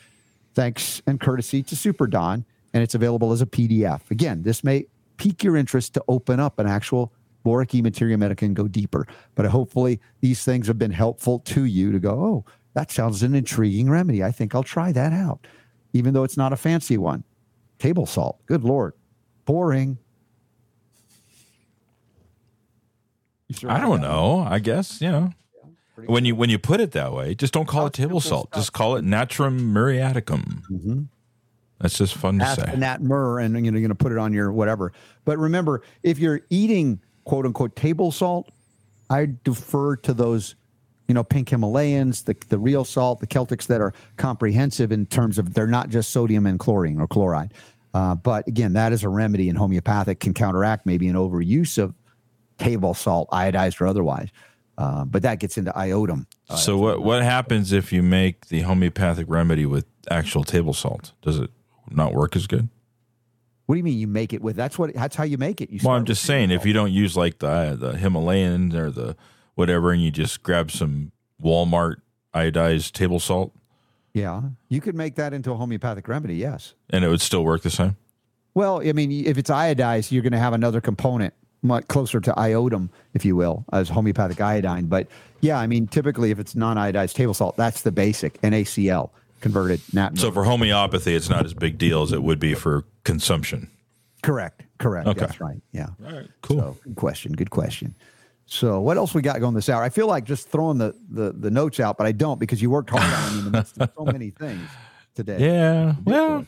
[0.54, 4.10] Thanks and courtesy to Super Don, and it's available as a PDF.
[4.10, 4.86] Again, this may
[5.16, 7.12] pique your interest to open up an actual
[7.44, 9.06] Boericke Materia medica and go deeper.
[9.34, 12.44] But hopefully, these things have been helpful to you to go, oh,
[12.74, 14.22] that sounds an intriguing remedy.
[14.22, 15.46] I think I'll try that out,
[15.92, 17.24] even though it's not a fancy one.
[17.78, 18.38] Table salt.
[18.46, 18.92] Good Lord.
[19.46, 19.98] Boring.
[23.37, 24.08] You sure I don't that?
[24.08, 24.40] know.
[24.48, 25.32] I guess you know
[26.06, 28.48] when you when you put it that way, just don't call it table salt.
[28.50, 28.60] stuff.
[28.60, 30.62] Just call it natrum muriaticum.
[30.70, 31.06] Mhm.
[31.80, 32.74] That's just fun to ask say.
[32.76, 34.92] Nat Mur and you know, you're going to put it on your whatever.
[35.24, 38.50] But remember, if you're eating quote unquote table salt,
[39.10, 40.56] I defer to those,
[41.06, 45.38] you know, pink Himalayans, the, the real salt, the Celtics that are comprehensive in terms
[45.38, 47.54] of they're not just sodium and chlorine or chloride.
[47.94, 51.94] Uh, but again, that is a remedy in homeopathic can counteract maybe an overuse of
[52.58, 54.28] table salt, iodized or otherwise.
[54.76, 56.26] Uh, but that gets into iodum.
[56.48, 61.12] Uh, so what what happens if you make the homeopathic remedy with actual table salt?
[61.22, 61.50] Does it
[61.90, 62.68] not work as good?
[63.68, 64.56] what do you mean you make it with?
[64.56, 64.94] That's what.
[64.94, 65.68] That's how you make it.
[65.68, 69.14] You Well, I'm just saying, if you don't use like the the Himalayan or the
[69.56, 71.12] whatever, and you just grab some
[71.42, 71.96] Walmart
[72.34, 73.52] iodized table salt,
[74.14, 74.40] yeah,
[74.70, 76.36] you could make that into a homeopathic remedy.
[76.36, 76.72] Yes.
[76.88, 77.98] and it would still work the same.
[78.54, 82.32] Well, I mean, if it's iodized, you're going to have another component much closer to
[82.32, 84.86] iodum, if you will, as homeopathic iodine.
[84.86, 85.08] But
[85.40, 89.10] yeah, I mean, typically if it's non-iodized table salt, that's the basic NaCl
[89.40, 90.18] converted nat.
[90.18, 93.70] So for homeopathy, it's not as big deal as it would be for consumption.
[94.22, 95.08] correct, correct.
[95.08, 95.20] Okay.
[95.20, 95.60] That's right.
[95.72, 95.88] Yeah.
[96.04, 96.58] All right, cool.
[96.58, 97.32] So, good question.
[97.32, 97.94] Good question.
[98.46, 99.82] So what else we got going this hour?
[99.82, 102.70] I feel like just throwing the the, the notes out, but I don't because you
[102.70, 104.68] worked hard on them in the midst of so many things
[105.14, 105.36] today.
[105.40, 106.46] Yeah, well,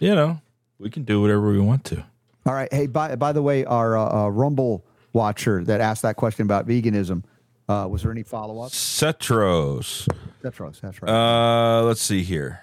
[0.00, 0.40] you know,
[0.78, 2.04] we can do whatever we want to.
[2.48, 2.72] All right.
[2.72, 6.66] Hey, by by the way, our uh, uh, Rumble watcher that asked that question about
[6.66, 7.22] veganism,
[7.68, 8.72] uh, was there any follow up?
[8.72, 10.08] Cetros.
[10.08, 10.18] Right.
[10.40, 11.10] That's right.
[11.10, 12.60] Uh, let's see here.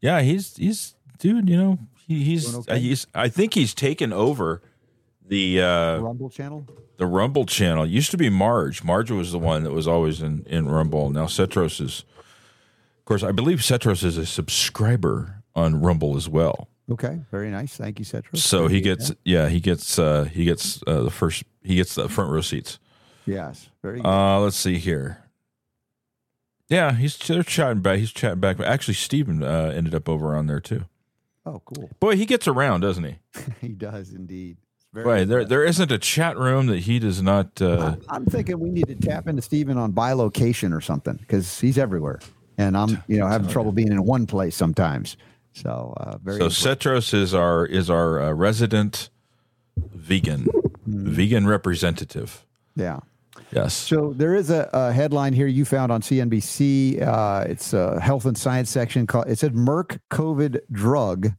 [0.00, 1.48] Yeah, he's he's dude.
[1.48, 1.78] You know,
[2.08, 2.80] he, he's okay?
[2.80, 3.06] he's.
[3.14, 4.62] I think he's taken over
[5.24, 6.66] the uh, Rumble channel.
[6.96, 7.84] the Rumble channel.
[7.84, 8.82] It used to be Marge.
[8.82, 11.10] Marge was the one that was always in in Rumble.
[11.10, 12.04] Now Cetros is,
[12.98, 16.68] of course, I believe Cetros is a subscriber on Rumble as well.
[16.90, 17.20] Okay.
[17.30, 17.76] Very nice.
[17.76, 18.36] Thank you, Cetro.
[18.36, 22.08] So he gets yeah he gets uh he gets uh, the first he gets the
[22.08, 22.78] front row seats.
[23.26, 23.70] Yes.
[23.82, 24.06] Very good.
[24.06, 25.24] Uh, let's see here.
[26.68, 27.98] Yeah, he's they're chatting back.
[27.98, 28.58] He's chatting back.
[28.60, 30.84] Actually, Steven uh, ended up over on there too.
[31.46, 31.90] oh, cool.
[32.00, 33.16] Boy, he gets around, doesn't he?
[33.60, 34.56] he does indeed.
[34.92, 37.60] Boy, there there isn't a chat room that he does not.
[37.60, 41.78] Uh, I'm thinking we need to tap into Steven on bilocation or something because he's
[41.78, 42.20] everywhere,
[42.58, 45.16] and I'm you know having trouble being in one place sometimes.
[45.54, 46.38] So uh, very.
[46.38, 46.78] so impressive.
[46.78, 49.10] Cetros is our is our uh, resident
[49.76, 50.46] vegan
[50.88, 51.12] Mm-hmm.
[51.14, 52.44] vegan representative.
[52.76, 53.00] yeah.
[53.50, 53.72] Yes.
[53.72, 57.00] So there is a, a headline here you found on CNBC.
[57.00, 59.26] Uh, it's a health and science section called.
[59.28, 61.32] It said Merck COVID drug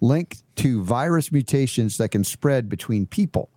[0.00, 3.50] linked to virus mutations that can spread between people,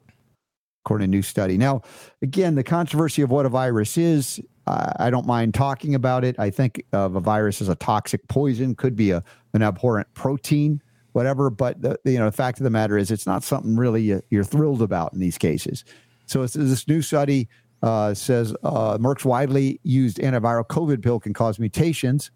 [0.84, 1.58] according to a new study.
[1.60, 1.84] Now,
[2.24, 4.42] again, the controversy of what a virus is.
[4.68, 6.40] I don't mind talking about it.
[6.40, 9.24] I think of a virus as a toxic poison, could be a
[9.56, 10.82] an abhorrent protein,
[11.14, 11.50] whatever.
[11.50, 14.22] But the you know the fact of the matter is, it's not something really you-
[14.30, 15.84] you're thrilled about in these cases.
[16.28, 17.48] So it's, this new study
[17.84, 22.32] uh, says uh, Merck's widely used antiviral COVID pill can cause mutations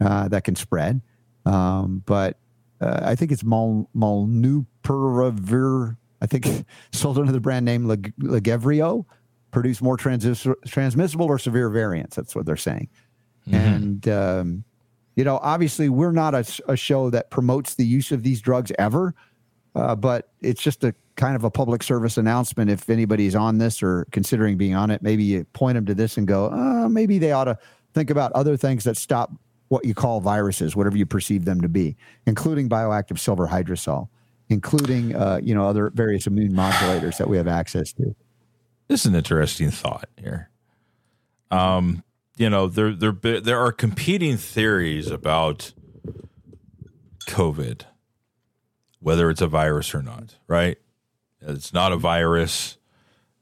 [0.00, 1.00] uh, that can spread.
[1.46, 2.38] Um, but
[2.80, 3.88] uh, I think it's Mal-
[4.84, 5.96] Molnupiravir.
[6.20, 6.46] I think
[6.92, 9.04] sold under the brand name Leg- Lagevrio,
[9.50, 12.16] produce more transmissible or severe variants.
[12.16, 12.88] That's what they're saying.
[13.50, 14.64] And um,
[15.16, 18.72] you know, obviously, we're not a, a show that promotes the use of these drugs
[18.78, 19.14] ever,
[19.74, 22.70] uh, but it's just a kind of a public service announcement.
[22.70, 26.16] If anybody's on this or considering being on it, maybe you point them to this
[26.16, 27.58] and go, uh, maybe they ought to
[27.94, 29.30] think about other things that stop
[29.68, 31.96] what you call viruses, whatever you perceive them to be,
[32.26, 34.08] including bioactive silver hydrosol,
[34.48, 38.14] including uh, you know other various immune modulators that we have access to.
[38.88, 40.50] This is an interesting thought here.
[41.50, 42.02] Um,
[42.36, 45.72] you know, there there there are competing theories about
[47.26, 47.82] COVID,
[49.00, 50.36] whether it's a virus or not.
[50.46, 50.78] Right?
[51.40, 52.76] It's not a virus.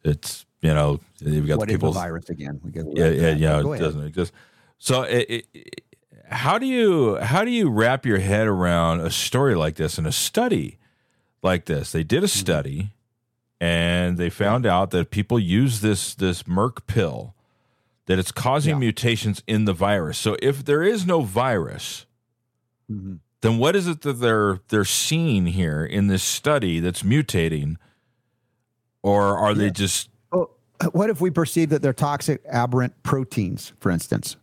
[0.05, 1.93] It's you know you've got What the people.
[1.93, 2.61] virus again?
[2.63, 4.33] We go Yeah, yeah, It doesn't exist.
[4.79, 5.81] So, it, it,
[6.29, 10.07] how do you how do you wrap your head around a story like this and
[10.07, 10.79] a study
[11.43, 11.93] like this?
[11.93, 12.09] They Mm-hmm.
[12.09, 12.91] did a study,
[13.61, 17.35] and they found out that people use this this Merck pill
[18.07, 18.79] that it's causing Yeah.
[18.79, 20.19] mutations in the virus.
[20.19, 22.07] So, if there is no virus,
[22.91, 23.19] Mhm.
[23.41, 27.77] then what is it that they're they're seeing here in this study that's mutating,
[29.03, 30.51] or are they just Oh,
[30.93, 34.37] what if we perceive that they're toxic aberrant proteins, for instance?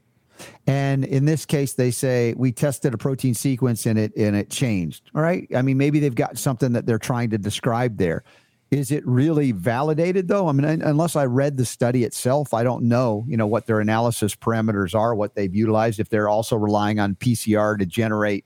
[0.65, 4.49] And in this case, they say we tested a protein sequence and it and it
[4.49, 5.11] changed.
[5.13, 5.45] All right.
[5.53, 8.23] I mean, maybe they've got something that they're trying to describe there.
[8.71, 10.47] Is it really validated though?
[10.47, 13.79] I mean, unless I read the study itself, I don't know, you know, what their
[13.79, 18.45] analysis parameters are, what they've utilized, if they're also relying on PCR to generate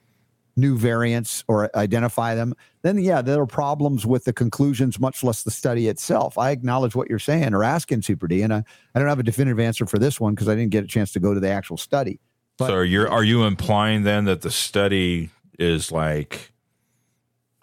[0.56, 5.44] new variants or identify them, then yeah, there are problems with the conclusions, much less
[5.44, 6.38] the study itself.
[6.38, 8.64] I acknowledge what you're saying or asking Super D, and I,
[8.96, 11.12] I don't have a definitive answer for this one because I didn't get a chance
[11.14, 12.20] to go to the actual study.
[12.58, 16.53] But- so you're are you implying then that the study is like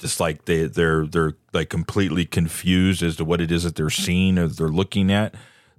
[0.00, 3.90] just like they they're they're like completely confused as to what it is that they're
[3.90, 5.34] seeing or they're looking at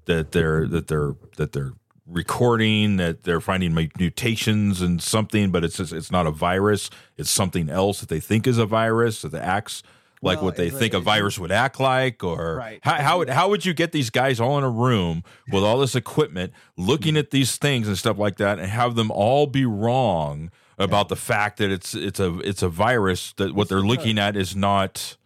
[0.05, 1.73] that they're that they're that they're
[2.05, 7.29] recording that they're finding mutations and something but it's just, it's not a virus it's
[7.29, 9.81] something else that they think is a virus that acts
[10.21, 12.79] like Well, what they think a a- virus would act like or Right.
[12.83, 15.79] how, how would how would you get these guys all in a room with all
[15.79, 17.19] this equipment looking mm-hmm.
[17.19, 21.15] at these things and stuff like that and have them all be wrong about the
[21.15, 25.17] fact that it's it's a it's a virus that what they're looking at is not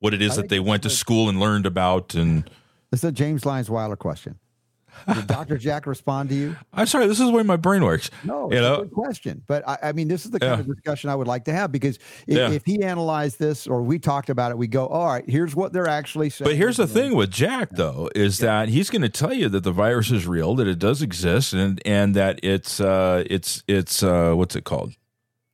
[0.00, 2.44] what it is I that they went to a- school and learned about and
[2.90, 4.38] This is a James Lyons Weiler question.
[5.12, 5.56] Did Dr.
[5.66, 6.54] Jack respond to you?
[6.74, 8.92] I'm sorry this is the way my brain works No, you it's know a good
[8.92, 9.42] question.
[9.46, 10.60] But I, I mean, this is the kind Yeah.
[10.60, 12.50] of discussion I would like to have because if, Yeah.
[12.50, 15.72] if he analyzed this or we talked about it, we go, all right, here's what
[15.72, 16.46] they're actually saying.
[16.46, 19.32] But here's the and then- thing with Jack, though, is that he's going to tell
[19.32, 23.24] you that the virus is real, that it does exist, and and that it's uh
[23.30, 24.92] it's it's uh what's it called?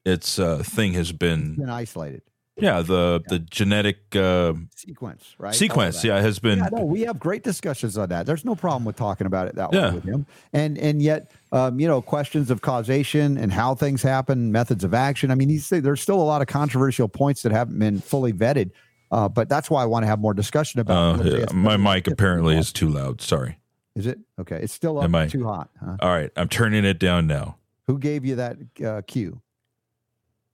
[0.08, 2.22] Its uh thing has been been isolated
[2.60, 5.54] yeah the the genetic uh, sequence, right?
[5.54, 8.26] Sequence yeah has been Yeah, no, we have great discussions on that.
[8.26, 9.90] There's no problem with talking about it that Yeah.
[9.90, 10.26] way with him.
[10.52, 14.92] And and yet, um, you know, questions of causation and how things happen, methods of
[14.92, 15.30] action.
[15.30, 18.70] I mean, these there's still a lot of controversial points that haven't been fully vetted.
[19.12, 21.20] Uh, but that's why I want to have more discussion about.
[21.20, 23.20] uh, yeah, my mic apparently is too loud.
[23.20, 23.58] Sorry.
[23.94, 24.58] Is it okay?
[24.64, 25.70] It's still up Am I- too hot.
[25.78, 25.96] Huh?
[26.00, 27.56] All right, I'm turning it down now.
[27.86, 29.40] Who gave you that uh, cue?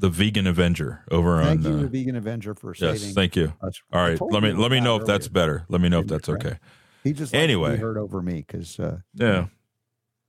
[0.00, 1.72] The Vegan Avenger over Thank on.
[1.72, 2.94] you, uh, the Vegan Avenger, for saving.
[3.02, 3.52] yes, thank you.
[3.62, 3.80] us.
[3.92, 5.64] All right, let me let me know if that's better.
[5.68, 6.58] Let me know if that's okay.
[7.04, 7.76] He just likes to be Anyway.
[7.76, 9.46] heard over me because uh, Yeah.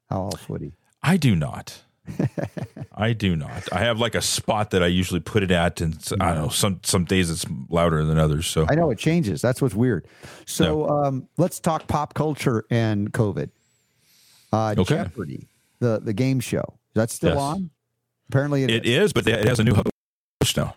[0.09, 0.73] how else would he?
[1.01, 1.81] I do not.
[2.95, 3.63] I do not.
[3.71, 6.49] I have like a spot that I usually put it at, and I don't know.
[6.49, 8.45] Some some days it's louder than others.
[8.45, 9.41] So I know it changes.
[9.41, 10.07] That's what's weird.
[10.45, 13.49] So um, let's talk pop culture and COVID.
[14.53, 14.95] Uh, Okay.
[14.95, 15.47] Jeopardy,
[15.79, 17.39] the the game show, is that still Yes.
[17.41, 17.69] on?
[18.29, 20.75] Apparently it, it is, but it has a new host now.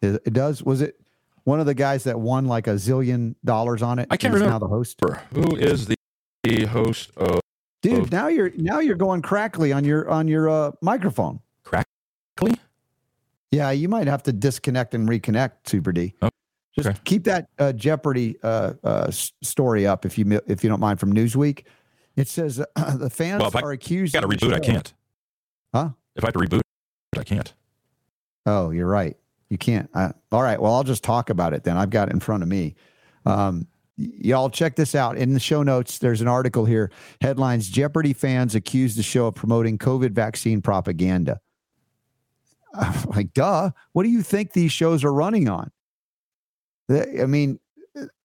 [0.00, 0.18] is.
[0.24, 0.62] It does.
[0.62, 1.00] Was it
[1.44, 4.08] one of the guys that won like a zillion dollars on it?
[4.10, 4.52] I can't remember.
[4.52, 4.98] Now the host,
[5.32, 5.96] Who is the,
[6.44, 7.40] the host of
[7.82, 8.10] dude.
[8.12, 11.40] Now you're now you're going crackly on your on your uh, microphone.
[11.64, 12.54] Crackly?
[13.50, 16.14] Yeah, you might have to disconnect and reconnect, Super D.
[16.22, 16.30] Oh,
[16.78, 20.98] Just keep that uh, Jeopardy uh, uh, story up if you if you don't mind
[21.00, 21.64] from Newsweek.
[22.16, 24.14] It says uh, the fans Well, are accused.
[24.14, 24.54] got to of reboot?
[24.54, 24.92] I can't.
[25.74, 25.90] Huh?
[26.16, 26.61] If I have to reboot,
[27.18, 27.52] I can't.
[28.46, 29.16] Oh, you're right.
[29.50, 29.90] You can't.
[29.94, 30.60] All right.
[30.60, 31.76] Well, I'll just talk about it then.
[31.76, 32.74] I've got it in front of me.
[33.26, 33.66] Um,
[33.96, 35.16] y'all check this out.
[35.16, 36.90] In the show notes, there's an article here.
[37.20, 41.40] Headlines Jeopardy fans accuse the show of promoting COVID vaccine propaganda.
[42.74, 43.70] Uh, like, duh.
[43.92, 45.70] What do you think these shows are running on?
[46.90, 47.58] I mean,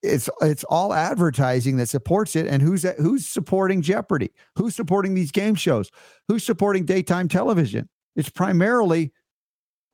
[0.02, 2.48] it's it's all advertising that supports it.
[2.48, 4.32] And who's who's supporting Jeopardy?
[4.56, 5.92] Who's supporting these game shows?
[6.28, 7.90] Who's supporting daytime television?
[8.18, 9.14] It's primarily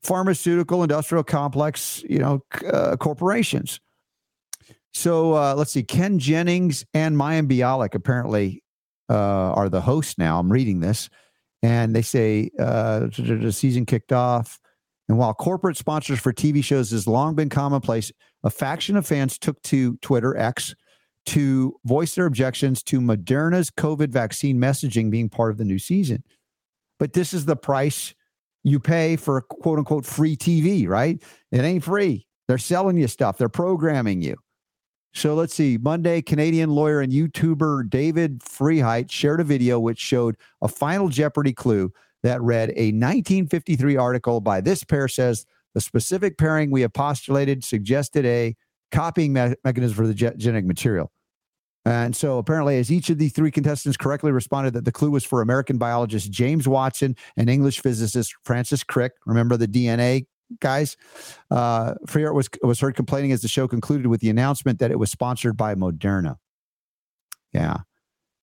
[0.01, 3.79] pharmaceutical industrial complex, you know, uh, corporations.
[4.93, 5.83] So uh, let's see.
[5.83, 8.63] Ken Jennings and Mayim Bialik apparently
[9.09, 10.39] uh, are the hosts now.
[10.39, 11.09] I'm reading this,
[11.61, 14.59] and they say uh, the season kicked off.
[15.09, 18.11] And while corporate sponsors for TV shows has long been commonplace,
[18.43, 20.75] a faction of fans took to Twitter X
[21.25, 26.23] to voice their objections to Moderna's COVID vaccine messaging being part of the new season.
[27.03, 28.13] But this is the price
[28.63, 31.21] you pay for quote unquote free TV, right?
[31.51, 32.25] It ain't free.
[32.47, 34.37] They're selling you stuff, they're programming you.
[35.13, 35.77] So let's see.
[35.77, 41.51] Monday, Canadian lawyer and YouTuber David Freiheit shared a video which showed a final Jeopardy
[41.51, 46.93] clue that read a 1953 article by this pair says the specific pairing we have
[46.93, 48.55] postulated suggested a
[48.93, 51.11] copying me- mechanism for the ge- genetic material.
[51.85, 55.25] And so apparently, as each of the three contestants correctly responded that the clue was
[55.25, 60.25] for American biologist James Watson and English physicist Francis Crick, remember the DNA
[60.59, 60.95] guys?
[61.51, 64.99] Uh, Freer was, was heard complaining as the show concluded with the announcement that it
[64.99, 66.37] was sponsored by Moderna.
[67.51, 67.77] Yeah.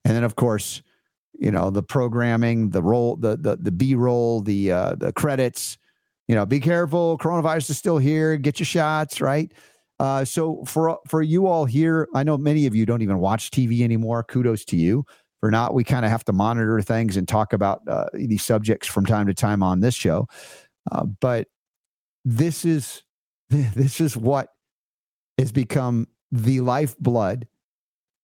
[0.05, 0.83] And then, of course,
[1.39, 5.79] you know, the programming, the roll, the, the, the B roll, the, uh, the credits,
[6.29, 7.17] you know, be careful.
[7.19, 8.37] Coronavirus is still here.
[8.37, 9.53] Get your shots, right?
[10.01, 13.51] Uh, so for for you all here, I know many of you don't even watch
[13.51, 14.24] TV anymore.
[14.24, 15.05] Kudos to you
[15.40, 15.74] for not.
[15.74, 19.27] We kind of have to monitor things and talk about uh, these subjects from time
[19.27, 20.27] to time on this show.
[20.90, 21.48] Uh, but
[22.24, 23.02] this is
[23.51, 24.48] this is what
[25.36, 27.47] has become the lifeblood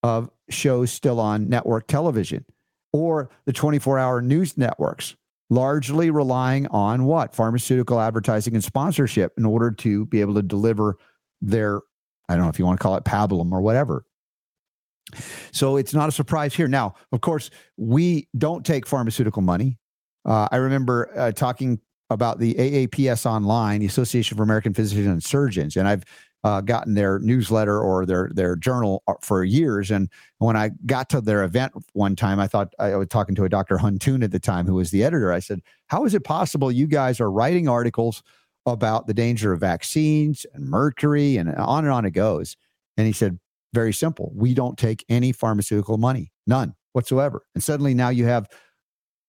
[0.02, 2.46] of shows still on network television
[2.94, 5.14] or the 24 hour news networks,
[5.50, 7.34] largely relying on what?
[7.34, 10.96] Pharmaceutical advertising and sponsorship in order to be able to deliver
[11.46, 11.80] their,
[12.28, 14.04] I don't know if you want to call it pablum or whatever.
[15.52, 16.68] So it's not a surprise here.
[16.68, 19.78] Now, of course, we don't take pharmaceutical money.
[20.24, 25.22] Uh, I remember uh, talking about the AAPS Online, the Association for American Physicians and
[25.22, 26.04] Surgeons, and I've
[26.44, 29.90] uh, gotten their newsletter or their their journal uh, for years.
[29.90, 30.08] And
[30.38, 33.48] when I got to their event one time, I thought I was talking to a
[33.48, 33.78] Dr.
[33.78, 35.32] Huntoon at the time, who was the editor.
[35.32, 38.22] I said, "How is it possible you guys are writing articles
[38.66, 42.56] about the danger of vaccines and mercury and on and on it goes?"
[42.96, 43.38] And he said,
[43.72, 44.32] "Very simple.
[44.34, 48.48] We don't take any pharmaceutical money, none whatsoever." And suddenly now you have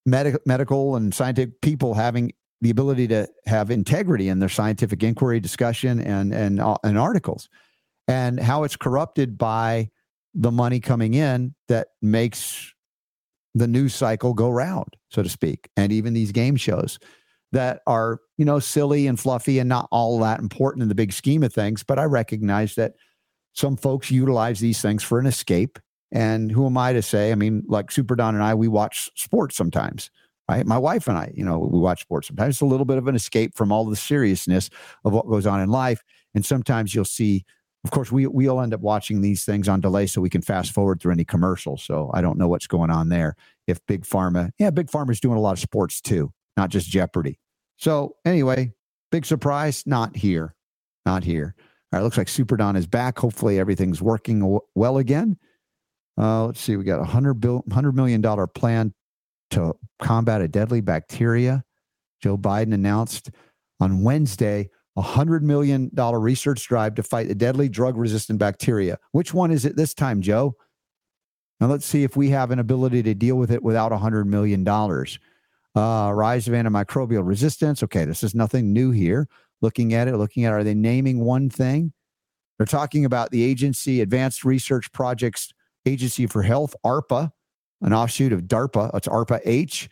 [0.05, 2.31] medical medical and scientific people having
[2.61, 7.49] the ability to have integrity in their scientific inquiry, discussion, and and uh, and articles,
[8.07, 9.89] and how it's corrupted by
[10.33, 12.73] the money coming in that makes
[13.53, 16.99] the news cycle go round, so to speak, and even these game shows
[17.51, 21.13] that are you know silly and fluffy and not all that important in the big
[21.13, 21.83] scheme of things.
[21.83, 22.93] But I recognize that
[23.53, 25.79] some folks utilize these things for an escape.
[26.11, 27.31] And who am I to say?
[27.31, 30.09] I mean, like Super Don and I, we watch sports sometimes
[30.49, 30.65] right?
[30.65, 32.27] My wife and I, you know, we watch sports.
[32.27, 34.69] Sometimes it's a little bit of an escape from all the seriousness
[35.03, 36.03] of what goes on in life.
[36.33, 37.45] And sometimes you'll see,
[37.83, 40.71] of course, we we'll end up watching these things on delay so we can fast
[40.71, 41.83] forward through any commercials.
[41.83, 43.35] So I don't know what's going on there.
[43.67, 47.39] If Big Pharma, yeah, Big Pharma's doing a lot of sports too, not just Jeopardy.
[47.77, 48.73] So anyway,
[49.11, 50.55] big surprise, not here,
[51.05, 51.55] not here.
[51.91, 53.17] All right, looks like Super Don is back.
[53.17, 55.37] Hopefully everything's working well again.
[56.17, 58.93] Uh, let's see, we got a hundred hundred million dollar plan
[59.51, 61.63] to combat a deadly bacteria.
[62.21, 63.29] Joe Biden announced
[63.79, 68.97] on Wednesday a $100 million research drive to fight the deadly drug resistant bacteria.
[69.11, 70.55] Which one is it this time, Joe?
[71.59, 74.25] Now let's see if we have an ability to deal with it without a $100
[74.25, 74.65] million.
[75.77, 77.83] Uh, rise of antimicrobial resistance.
[77.83, 79.27] Okay, this is nothing new here.
[79.61, 81.93] Looking at it, looking at are they naming one thing?
[82.57, 85.51] They're talking about the agency, Advanced Research Projects
[85.85, 87.31] Agency for Health, ARPA,
[87.81, 88.89] an offshoot of DARPA.
[88.95, 89.87] It's ARPA H.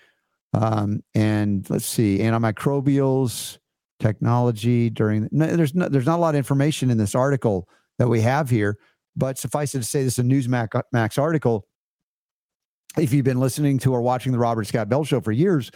[0.53, 3.59] Um, and let's see, antimicrobials
[3.99, 5.29] technology during.
[5.31, 8.49] No, there's no, there's not a lot of information in this article that we have
[8.49, 8.79] here,
[9.15, 11.67] but suffice it to say, this is a Newsmax article.
[12.97, 15.69] If you've been listening to or watching the Robert Scott Bell Show for years,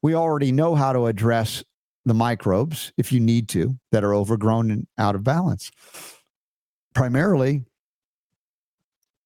[0.00, 1.62] we already know how to address
[2.04, 5.70] the microbes, if you need to, that are overgrown and out of balance.
[6.94, 7.64] Primarily,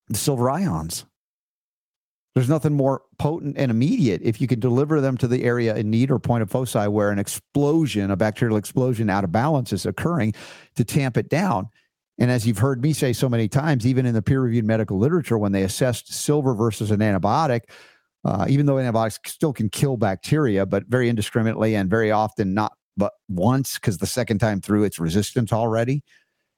[0.09, 1.07] the silver ions.
[2.35, 5.89] There's nothing more potent and immediate if you can deliver them to the area in
[5.89, 9.87] need or point of foci where an explosion, a bacterial explosion out of balance is
[9.87, 10.35] occurring
[10.75, 11.71] to tamp it down.
[12.19, 14.99] And as you've heard me say so many times, even in the peer reviewed medical
[14.99, 17.63] literature, when they assessed silver versus an antibiotic,
[18.25, 22.73] uh, even though antibiotics still can kill bacteria, but very indiscriminately and very often not
[22.97, 26.03] but once, because the second time through it's resistant already.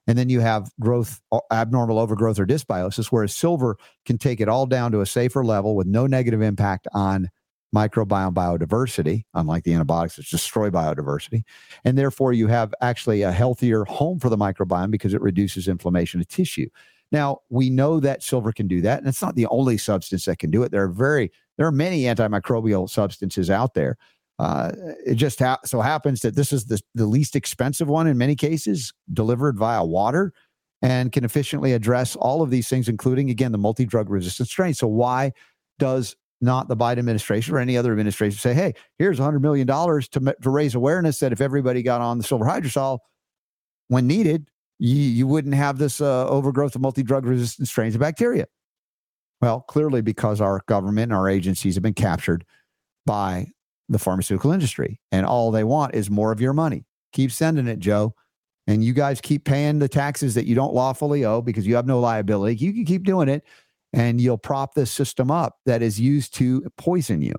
[0.06, 1.20] And then you have growth,
[1.52, 3.76] abnormal overgrowth or dysbiosis, whereas silver
[4.06, 7.28] can take it all down to a safer level with no negative impact on
[7.74, 11.42] microbiome biodiversity, unlike the antibiotics that destroy biodiversity.
[11.84, 16.20] And therefore, you have actually a healthier home for the microbiome because it reduces inflammation
[16.20, 16.68] of tissue.
[17.10, 20.38] Now, we know that silver can do that, and it's not the only substance that
[20.38, 20.70] can do it.
[20.70, 23.96] There are very there are many antimicrobial substances out there.
[24.38, 24.70] Uh,
[25.04, 28.36] it just ha- so happens that this is the, the least expensive one in many
[28.36, 30.32] cases, delivered via water,
[30.80, 34.74] and can efficiently address all of these things, including, again, the multi drug resistant strain.
[34.74, 35.32] So, why
[35.78, 40.36] does not the Biden administration or any other administration say, hey, here's $100 million to,
[40.42, 42.98] to raise awareness that if everybody got on the silver hydrosol
[43.88, 44.48] when needed,
[44.78, 48.46] you, you wouldn't have this uh, overgrowth of multi drug resistant strains of bacteria?
[49.40, 52.44] Well, clearly because our government our agencies have been captured
[53.06, 53.52] by
[53.88, 55.00] the pharmaceutical industry.
[55.10, 56.84] And all they want is more of your money.
[57.12, 58.14] Keep sending it, Joe.
[58.66, 61.86] And you guys keep paying the taxes that you don't lawfully owe because you have
[61.86, 62.56] no liability.
[62.56, 63.44] You can keep doing it
[63.92, 67.34] and you'll prop this system up that is used to poison you,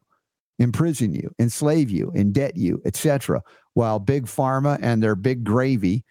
[0.57, 3.41] imprison you, enslave you, indebt you, etc.
[3.73, 6.03] While big pharma and their big gravy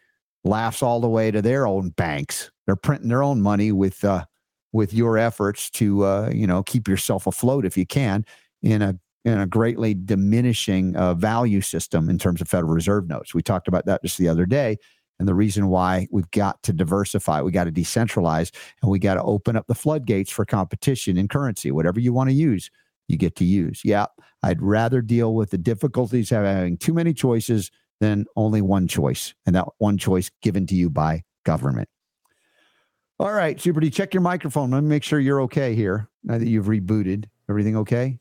[0.45, 2.51] laughs all the way to their own banks.
[2.67, 4.25] They're printing their own money with uh,
[4.73, 8.25] with your efforts to uh, you know keep yourself afloat if you can
[8.63, 13.35] in a in a greatly diminishing uh, value system in terms of Federal Reserve notes.
[13.35, 14.79] We talked about that just the other day
[15.19, 19.15] And the reason why we've got to diversify, we got to decentralize, and we got
[19.15, 21.71] to open up the floodgates for competition in currency.
[21.73, 22.71] Whatever you want to use,
[23.09, 23.83] you get to use.
[23.85, 24.07] Yeah,
[24.43, 27.71] I'd rather deal with the difficulties of having too many choices
[28.01, 31.89] than only one choice, and that one choice given to you by government.
[33.19, 34.71] All right, Super D, check your microphone.
[34.71, 37.25] Let me make sure you're okay here now that you've rebooted.
[37.51, 38.21] Everything okay?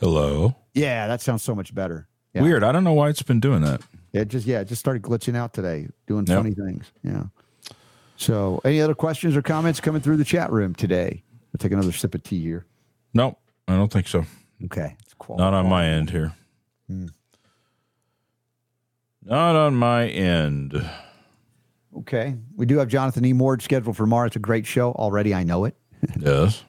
[0.00, 0.56] Hello.
[0.72, 2.08] Yeah, that sounds so much better.
[2.32, 2.42] Yeah.
[2.42, 2.64] Weird.
[2.64, 3.82] I don't know why it's been doing that.
[4.14, 6.36] It just yeah, it just started glitching out today, doing Yep.
[6.38, 6.90] funny things.
[7.02, 7.24] Yeah.
[8.16, 11.22] So, any other questions or comments coming through the chat room today?
[11.52, 12.64] I'll take another sip of tea here.
[13.12, 13.38] Nope.
[13.66, 14.24] I don't think so.
[14.66, 14.96] Okay.
[15.02, 16.32] It's qual- Not on my end here.
[16.88, 17.06] Hmm.
[19.24, 20.74] Not on my end.
[21.98, 22.36] Okay.
[22.56, 23.32] We do have Jonathan E.
[23.32, 24.26] Moore scheduled for tomorrow.
[24.26, 25.34] It's a great show already.
[25.34, 25.76] I know it.
[26.20, 26.62] Yes.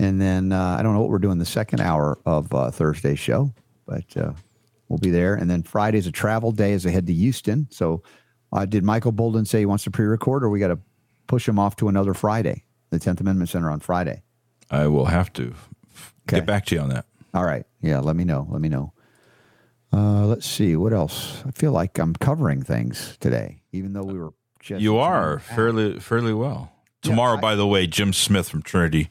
[0.00, 3.18] And then uh, I don't know what we're doing the second hour of uh, Thursday's
[3.18, 3.52] show,
[3.84, 4.32] but uh,
[4.88, 5.34] we'll be there.
[5.34, 7.68] And then Friday's a travel day as I head to Houston.
[7.70, 8.02] So
[8.52, 10.78] uh, did Michael Boldin say he wants to pre-record, or we got to
[11.26, 14.22] push him off to another Friday, the Tenth Amendment Center on Friday?
[14.70, 15.54] I will have to
[16.28, 16.38] Okay.
[16.38, 17.06] get back to you on that.
[17.34, 17.64] All right.
[17.80, 18.00] Yeah.
[18.00, 18.46] Let me know.
[18.50, 18.92] Let me know.
[19.92, 21.42] Uh, let's see what else.
[21.46, 24.32] I feel like I'm covering things today, even though we were.
[24.60, 26.72] Just You are fairly fairly well.
[27.00, 29.08] Tomorrow, by the way, Jim Smith from Trinity.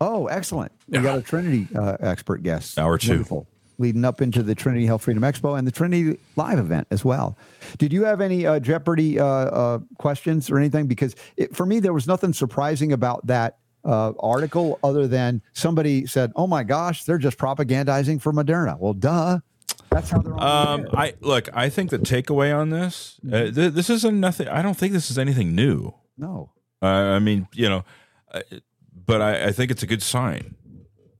[0.00, 0.72] Oh, excellent.
[0.88, 2.78] We got a Trinity uh, expert guest.
[2.78, 3.12] Hour two.
[3.12, 3.48] Wonderful.
[3.78, 7.36] Leading up into the Trinity Health Freedom Expo and the Trinity Live event as well.
[7.78, 10.86] Did you have any uh, Jeopardy uh, uh, questions or anything?
[10.86, 16.06] Because it, for me, there was nothing surprising about that uh, article other than somebody
[16.06, 19.40] said, "Oh my gosh, they're just propagandizing for Moderna." Well, duh.
[19.90, 20.40] That's how they're.
[20.40, 21.48] Um, I look.
[21.54, 24.48] I think the takeaway on this, uh, th- this isn't nothing.
[24.48, 25.94] I don't think this is anything new.
[26.16, 26.50] no.
[26.82, 27.82] Uh, I mean, you know,
[28.30, 28.42] uh,
[29.06, 30.54] but I, I think it's a good sign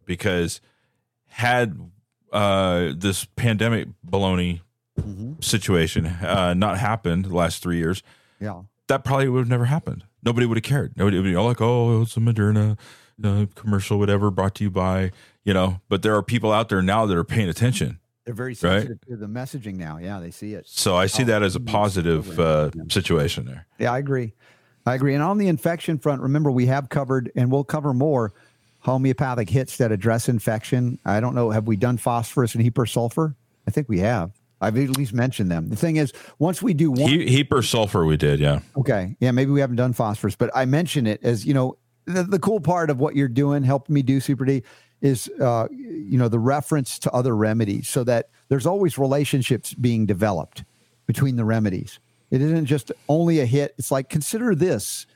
[0.05, 0.61] because
[1.29, 1.91] had
[2.35, 4.61] uh, this pandemic baloney
[5.41, 8.03] situation uh, not happened the last three years,
[8.41, 8.63] Yeah.
[8.89, 10.05] that probably would have never happened.
[10.23, 10.97] Nobody would have cared.
[10.97, 12.79] Nobody would be all like, "Oh, it's a Moderna
[13.23, 15.11] uh, commercial, whatever, brought to you by,"
[15.45, 15.81] you know.
[15.89, 17.99] But there are people out there now that are paying attention.
[18.25, 18.59] They're very Right.
[18.83, 19.99] sensitive to the messaging now.
[19.99, 20.65] Yeah, they see it.
[20.67, 23.67] So I see Oh, that as a mm, positive uh, situation there.
[23.79, 24.33] Yeah, I agree.
[24.87, 25.13] I agree.
[25.15, 28.33] And on the infection front, remember we have covered and we'll cover more
[28.85, 30.99] homeopathic hits that address infection.
[31.05, 33.35] I don't know, have we done phosphorus and hepar sulfur?
[33.67, 34.33] I think we have.
[34.61, 35.69] I've at least mentioned them.
[35.69, 38.61] The thing is, once we do one, He, heap sulfur, we did, yeah.
[38.77, 42.23] okay, yeah, maybe we haven't done phosphorus, but I mention it as you know, the,
[42.23, 44.63] the cool part of what you're doing, helping me do Super D,
[45.01, 50.07] is uh, you know the reference to other remedies, so that there's always relationships being
[50.07, 50.65] developed
[51.07, 52.01] between the remedies.
[52.31, 53.75] It isn't just only a hit.
[53.79, 55.07] It's like consider this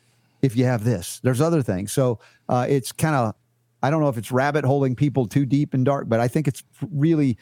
[0.42, 1.20] if you have this.
[1.22, 1.92] There's other things.
[1.92, 3.34] So uh, it's kind of
[3.82, 6.48] I don't know if it's rabbit holing people too deep and dark, but I think
[6.48, 7.36] it's really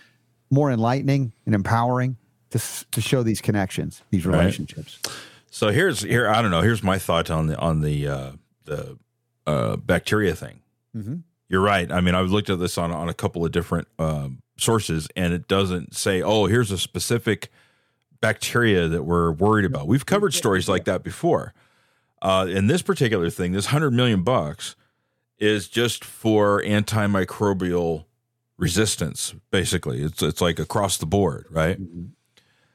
[0.50, 2.16] more enlightening and empowering
[2.50, 2.60] to
[2.92, 4.38] to show these connections, these Right.
[4.38, 4.98] relationships.
[5.50, 6.60] So here's here I don't know.
[6.62, 8.30] Here's my thought on the on the uh,
[8.64, 8.98] the
[9.46, 10.60] uh, bacteria thing.
[10.96, 11.22] Mhm.
[11.48, 11.90] You're right.
[11.92, 15.32] I mean, I've looked at this on on a couple of different um, sources, and
[15.32, 17.50] it doesn't say, "Oh, here's a specific
[18.20, 21.54] bacteria that we're worried about." We've covered stories like that before.
[22.22, 24.74] Uh, in this particular thing, this hundred million bucks
[25.38, 28.04] is just for antimicrobial
[28.56, 29.34] resistance.
[29.50, 31.78] Basically, it's it's like across the board, right?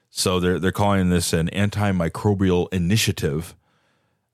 [0.09, 3.55] So they're they're calling this an antimicrobial initiative,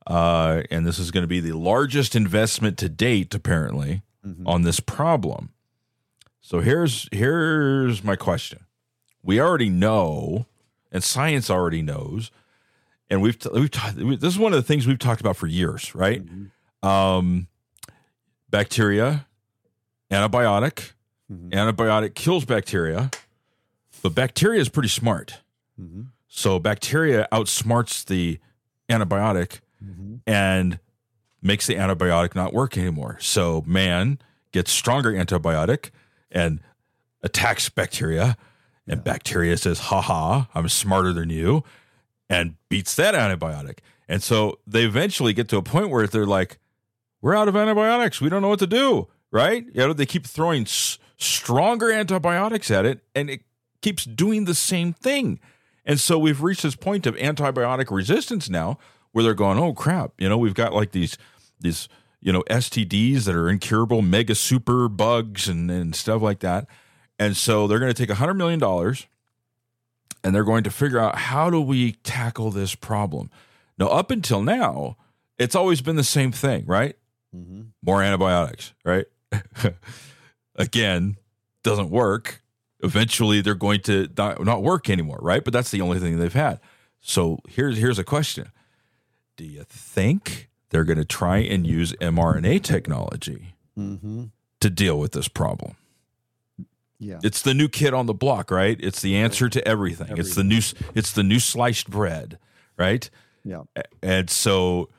[0.08, 4.02] uh, and this is going to be the largest investment to date, apparently,
[4.46, 5.52] on this problem.
[6.42, 8.66] So here's here's my question:
[9.24, 10.48] We already know,
[10.92, 12.32] and science already knows,
[13.10, 15.48] and we've t- we've ta- this is one of the things we've talked about for
[15.48, 16.24] years, right?
[16.84, 17.48] Um,
[18.50, 19.28] bacteria,
[20.12, 20.94] antibiotic,
[21.32, 21.50] mm-hmm.
[21.50, 23.12] antibiotic kills bacteria,
[24.02, 25.40] but bacteria is pretty smart.
[25.80, 26.04] Mm-hmm.
[26.28, 28.40] So bacteria outsmarts the
[28.90, 30.16] antibiotic mm-hmm.
[30.26, 30.80] and
[31.42, 33.18] makes the antibiotic not work anymore.
[33.20, 34.20] So man
[34.52, 35.90] gets stronger antibiotic
[36.32, 36.60] and
[37.22, 38.38] attacks bacteria,
[38.88, 41.64] and bacteria says, "Ha ha, I'm smarter than you,"
[42.30, 43.80] and beats that antibiotic.
[44.08, 46.60] And so they eventually get to a point where they're like,
[47.28, 48.22] "We're out of antibiotics.
[48.22, 49.66] We don't know what to do." Right?
[49.74, 53.42] You know, they keep throwing s- stronger antibiotics at it, and it
[53.82, 55.42] keeps doing the same thing.
[55.86, 58.78] And so we've reached this point of antibiotic resistance now
[59.12, 61.18] where they're going, oh crap, you know, we've got like these
[61.60, 61.90] these,
[62.22, 66.68] you know, STDs that are incurable, mega super bugs and, and stuff like that.
[67.20, 69.08] And so they're going to take hundred million dollars
[70.24, 73.32] and they're going to figure out how do we tackle this problem.
[73.78, 74.98] Now, up until now,
[75.38, 76.96] it's always been the same thing, right?
[77.84, 79.06] More antibiotics, right?
[80.56, 81.18] Again,
[81.64, 82.42] doesn't work.
[82.82, 85.44] Eventually, they're going to not, not work anymore, right?
[85.44, 86.60] But that's the only thing they've had.
[87.02, 88.52] So here's here's a question:
[89.36, 94.26] Do you think they're going to try and use mRNA technology Mm-hmm.
[94.60, 95.76] to deal with this problem?
[97.00, 97.20] Yeah.
[97.24, 98.76] It's the new kid on the block, right?
[98.80, 100.18] It's the answer to everything.
[100.18, 100.62] It's the new
[100.96, 102.40] it's the new sliced bread,
[102.76, 103.08] right?
[103.44, 103.64] Yeah.
[104.02, 104.90] And so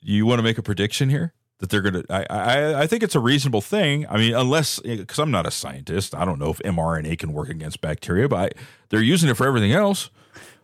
[0.00, 3.02] you want to make a prediction here that they're going to I, I I think
[3.02, 4.06] it's a reasonable thing.
[4.08, 7.48] I mean, unless cuz I'm not a scientist, I don't know if mRNA can work
[7.50, 10.10] against bacteria, but I, they're using it for everything else.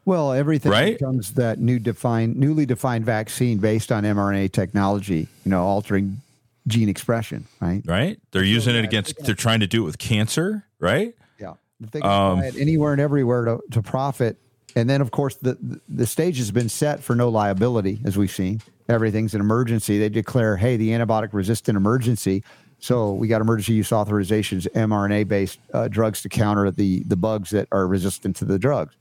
[0.05, 0.97] Well, everything Right?
[0.99, 5.27] becomes that new defined, newly defined vaccine based on mRNA technology.
[5.45, 6.23] You know, altering
[6.69, 7.47] gene expression.
[7.61, 7.83] Right.
[7.85, 8.21] Right?
[8.31, 11.13] They're using it against they're trying to do it with cancer, right?
[11.41, 11.55] Yeah.
[11.81, 14.39] They can Um, it anywhere and everywhere to, to profit.
[14.77, 18.31] And then, of course, the, the stage has been set for no liability, as we've
[18.31, 18.61] seen.
[18.91, 19.99] Everything's an emergency.
[19.99, 22.45] They declare, hey, the antibiotic resistant emergency.
[22.79, 27.51] So we got emergency use authorizations, mRNA based uh, drugs to counter the, the bugs
[27.51, 28.95] that are resistant to the drugs.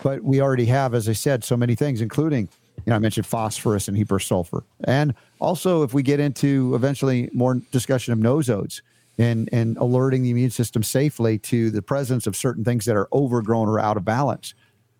[0.00, 2.48] But we already have, as I said, so many things, including,
[2.78, 4.62] you know, I mentioned phosphorus and hepar sulfur.
[4.84, 8.80] And also, if we get into eventually more discussion of nosodes
[9.18, 13.08] and, and alerting the immune system safely to the presence of certain things that are
[13.12, 14.54] overgrown or out of balance.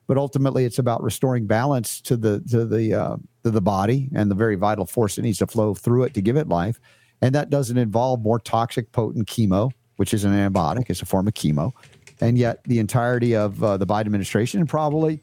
[0.06, 4.30] But ultimately, it's about restoring balance to the to the uh, to the body and
[4.30, 6.78] the very vital force that needs to flow through it to give it life.
[7.22, 10.90] And that doesn't involve more toxic, potent chemo, which is an antibiotic.
[10.90, 11.72] It's a form of chemo.
[12.20, 15.22] And yet, the entirety of uh, the Biden administration, and probably,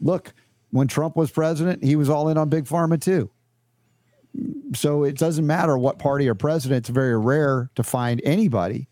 [0.00, 0.32] look,
[0.70, 3.30] when Trump was president, he was all in on big pharma too.
[4.74, 6.78] So it doesn't matter what party or president.
[6.78, 8.88] It's very rare to find anybody,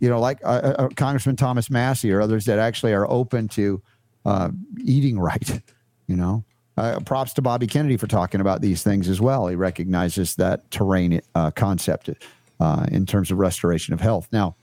[0.00, 3.80] you know, like uh, uh, Congressman Thomas Massie or others that actually are open to
[4.28, 4.50] uh,
[4.84, 5.62] eating right.
[6.06, 6.44] You know,
[6.76, 9.46] uh, props to Bobby Kennedy for talking about these things as well.
[9.46, 12.10] He recognizes that terrain uh, concept
[12.60, 14.28] uh, in terms of restoration of health.
[14.32, 14.54] Now,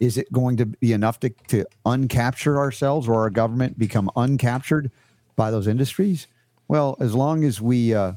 [0.00, 4.90] is it going to be enough to, to uncapture ourselves or our government become uncaptured
[5.36, 6.26] by those industries?
[6.68, 8.12] Well, as long as we uh,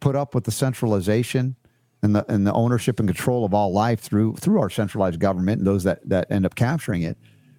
[0.00, 1.56] put up with the centralization
[2.02, 5.58] and the and the ownership and control of all life through through our centralized government
[5.58, 7.16] and those that that end up capturing it,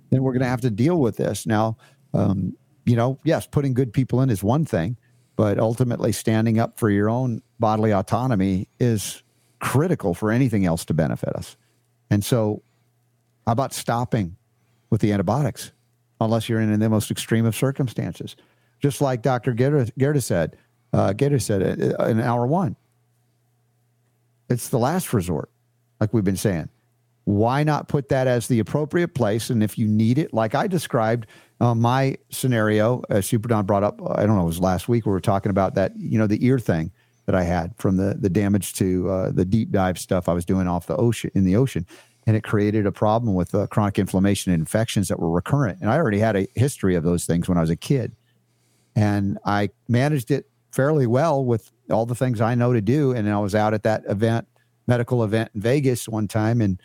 [0.09, 1.45] then we're going to have to deal with this.
[1.45, 1.77] Now,
[2.13, 2.55] um,
[2.85, 4.97] you know, yes, putting good people in is one thing,
[5.35, 9.23] but ultimately standing up for your own bodily autonomy is
[9.59, 11.57] critical for anything else to benefit us.
[12.09, 12.61] And so,
[13.45, 14.35] how about stopping
[14.89, 15.71] with the antibiotics,
[16.21, 18.35] unless you're in the most extreme of circumstances?
[18.79, 19.53] Just like Dr.
[19.53, 20.57] Gaeta, said,
[20.93, 22.75] uh, said uh, in hour one,
[24.49, 25.49] it's the last resort,
[25.99, 26.69] like we've been saying.
[27.27, 29.49] Why not put that as the appropriate place?
[29.49, 31.27] And if you need it, like I described
[31.59, 35.05] uh, my scenario, uh, Super Don brought up, I don't know, it was last week
[35.05, 36.89] we were talking about that, you know, the ear thing
[37.25, 40.45] that I had from the the damage to uh, the deep dive stuff I was
[40.45, 41.85] doing off the ocean in the ocean,
[42.25, 45.81] and it created a problem with uh, chronic inflammation and infections that were recurrent.
[45.81, 48.15] And I already had a history of those things when I was a kid,
[48.95, 53.11] and I managed it fairly well with all the things I know to do.
[53.11, 54.47] And I was out at that event,
[54.87, 56.81] medical event in Vegas one time, and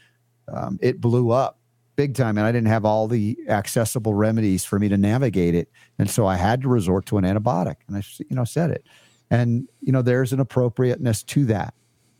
[0.48, 1.58] um, it blew up
[1.96, 2.38] big time.
[2.38, 6.26] And I didn't have all the accessible remedies for me to navigate it, and so
[6.26, 7.76] I had to resort to an antibiotic.
[7.86, 8.86] And I, you know, said it.
[9.30, 11.72] And, you know, there's an appropriateness to that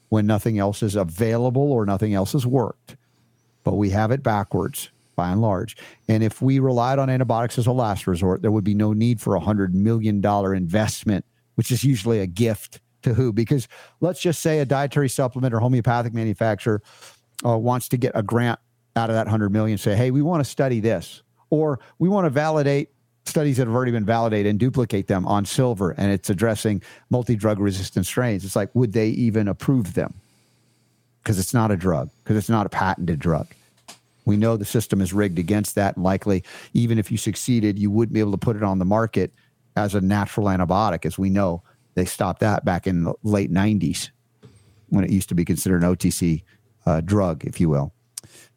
[0.09, 2.97] when nothing else is available or nothing else has worked.
[3.65, 5.77] But we have it backwards by and large.
[6.09, 9.21] And if we relied on antibiotics as a last resort, there would be no need
[9.21, 11.25] for a $100 million investment,
[11.57, 13.33] which is usually a gift to who?
[13.33, 13.69] Because
[14.01, 16.83] let's just say a dietary supplement or homeopathic manufacturer
[17.45, 18.59] uh, wants to get a grant
[18.97, 22.27] out of that 100 million, say, hey, we want to study this, or we want
[22.27, 22.91] to validate
[23.25, 27.59] studies that have already been validated and duplicate them on silver and it's addressing multi-drug
[27.59, 28.45] resistant strains.
[28.45, 30.15] It's like would they even approve them?
[31.23, 33.47] Because it's not a drug because it's not a patented drug.
[34.25, 36.43] We know the system is rigged against that and likely
[36.75, 39.33] even if you succeeded you wouldn't be able to put it on the market
[39.77, 41.63] as a natural antibiotic as we know
[41.95, 44.11] they stopped that back in the late 90s
[44.89, 46.43] when it used to be considered an otc
[46.87, 47.93] uh, drug if you will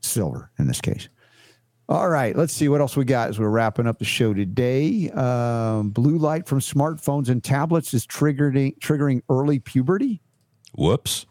[0.01, 1.09] silver in this case
[1.87, 5.11] all right, let's see what else we got as we're wrapping up the show today.
[5.11, 10.21] Um, blue light from smartphones and tablets is triggering triggering early puberty.
[10.73, 11.27] Whoops.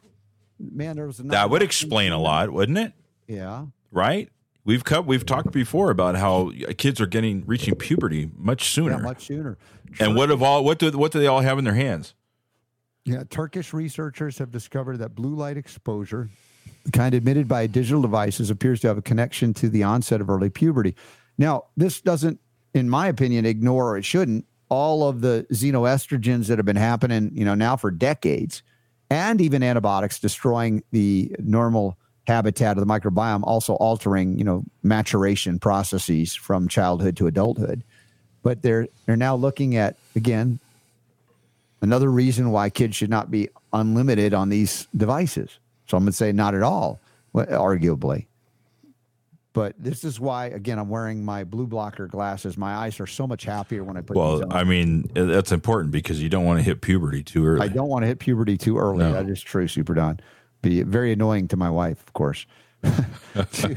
[0.60, 2.92] Man, there was That would explain a lot, wouldn't it?
[3.26, 4.30] Yeah, Right?
[4.66, 8.92] We've cut, we've talked before about how kids are getting reaching puberty much sooner.
[8.92, 9.58] yeah, much sooner.
[10.00, 12.14] and what of all what do what do they all have in their hands?
[13.04, 16.30] Yeah, Turkish researchers have discovered that blue light exposure,
[16.92, 20.50] kind emitted by digital devices, appears to have a connection to the onset of early
[20.50, 20.94] puberty.
[21.38, 22.40] Now, this doesn't,
[22.74, 27.30] in my opinion, ignore or it shouldn't all of the xenoestrogens that have been happening,
[27.34, 28.62] you know, now for decades,
[29.10, 31.96] and even antibiotics destroying the normal
[32.26, 37.84] habitat of the microbiome, also altering, you know, maturation processes from childhood to adulthood.
[38.44, 40.60] but they're they're now looking at again
[41.82, 45.58] another reason why kids should not be unlimited on these devices.
[45.86, 47.00] Some would say not at all,
[47.34, 48.26] arguably.
[49.54, 52.58] But this is why, again, I'm wearing my blue blocker glasses.
[52.58, 54.48] My eyes are so much happier when I put these on.
[54.48, 54.48] Well.
[54.50, 57.60] I mean, that's important because you don't want to hit puberty too early.
[57.60, 58.98] I don't want to hit puberty too early.
[58.98, 59.12] No.
[59.12, 60.18] That is true, Super Don.
[60.60, 62.46] Be very annoying to my wife, of course.
[62.82, 63.76] to,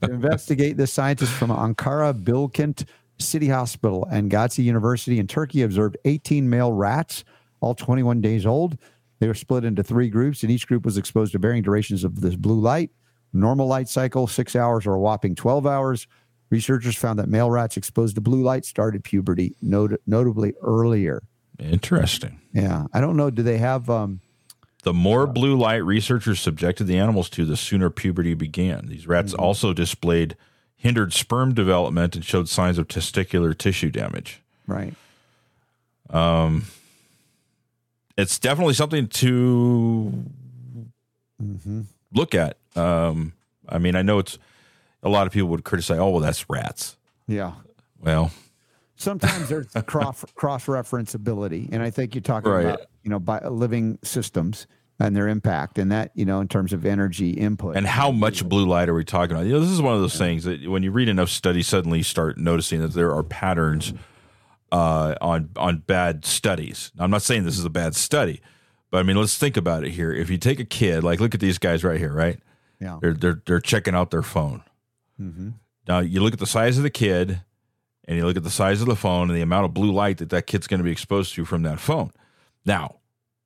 [0.00, 2.86] to investigate this, scientists from Ankara Bilkent
[3.18, 7.24] City Hospital and Gazi University in Turkey observed 18 male rats,
[7.60, 8.78] all 21 days old.
[9.20, 12.20] They were split into three groups, and each group was exposed to varying durations of
[12.20, 12.90] this blue light.
[13.32, 16.06] Normal light cycle, six hours or a whopping 12 hours.
[16.50, 21.22] Researchers found that male rats exposed to blue light started puberty not- notably earlier.
[21.60, 22.40] Interesting.
[22.52, 22.86] Yeah.
[22.92, 23.30] I don't know.
[23.30, 24.20] Do they have um,
[24.82, 28.86] The more blue light researchers subjected the animals to, the sooner puberty began.
[28.86, 29.42] These rats Mm-hmm.
[29.44, 30.36] also displayed
[30.74, 34.40] hindered sperm development and showed signs of testicular tissue damage.
[34.66, 34.94] right?
[36.08, 36.64] Um,
[38.20, 40.24] it's definitely something to
[41.42, 41.82] Mm-hmm.
[42.12, 42.58] look at.
[42.76, 43.32] Um,
[43.68, 44.38] I mean, I know it's
[45.02, 46.96] a lot of people would criticize, oh, well, that's rats.
[47.26, 47.52] Yeah.
[47.98, 48.30] Well,
[48.96, 52.66] Sometimes there's cross cross referenceability, and I think you're talking Right.
[52.66, 54.66] about you know by living systems
[54.98, 57.74] and their impact, and that you know in terms of energy input.
[57.78, 59.46] and how much blue light are we talking about?
[59.46, 61.98] You know, this is one of those things that when you read enough studies, suddenly
[61.98, 63.94] you start noticing that there are patterns
[64.72, 66.92] uh, on on bad studies.
[66.96, 68.40] Now, I'm not saying this is a bad study,
[68.90, 70.12] but I mean, let's think about it here.
[70.12, 72.38] If you take a kid, like look at these guys right here, right?
[72.80, 72.98] Yeah.
[73.00, 74.62] They're they're they're checking out their phone.
[75.20, 75.54] Mhm.
[75.88, 77.40] Now you look at the size of the kid,
[78.06, 80.18] and you look at the size of the phone and the amount of blue light
[80.18, 82.10] that that kid's going to be exposed to from that phone.
[82.64, 82.96] Now,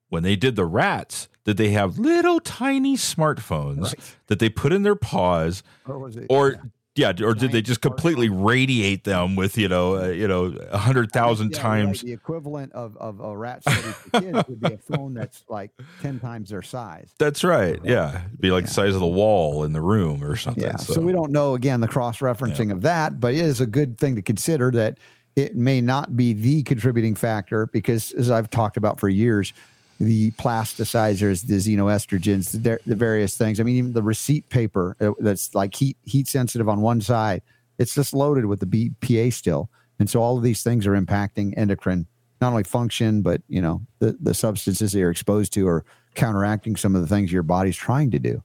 [0.09, 3.95] when they did the rats, did they have little tiny smartphones
[4.27, 6.27] that they put in their paws, Or was it?
[6.29, 6.57] or yeah,
[6.99, 11.11] or did they just completely radiate them with you know uh, you know a hundred
[11.13, 11.63] thousand Yeah, right.
[11.63, 12.03] times?
[12.03, 15.71] The equivalent of, of a rat study for kids would be a phone that's like
[16.01, 17.11] ten times their size.
[17.19, 17.81] That's right.
[17.83, 20.63] Yeah, It'd be like the size of the wall in the room or something.
[20.63, 20.77] Yeah.
[20.77, 23.99] So, we don't know again the cross referencing of that, but it is a good
[23.99, 24.99] thing to consider that
[25.37, 29.53] it may not be the contributing factor because, as I've talked about for years,
[30.01, 33.61] the plasticizers, the xenoestrogens, the, the various things.
[33.61, 37.43] I mean, even the receipt paper uh, that's like heat heat sensitive on one side,
[37.79, 41.55] it's just loaded with the BPA still, and so all of these things are impacting
[41.57, 42.07] endocrine
[42.41, 45.85] not only function but you know the the substances that you're exposed to are
[46.15, 48.43] counteracting some of the things your body's trying to do.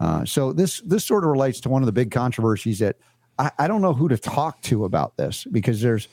[0.00, 2.96] Uh, so this this sort of relates to one of the big controversies that
[3.38, 6.08] I, I don't know who to talk to about this because there's,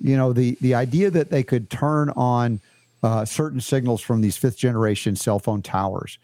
[0.00, 2.60] you know, the the idea that they could turn on
[3.02, 6.18] uh, certain signals from these fifth generation cell phone towers.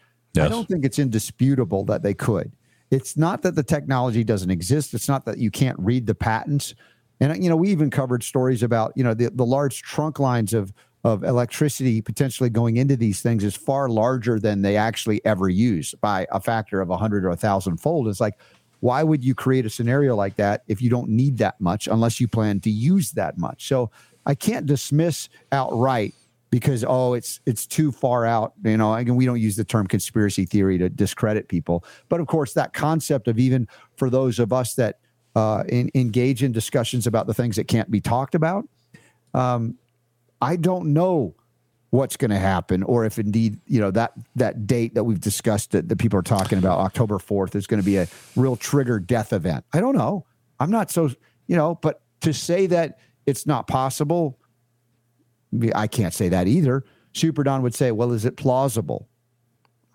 [0.45, 2.51] I don't think it's indisputable that they could.
[2.91, 4.93] It's not that the technology doesn't exist.
[4.93, 6.75] It's not that you can't read the patents.
[7.19, 10.53] And you know, we even covered stories about you know the, the large trunk lines
[10.53, 10.73] of
[11.03, 15.93] of electricity potentially going into these things is far larger than they actually ever use
[16.01, 18.07] by a factor of a hundred or a thousand fold.
[18.07, 18.39] It's like,
[18.79, 22.19] why would you create a scenario like that if you don't need that much unless
[22.19, 23.67] you plan to use that much?
[23.67, 23.89] So
[24.25, 26.13] I can't dismiss outright
[26.49, 29.87] because oh it's it's too far out you know again we don't use the term
[29.87, 31.83] conspiracy theory to discredit people.
[32.09, 34.99] But of course that concept of even for those of us that
[35.35, 38.67] uh, in, engage in discussions about the things that can't be talked about
[39.35, 39.77] um,
[40.41, 41.35] i don't know
[41.91, 45.71] what's going to happen or if indeed you know that that date that we've discussed
[45.71, 48.99] that, that people are talking about october 4th is going to be a real trigger
[48.99, 49.63] death event.
[49.73, 50.25] I don't know.
[50.59, 51.11] I'm not so
[51.45, 52.97] you know but to say that
[53.27, 54.39] it's not possible
[55.75, 56.83] I can't say that either.
[57.13, 59.07] Super Don would say, well, is it plausible?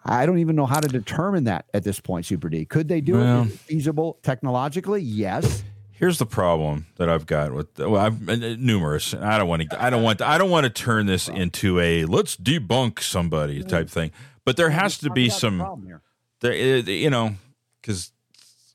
[0.05, 2.65] I don't even know how to determine that at this point, Super D.
[2.65, 3.49] Could they do Well- it?
[3.53, 5.01] It feasible technologically?
[5.03, 5.63] Yes.
[5.93, 9.13] Here's the problem that I've got with well, I've uh, numerous.
[9.13, 9.81] and I don't want to.
[9.81, 10.21] I don't want.
[10.21, 14.11] I don't want to turn this into a let's debunk somebody type thing.
[14.45, 16.01] But there has to be some.
[16.41, 17.37] There, uh, you know,
[17.81, 18.11] because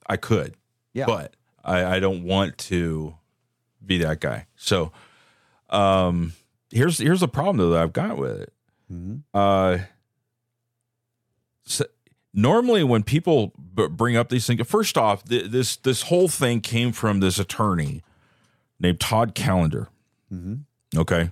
[0.07, 0.55] I could.
[0.93, 1.05] Yeah.
[1.05, 1.33] But
[1.65, 3.15] I, I don't want to
[3.85, 4.45] be that guy.
[4.55, 4.93] So,
[5.69, 6.31] um,
[6.71, 8.53] here's here's the problem though that I've got with it.
[9.33, 9.79] Uh,
[11.65, 11.85] so
[12.33, 16.61] normally when people b- bring up these things, first off, th- this this whole thing
[16.61, 18.01] came from this attorney
[18.79, 19.89] named Todd Callender.
[20.95, 21.31] Okay.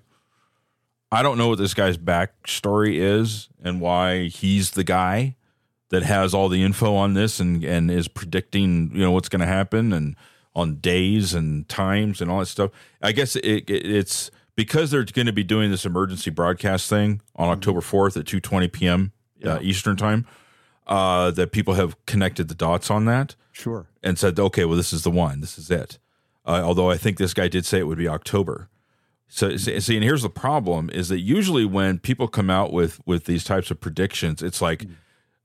[1.11, 5.35] I don't know what this guy's backstory is and why he's the guy
[5.89, 9.39] that has all the info on this and, and is predicting, you know, what's going
[9.39, 10.15] to happen and
[10.55, 12.71] on days and times and all that stuff.
[13.01, 17.21] I guess it, it, it's because they're going to be doing this emergency broadcast thing
[17.35, 19.11] on October 4th at 2:20 p.m.
[19.43, 20.25] Uh, Eastern time.
[20.87, 23.87] Uh, that people have connected the dots on that Sure.
[24.03, 25.41] and said, okay, well, this is the one.
[25.41, 25.97] This is it.
[26.45, 28.69] Uh, although I think this guy did say it would be October.
[29.27, 33.01] So see, see, and here's the problem: is that usually when people come out with
[33.07, 34.85] with these types of predictions, it's like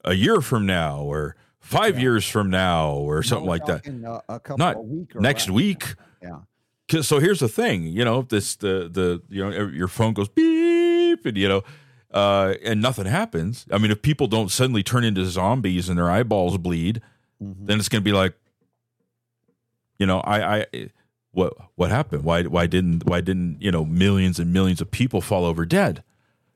[0.04, 3.86] a year from now or five years from now or something we're like that.
[4.28, 5.54] uh, a Not a week or next less.
[5.54, 5.94] week.
[6.22, 6.40] Yeah.
[7.02, 11.24] So here's the thing, you know, this the the you know your phone goes beep,
[11.24, 11.62] and you know,
[12.12, 13.66] uh, and nothing happens.
[13.72, 17.00] I mean, if people don't suddenly turn into zombies and their eyeballs bleed,
[17.42, 17.66] Mm-hmm.
[17.66, 18.34] then it's going to be like,
[19.98, 20.66] you know, I, I,
[21.32, 22.22] what what happened?
[22.22, 26.02] Why why didn't why didn't you know millions and millions of people fall over dead?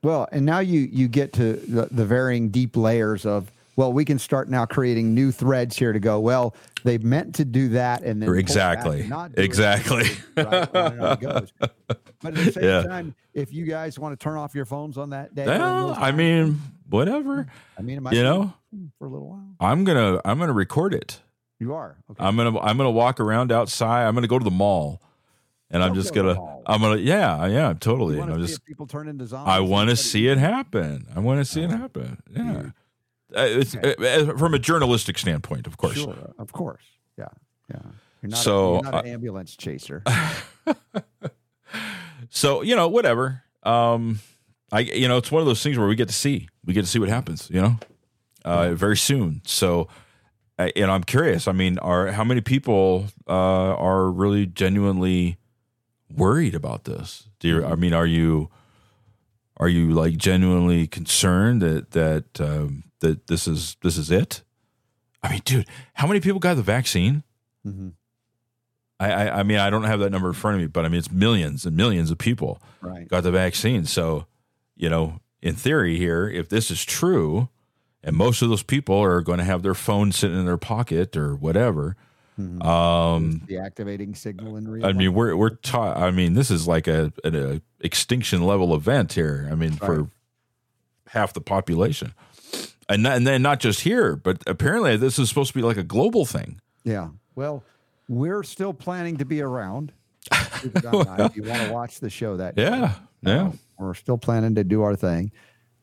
[0.03, 4.05] Well, and now you you get to the, the varying deep layers of well, we
[4.05, 6.19] can start now creating new threads here to go.
[6.19, 6.55] Well,
[6.85, 9.07] they meant to do that, and then Or pull back exactly.
[9.07, 9.39] not it.
[9.39, 10.05] Exactly.
[10.37, 11.53] Right, on and on it goes.
[12.21, 12.83] But at the same Yeah.
[12.83, 16.11] time, if you guys want to turn off your phones on that day, Well, I
[16.11, 16.59] mean,
[16.89, 17.47] whatever.
[17.77, 18.53] I mean, You know,
[18.97, 19.55] for a little while.
[19.59, 21.19] I'm gonna I'm gonna record it.
[21.59, 21.97] You are.
[22.11, 22.23] Okay.
[22.23, 24.05] I'm gonna I'm gonna walk around outside.
[24.07, 25.01] I'm gonna go to the mall,
[25.69, 26.61] and I'm Don't just go to gonna.
[26.65, 28.15] I'm gonna yeah yeah totally.
[28.15, 29.51] You And want I'm just people turn into zombies?
[29.53, 31.05] I want to see it happen.
[31.15, 31.77] I want to see it uh-huh.
[31.77, 32.21] happen.
[32.35, 32.63] Yeah.
[33.31, 35.95] It's, uh, uh, from a journalistic standpoint, of course.
[35.95, 36.83] Sure, of course.
[37.17, 37.27] Yeah,
[37.69, 37.81] yeah.
[38.21, 40.03] You're not, So, a, you're not an uh, ambulance chaser.
[42.29, 43.43] So you know, whatever.
[43.63, 44.19] Um,
[44.71, 46.81] I you know, it's one of those things where we get to see we get
[46.81, 47.49] to see what happens.
[47.49, 47.79] You know,
[48.43, 49.41] uh, very soon.
[49.45, 49.87] So,
[50.59, 51.47] I, and I'm curious.
[51.47, 53.31] I mean, are how many people uh,
[53.75, 55.37] are really genuinely
[56.13, 57.29] worried about this?
[57.39, 57.65] Do you?
[57.65, 58.49] I mean, are you?
[59.57, 64.43] Are you like genuinely concerned that that um, that this is this is it?
[65.23, 67.23] I mean, dude, how many people got the vaccine?
[67.65, 67.93] Mhm.
[68.99, 70.89] I, I I mean, I don't have that number in front of me, but I
[70.89, 73.07] mean, it's millions and millions of people Right.
[73.07, 73.85] got the vaccine.
[73.85, 74.25] So,
[74.75, 77.49] you know, in theory, here, if this is true,
[78.03, 81.17] and most of those people are going to have their phone sitting in their pocket
[81.17, 81.95] or whatever,
[82.61, 84.85] um, the activating signal in real.
[84.85, 85.15] I mean, life.
[85.15, 85.97] we're we're taught.
[85.97, 89.47] I mean, this is like a an a extinction level event here.
[89.51, 90.09] I mean, for
[91.07, 92.13] half the population,
[92.89, 95.77] and not, and then not just here, but apparently this is supposed to be like
[95.77, 96.59] a global thing.
[96.83, 97.09] Yeah.
[97.35, 97.63] Well,
[98.07, 99.91] we're still planning to be around.
[100.63, 102.63] If you want to watch the show that day.
[102.63, 103.51] Yeah, yeah.
[103.77, 105.31] We're still planning to do our thing.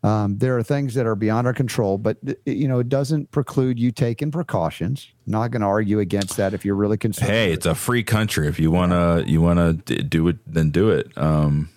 [0.03, 3.31] Um, there are things that are beyond our control, but th- you know it doesn't
[3.31, 5.07] preclude you taking precautions.
[5.27, 7.31] Not going to argue against that if you're really concerned.
[7.31, 8.49] Hey, it's a free country.
[8.49, 11.16] If you wanna you wanna d- do it, then do it.
[11.16, 11.69] Um,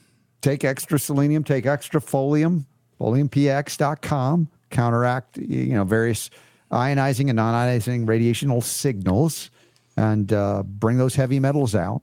[0.42, 2.66] take extra selenium, take extra folium,
[3.00, 6.30] foliumpx.com, counteract you know various
[6.72, 9.50] ionizing and non-ionizing radiational signals,
[9.98, 12.02] and uh, bring those heavy metals out.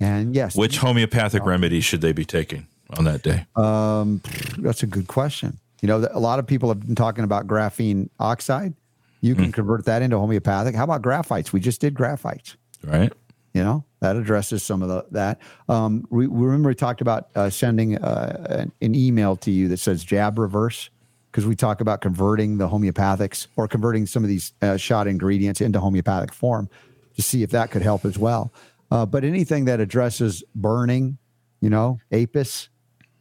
[0.00, 2.66] And yes, which homeopathic remedy should they be taking
[2.96, 3.46] on that day?
[3.56, 4.20] Um,
[4.58, 5.58] that's a good question.
[5.82, 8.74] You know, a lot of people have been talking about graphene oxide.
[9.20, 10.74] You can convert that into homeopathic.
[10.74, 11.52] How about graphites?
[11.52, 12.56] We just did graphites.
[12.82, 13.12] Right.
[13.54, 15.40] You know, that addresses some of the, that.
[15.68, 19.68] Um, we, we remember we talked about uh, sending uh, an, an email to you
[19.68, 20.90] that says jab reverse
[21.30, 25.60] because we talk about converting the homeopathics or converting some of these uh, shot ingredients
[25.60, 26.68] into homeopathic form
[27.14, 28.52] to see if that could help as well.
[28.90, 31.18] Uh, but anything that addresses burning,
[31.60, 32.68] you know, apis,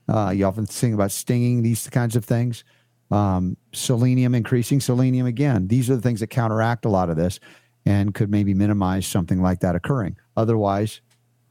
[0.07, 2.63] uh, you often think about stinging, these kinds of things.
[3.11, 5.67] Um, selenium, increasing selenium again.
[5.67, 7.39] These are the things that counteract a lot of this
[7.85, 10.17] and could maybe minimize something like that occurring.
[10.35, 11.01] Otherwise,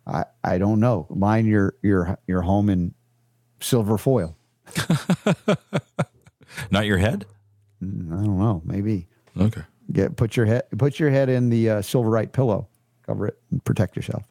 [0.07, 1.07] I, I don't know.
[1.11, 2.95] Line your your your home in
[3.61, 4.37] silver foil.
[6.71, 7.27] Not your head.
[7.83, 8.63] I don't know.
[8.65, 9.07] Maybe
[9.39, 9.63] Okay.
[9.93, 12.69] get put your head put your head in the uh, silverite pillow,
[13.07, 14.25] cover it, and protect yourself.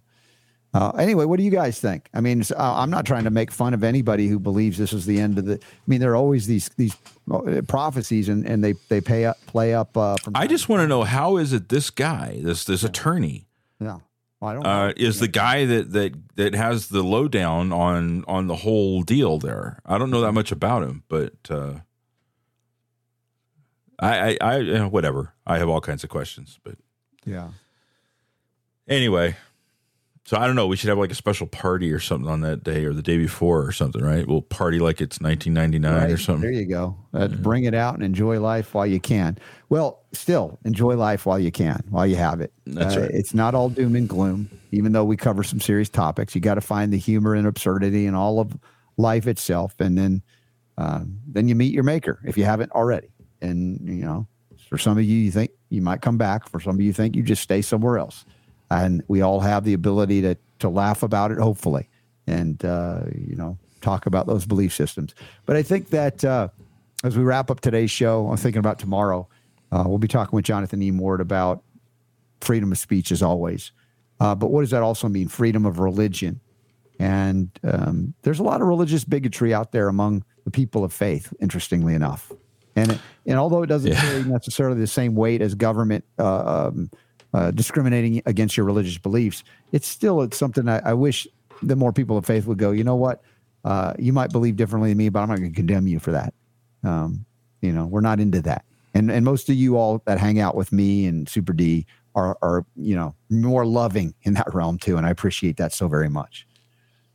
[0.75, 2.09] Uh, anyway, what do you guys think?
[2.15, 5.05] I mean, uh, I'm not trying to make fun of anybody who believes this is
[5.05, 5.53] the end of the.
[5.55, 6.95] I mean, there are always these these
[7.31, 9.95] uh, prophecies, and, and they they pay up play up.
[9.95, 13.45] Uh, from I just want to know how is it this guy, this this attorney,
[13.79, 14.01] no,
[14.41, 14.65] well, I don't.
[14.65, 19.37] uh, is the guy that that that has the lowdown on on the whole deal
[19.37, 19.77] there.
[19.85, 21.81] I don't know that much about him, but uh,
[23.99, 25.33] I I, I you know, whatever.
[25.45, 26.75] I have all kinds of questions, but
[27.25, 27.49] yeah.
[28.87, 29.35] anyway.
[30.25, 30.67] So I don't know.
[30.67, 33.17] We should have like a special party or something on that day or the day
[33.17, 34.25] before or something, right?
[34.25, 36.49] We'll party like it's 1999 or something.
[36.49, 36.95] There you go.
[37.13, 39.37] Uh, Bring it out and enjoy life while you can.
[39.67, 42.53] Well, still enjoy life while you can, while you have it.
[42.65, 43.11] That's Uh, right.
[43.11, 46.33] It's not all doom and gloom, even though we cover some serious topics.
[46.35, 48.57] You got to find the humor and absurdity in all of
[48.95, 50.21] life itself, and then
[50.77, 53.09] um, then you meet your maker if you haven't already.
[53.43, 54.27] And you know,
[54.69, 56.49] for some of you, you think you might come back.
[56.49, 58.25] For some of you, think you just stay somewhere else.
[58.71, 61.89] And we all have the ability to to laugh about it, hopefully,
[62.25, 65.13] and uh, you know, talk about those belief systems.
[65.45, 66.47] But I think that uh,
[67.03, 69.27] as we wrap up today's show, I'm thinking about tomorrow.
[69.71, 70.91] Uh, we'll be talking with Jonathan E.
[70.91, 71.63] Ward about
[72.41, 73.71] freedom of speech as always.
[74.19, 75.27] Uh, but what does that also mean?
[75.27, 76.39] Freedom of religion.
[76.99, 81.33] And um, there's a lot of religious bigotry out there among the people of faith,
[81.41, 82.31] interestingly enough.
[82.75, 84.01] And, and although it doesn't Yeah.
[84.01, 86.89] carry necessarily the same weight as government uh, um,
[87.33, 91.27] uh, discriminating against your religious beliefs, it's still it's something I, I wish
[91.61, 93.21] the more people of faith would go, you know what?
[93.63, 96.11] Uh, you might believe differently than me, but I'm not going to condemn you for
[96.11, 96.33] that.
[96.83, 97.25] Um,
[97.61, 98.65] you know, we're not into that.
[98.93, 101.85] And and most of you all that hang out with me and Super D
[102.15, 105.87] are are you know more loving in that realm too, and I appreciate that so
[105.87, 106.45] very much.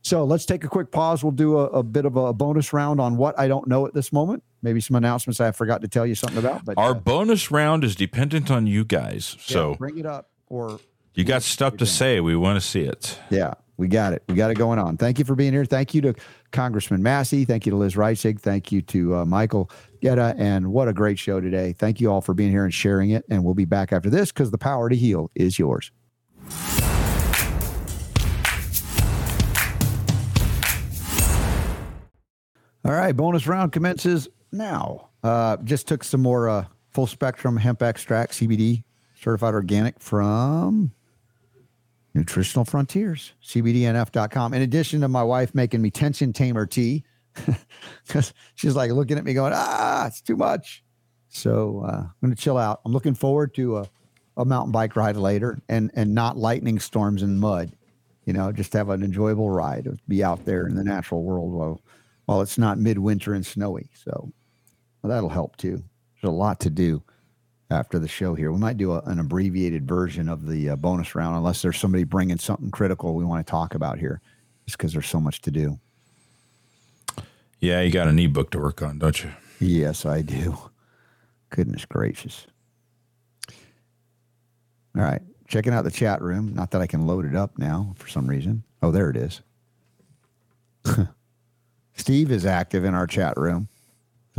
[0.01, 1.23] So let's take a quick pause.
[1.23, 3.93] We'll do a, a bit of a bonus round on what I don't know at
[3.93, 4.43] this moment.
[4.61, 6.65] Maybe some announcements I forgot to tell you something about.
[6.65, 9.35] But Our uh, bonus round is dependent on you guys.
[9.39, 10.79] yeah, So bring it up or
[11.13, 12.19] you got stuff to say.
[12.19, 13.19] We want to see it.
[13.29, 14.23] Yeah, we got it.
[14.27, 14.97] We got it going on.
[14.97, 15.65] Thank you for being here.
[15.65, 16.13] Thank you to
[16.51, 17.45] Congressman Massie.
[17.45, 18.39] Thank you to Liz Reitzig.
[18.39, 19.69] Thank you to uh, Michael
[20.01, 20.35] Gaeta.
[20.37, 21.73] And what a great show today.
[21.73, 23.25] Thank you all for being here and sharing it.
[23.29, 25.91] And we'll be back after this because the power to heal is yours.
[32.85, 35.09] All right, bonus round commences now.
[35.23, 38.83] Uh, just took some more uh, full spectrum hemp extract, CBD,
[39.19, 40.91] certified organic from
[42.13, 44.53] Nutritional Frontiers, CBDNF.com.
[44.53, 47.03] In addition to my wife making me tension tamer tea,
[48.07, 50.83] because she's like looking at me going, ah, it's too much.
[51.29, 52.81] So uh, I'm going to chill out.
[52.85, 53.89] I'm looking forward to a,
[54.37, 57.71] a mountain bike ride later and, and not lightning storms and mud.
[58.25, 61.81] You know, just have an enjoyable ride, be out there in the natural world while,
[62.25, 63.89] while it's not midwinter and snowy.
[63.93, 64.31] So
[65.01, 65.83] well, that'll help too.
[66.21, 67.01] There's a lot to do
[67.71, 68.51] after the show here.
[68.51, 72.03] We might do a, an abbreviated version of the uh, bonus round, unless there's somebody
[72.03, 74.21] bringing something critical we want to talk about here,
[74.65, 75.79] just because there's so much to do.
[77.59, 79.31] Yeah, you got an ebook to work on, don't you?
[79.59, 80.57] Yes, I do.
[81.49, 82.47] Goodness gracious.
[84.95, 85.21] All right.
[85.47, 86.53] Checking out the chat room.
[86.53, 88.63] Not that I can load it up now for some reason.
[88.81, 89.41] Oh, there it is.
[91.95, 93.67] Steve is active in our chat room.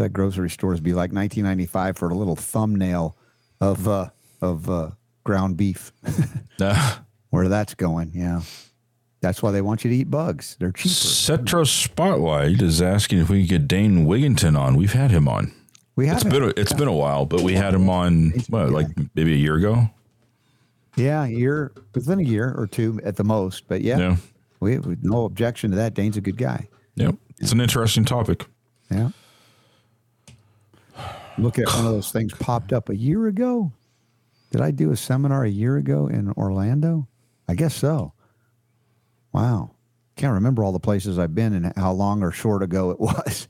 [0.01, 3.17] That grocery stores be like 1995 for a little thumbnail
[3.61, 4.09] of uh,
[4.41, 4.91] of uh,
[5.25, 5.93] ground beef.
[7.31, 8.41] Where that's going, yeah.
[9.21, 10.57] That's why they want you to eat bugs.
[10.59, 10.95] They're cheaper.
[10.95, 14.77] Cetro Spotlight is asking if we could get Dane Wigington on.
[14.77, 15.53] We've had him on.
[15.97, 18.71] We It's have been a, it's been a while, but we had him on what,
[18.71, 19.91] like maybe a year ago.
[20.97, 23.69] Yeah, a year within a year or two at the most.
[23.69, 24.17] But yeah, Yeah.
[24.61, 25.93] we have no objection to that.
[25.93, 26.69] Dane's a good guy.
[26.95, 28.47] Yep, it's an interesting topic.
[28.91, 29.11] Yeah.
[31.39, 33.73] Look at one of those things popped up a year ago.
[34.51, 37.09] Did I do a seminar a year ago in Orlando?
[37.49, 38.13] I guess so.
[39.33, 39.71] Wow.
[40.17, 43.49] Can't remember all the places I've been and how long or short ago it was.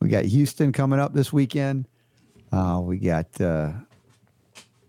[0.00, 1.86] We got Houston coming up this weekend.
[2.50, 3.72] Uh, we got uh,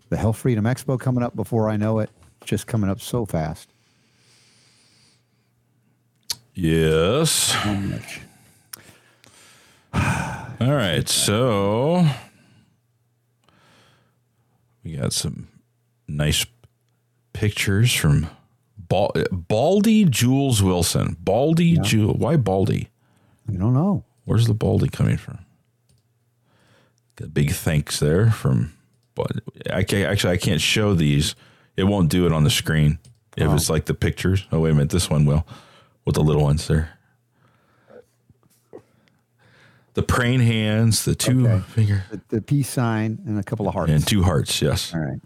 [0.08, 2.10] the Health Freedom Expo coming up before I know it.
[2.44, 3.68] Just coming up so fast.
[6.54, 7.54] Yes.
[10.62, 12.06] All right, so
[14.84, 15.48] we got some
[16.06, 16.46] nice
[17.32, 18.28] pictures from
[18.78, 21.16] Bal- Baldy Jules Wilson.
[21.18, 22.14] Baldy Jewel.
[22.14, 22.90] Why Baldy?
[23.48, 24.04] I don't know.
[24.24, 25.40] Where's the Baldy coming from?
[27.16, 28.72] Got big thanks there from.
[29.16, 29.32] But
[29.68, 31.34] I can't, actually I can't show these.
[31.76, 33.00] It won't do it on the screen
[33.36, 33.72] if it's oh.
[33.72, 34.46] like the pictures.
[34.52, 35.44] Oh wait a minute, this one will
[36.04, 37.00] with the little ones there.
[39.94, 41.62] The praying hands, the two Okay.
[41.68, 43.92] finger The, the peace sign and a couple of hearts.
[43.92, 44.62] and two hearts.
[44.62, 44.94] Yes.
[44.94, 45.20] All right.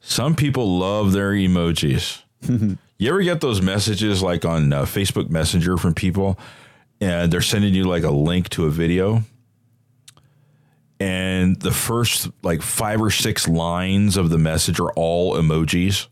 [0.00, 2.22] Some people love their emojis.
[2.98, 6.38] you ever get those messages like on uh, Facebook Messenger from people
[7.00, 9.22] and they're sending you like a link to a video?
[11.00, 16.06] And the first like five or six lines of the message are all emojis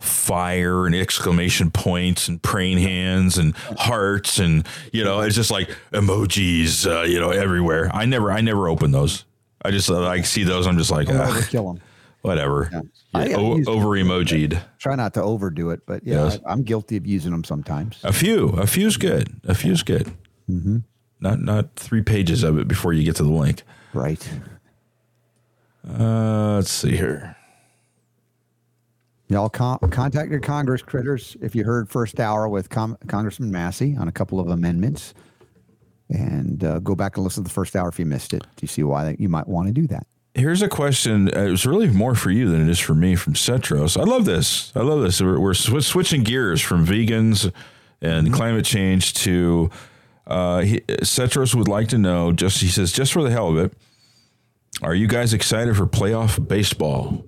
[0.00, 5.68] fire and exclamation points and praying hands and hearts and you know it's just like
[5.92, 9.24] emojis uh, you know everywhere i never i never open those
[9.64, 11.82] i just uh, like see those i'm just like "Ah, overkill them.
[12.22, 16.38] whatever I- Yeah, I o- over emojied Try not to overdo it, but yeah, Yes.
[16.46, 17.98] I, I'm guilty of using them sometimes.
[18.04, 20.12] a few a few's good a few's good
[20.48, 20.78] Mm-hmm.
[21.20, 23.62] not not three pages of it before you get to the link
[23.94, 24.22] Right.
[25.88, 27.34] uh let's see here
[29.28, 33.94] Y'all con- contact your Congress critters if you heard first hour with Com- Congressman Massie
[33.98, 35.12] on a couple of amendments.
[36.10, 38.40] And uh, go back and listen to the first hour if you missed it.
[38.42, 40.06] Do you see why you might want to do that?
[40.34, 41.28] Here's a question.
[41.36, 44.00] uh, It's really more for you than it is for me from Cetros.
[44.00, 44.72] I love this.
[44.74, 45.20] I love this.
[45.20, 47.52] We're, we're sw- switching gears from vegans
[48.00, 49.68] and climate change to
[50.26, 52.32] uh, he, Cetros would like to know.
[52.32, 53.72] Just he says, just for the hell of it,
[54.80, 57.24] are you guys excited for playoff baseball?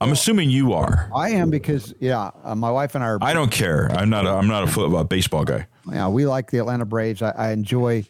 [0.00, 1.10] I'm assuming you are.
[1.14, 3.18] I am because yeah, uh, my wife and I are.
[3.20, 3.90] I don't care.
[3.92, 4.26] I'm not.
[4.26, 5.66] A, I'm not a football baseball guy.
[5.90, 7.20] Yeah, we like the Atlanta Braves.
[7.22, 8.04] I, I enjoy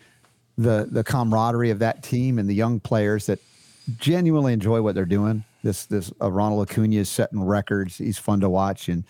[0.58, 3.38] the the camaraderie of that team and the young players that
[3.98, 5.44] genuinely enjoy what they're doing.
[5.62, 7.96] This this uh, Ronald Acuna is setting records.
[7.96, 9.04] He's fun to watch, and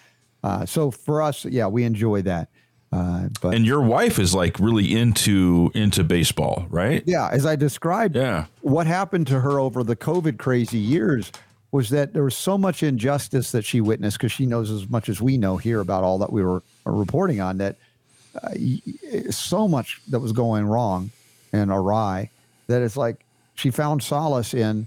[0.45, 2.49] uh, so for us, yeah, we enjoy that.
[2.93, 7.03] Uh, but And your wife is like really into into baseball, right?
[7.07, 8.47] yeah, as I described, Yeah.
[8.63, 11.31] what happened to her over the COVID crazy years
[11.70, 15.09] was that there was so much injustice that she witnessed because she knows as much
[15.09, 17.77] as we know here about all that we were uh, reporting on that
[18.43, 18.51] uh,
[19.31, 21.11] so much that was going wrong
[21.53, 22.31] and awry
[22.69, 23.24] that it's like
[23.55, 24.86] she found solace in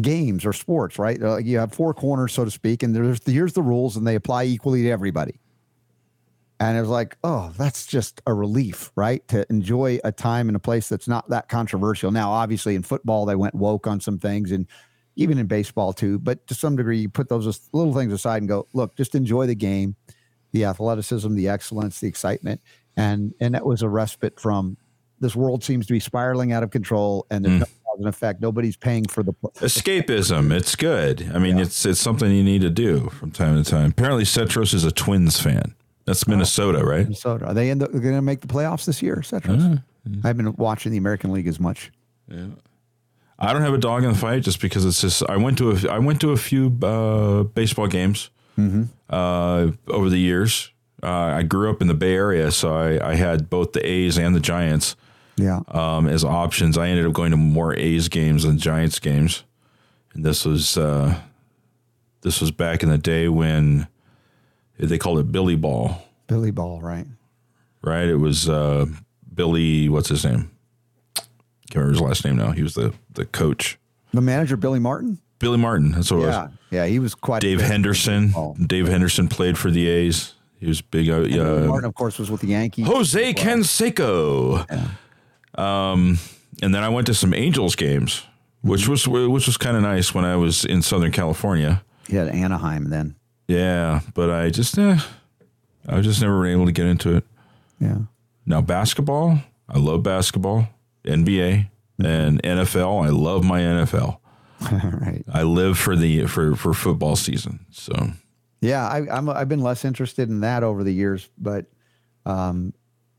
[0.00, 1.20] games or sports, right?
[1.20, 4.14] Uh, you have four corners, so to speak, and there's here's the rules and they
[4.14, 5.38] apply equally to everybody.
[6.60, 9.26] And it was like, oh, that's just a relief, right?
[9.28, 12.10] To enjoy a time in a place that's not that controversial.
[12.10, 14.66] Now, obviously, in football, they went woke on some things, and
[15.18, 16.18] even in baseball too.
[16.18, 19.46] But to some degree, you put those little things aside and go, look, just enjoy
[19.46, 19.96] the game,
[20.52, 22.62] the athleticism, the excellence, the excitement,
[22.96, 24.78] and and that was a respite from
[25.20, 27.60] this world seems to be spiraling out of control, and there's hmm.
[27.60, 28.40] no cause and effect.
[28.40, 30.52] Nobody's paying for the Escapism.
[30.52, 31.30] It's good.
[31.34, 33.90] I mean, it's it's something you need to do from time to time.
[33.90, 35.74] Apparently, Cetros is a Twins fan.
[36.04, 37.02] That's oh, Minnesota, right?
[37.02, 37.46] Minnesota.
[37.46, 39.54] Are they the, going to make the playoffs this year, et cetera?
[39.54, 39.76] Uh-huh.
[40.24, 41.90] I haven't been watching the American League as much.
[43.38, 45.70] I don't have a dog in the fight just because it's just I went to
[45.72, 48.30] a I went to a few uh, baseball games
[49.10, 50.70] uh, over the years.
[51.00, 51.06] Uh,
[51.38, 54.34] I grew up in the Bay Area, so I, I had both the A's and
[54.34, 54.96] the Giants
[55.36, 55.60] Yeah.
[55.68, 56.76] um, as options.
[56.76, 59.44] I ended up going to more A's games than Giants games,
[60.14, 61.20] and this was uh,
[62.22, 63.86] this was back in the day when
[64.80, 67.06] they called it Billy Ball, Billy Ball, right?
[67.82, 68.08] right?
[68.08, 68.86] It was uh,
[69.32, 69.88] Billy.
[69.88, 70.50] What's his name?
[71.70, 72.50] Can't remember his last name now.
[72.50, 73.78] He was the the coach.
[74.14, 75.18] The manager, Billy Martin.
[75.38, 75.92] Billy Martin.
[75.92, 76.34] That's what it was.
[76.34, 77.42] Yeah, yeah, he was quite.
[77.42, 78.32] Dave Henderson.
[78.66, 80.34] Dave Henderson played for the A's.
[80.58, 81.08] He was big.
[81.08, 82.86] Uh, uh, Martin, of course, was with the Yankees.
[82.86, 84.66] Jose Canseco.
[85.56, 86.18] Um,
[86.62, 88.24] and then I went to some Angels games,
[88.62, 91.82] which was which was kind of nice when I was in Southern California.
[92.08, 93.14] Yeah, Anaheim then.
[93.46, 94.98] Yeah, but I just eh,
[95.88, 97.24] I was just never been able to get into it.
[97.80, 97.98] Yeah.
[98.46, 99.38] Now basketball,
[99.68, 100.68] I love basketball,
[101.04, 101.68] NBA
[102.04, 103.04] and NFL.
[103.04, 104.18] I love my NFL.
[104.72, 105.24] right.
[105.32, 107.64] I live for the for for football season.
[107.70, 107.94] So
[108.60, 109.28] Yeah, I, I'm.
[109.28, 111.66] I've been less interested in that over the years, but
[112.26, 112.72] um,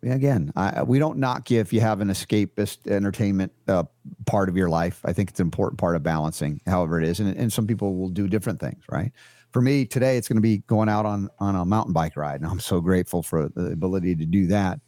[0.03, 3.83] again, I, we don't knock you if you have an escapist entertainment uh,
[4.25, 4.99] part of your life.
[5.05, 7.95] I think it's an important part of balancing, however it is, and, and some people
[7.95, 9.11] will do different things, right?
[9.51, 12.41] For me today, it's going to be going out on on a mountain bike ride,
[12.41, 14.79] and I'm so grateful for the ability to do that.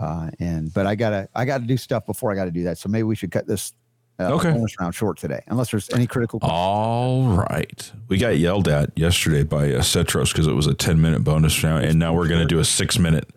[0.00, 2.78] Uh, and but I gotta I gotta do stuff before I got to do that.
[2.78, 3.72] So maybe we should cut this
[4.20, 4.50] uh, Okay.
[4.52, 6.38] bonus round short today, unless there's any critical.
[6.42, 7.92] All right.
[8.08, 11.62] We got yelled at yesterday by uh, Cetros because it was a 10 minute bonus
[11.64, 13.28] round, and now we're to do a six minute.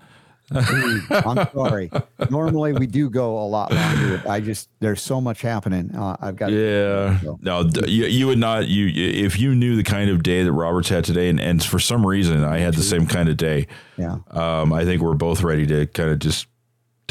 [0.53, 1.89] I'm sorry.
[2.29, 4.21] Normally we do go a lot longer.
[4.27, 5.95] I just there's so much happening.
[5.95, 7.19] Uh, I've got Yeah.
[7.41, 8.67] No, you, you would not.
[8.67, 11.79] You if you knew the kind of day that Roberts had today, and, and for
[11.79, 13.67] some reason I had the same kind of day.
[13.97, 14.17] Yeah.
[14.31, 16.47] Um, I think we're both ready to kind of just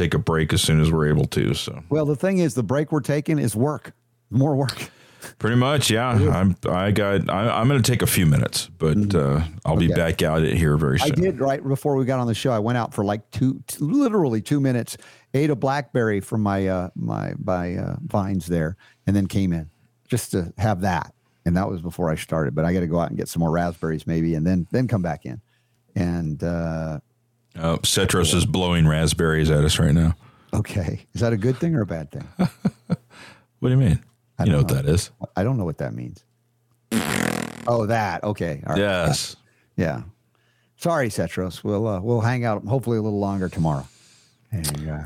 [0.02, 1.55] take a break as soon as we're able to.
[1.55, 3.93] So Well, the thing is, the break we're taking is work,
[4.31, 4.90] more work.
[5.39, 6.09] pretty much, yeah.
[6.09, 6.56] I'm.
[6.68, 7.28] I got.
[7.28, 9.94] I, I'm going to take a few minutes, but uh, I'll be Mm-hmm.
[9.97, 11.12] Back out here very soon.
[11.12, 12.52] I did right before we got on the show.
[12.52, 14.97] I went out for like two, t- literally two minutes,
[15.35, 19.68] ate a blackberry from my uh, my my uh, vines there, and then came in
[20.09, 21.12] just to have that.
[21.44, 22.55] And that was before I started.
[22.55, 24.89] But I got to go out and get some more raspberries maybe, and then then
[24.89, 25.40] come back in.
[25.94, 27.01] And uh,
[27.56, 30.14] Oh, Cetros is blowing raspberries at us right now.
[30.55, 32.27] okay, is that a good thing or a bad thing?
[33.60, 34.02] What do you mean?
[34.39, 35.10] I You know don't what that is?
[35.36, 36.24] I don't know what that means.
[37.66, 38.62] Oh, that okay.
[38.66, 38.78] All right.
[38.81, 39.36] Yes.
[39.77, 40.02] Yeah.
[40.77, 41.62] Sorry, Cetros.
[41.62, 43.86] We'll uh, we'll hang out hopefully a little longer tomorrow.
[44.51, 45.02] And uh,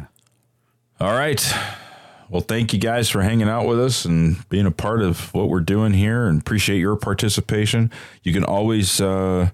[1.04, 1.44] All right.
[2.30, 5.48] Well, thank you guys for hanging out with us and being a part of what
[5.48, 7.90] we're doing here, and appreciate your participation.
[8.22, 9.50] You can always uh,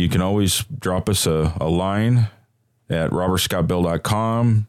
[0.00, 2.28] you can always drop us a, a line
[2.88, 4.66] at robertscottbell.com.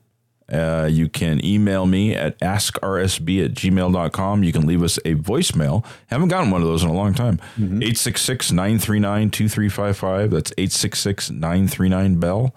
[0.52, 4.44] Uh, you can email me at askrsb at gmail.com.
[4.44, 5.86] You can leave us a voicemail.
[6.08, 7.40] Haven't gotten one of those in a long time.
[7.58, 10.30] 866 939 2355.
[10.32, 12.54] That's 866 939 Bell.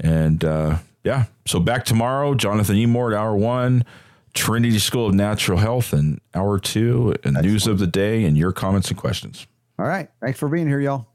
[0.00, 3.84] And uh, yeah, so back tomorrow, Jonathan Emord, hour one,
[4.32, 8.52] Trinity School of Natural Health, and hour two, and news of the day, and your
[8.52, 9.46] comments and questions.
[9.78, 10.08] all right.
[10.22, 11.06] Thanks for being here, y'all.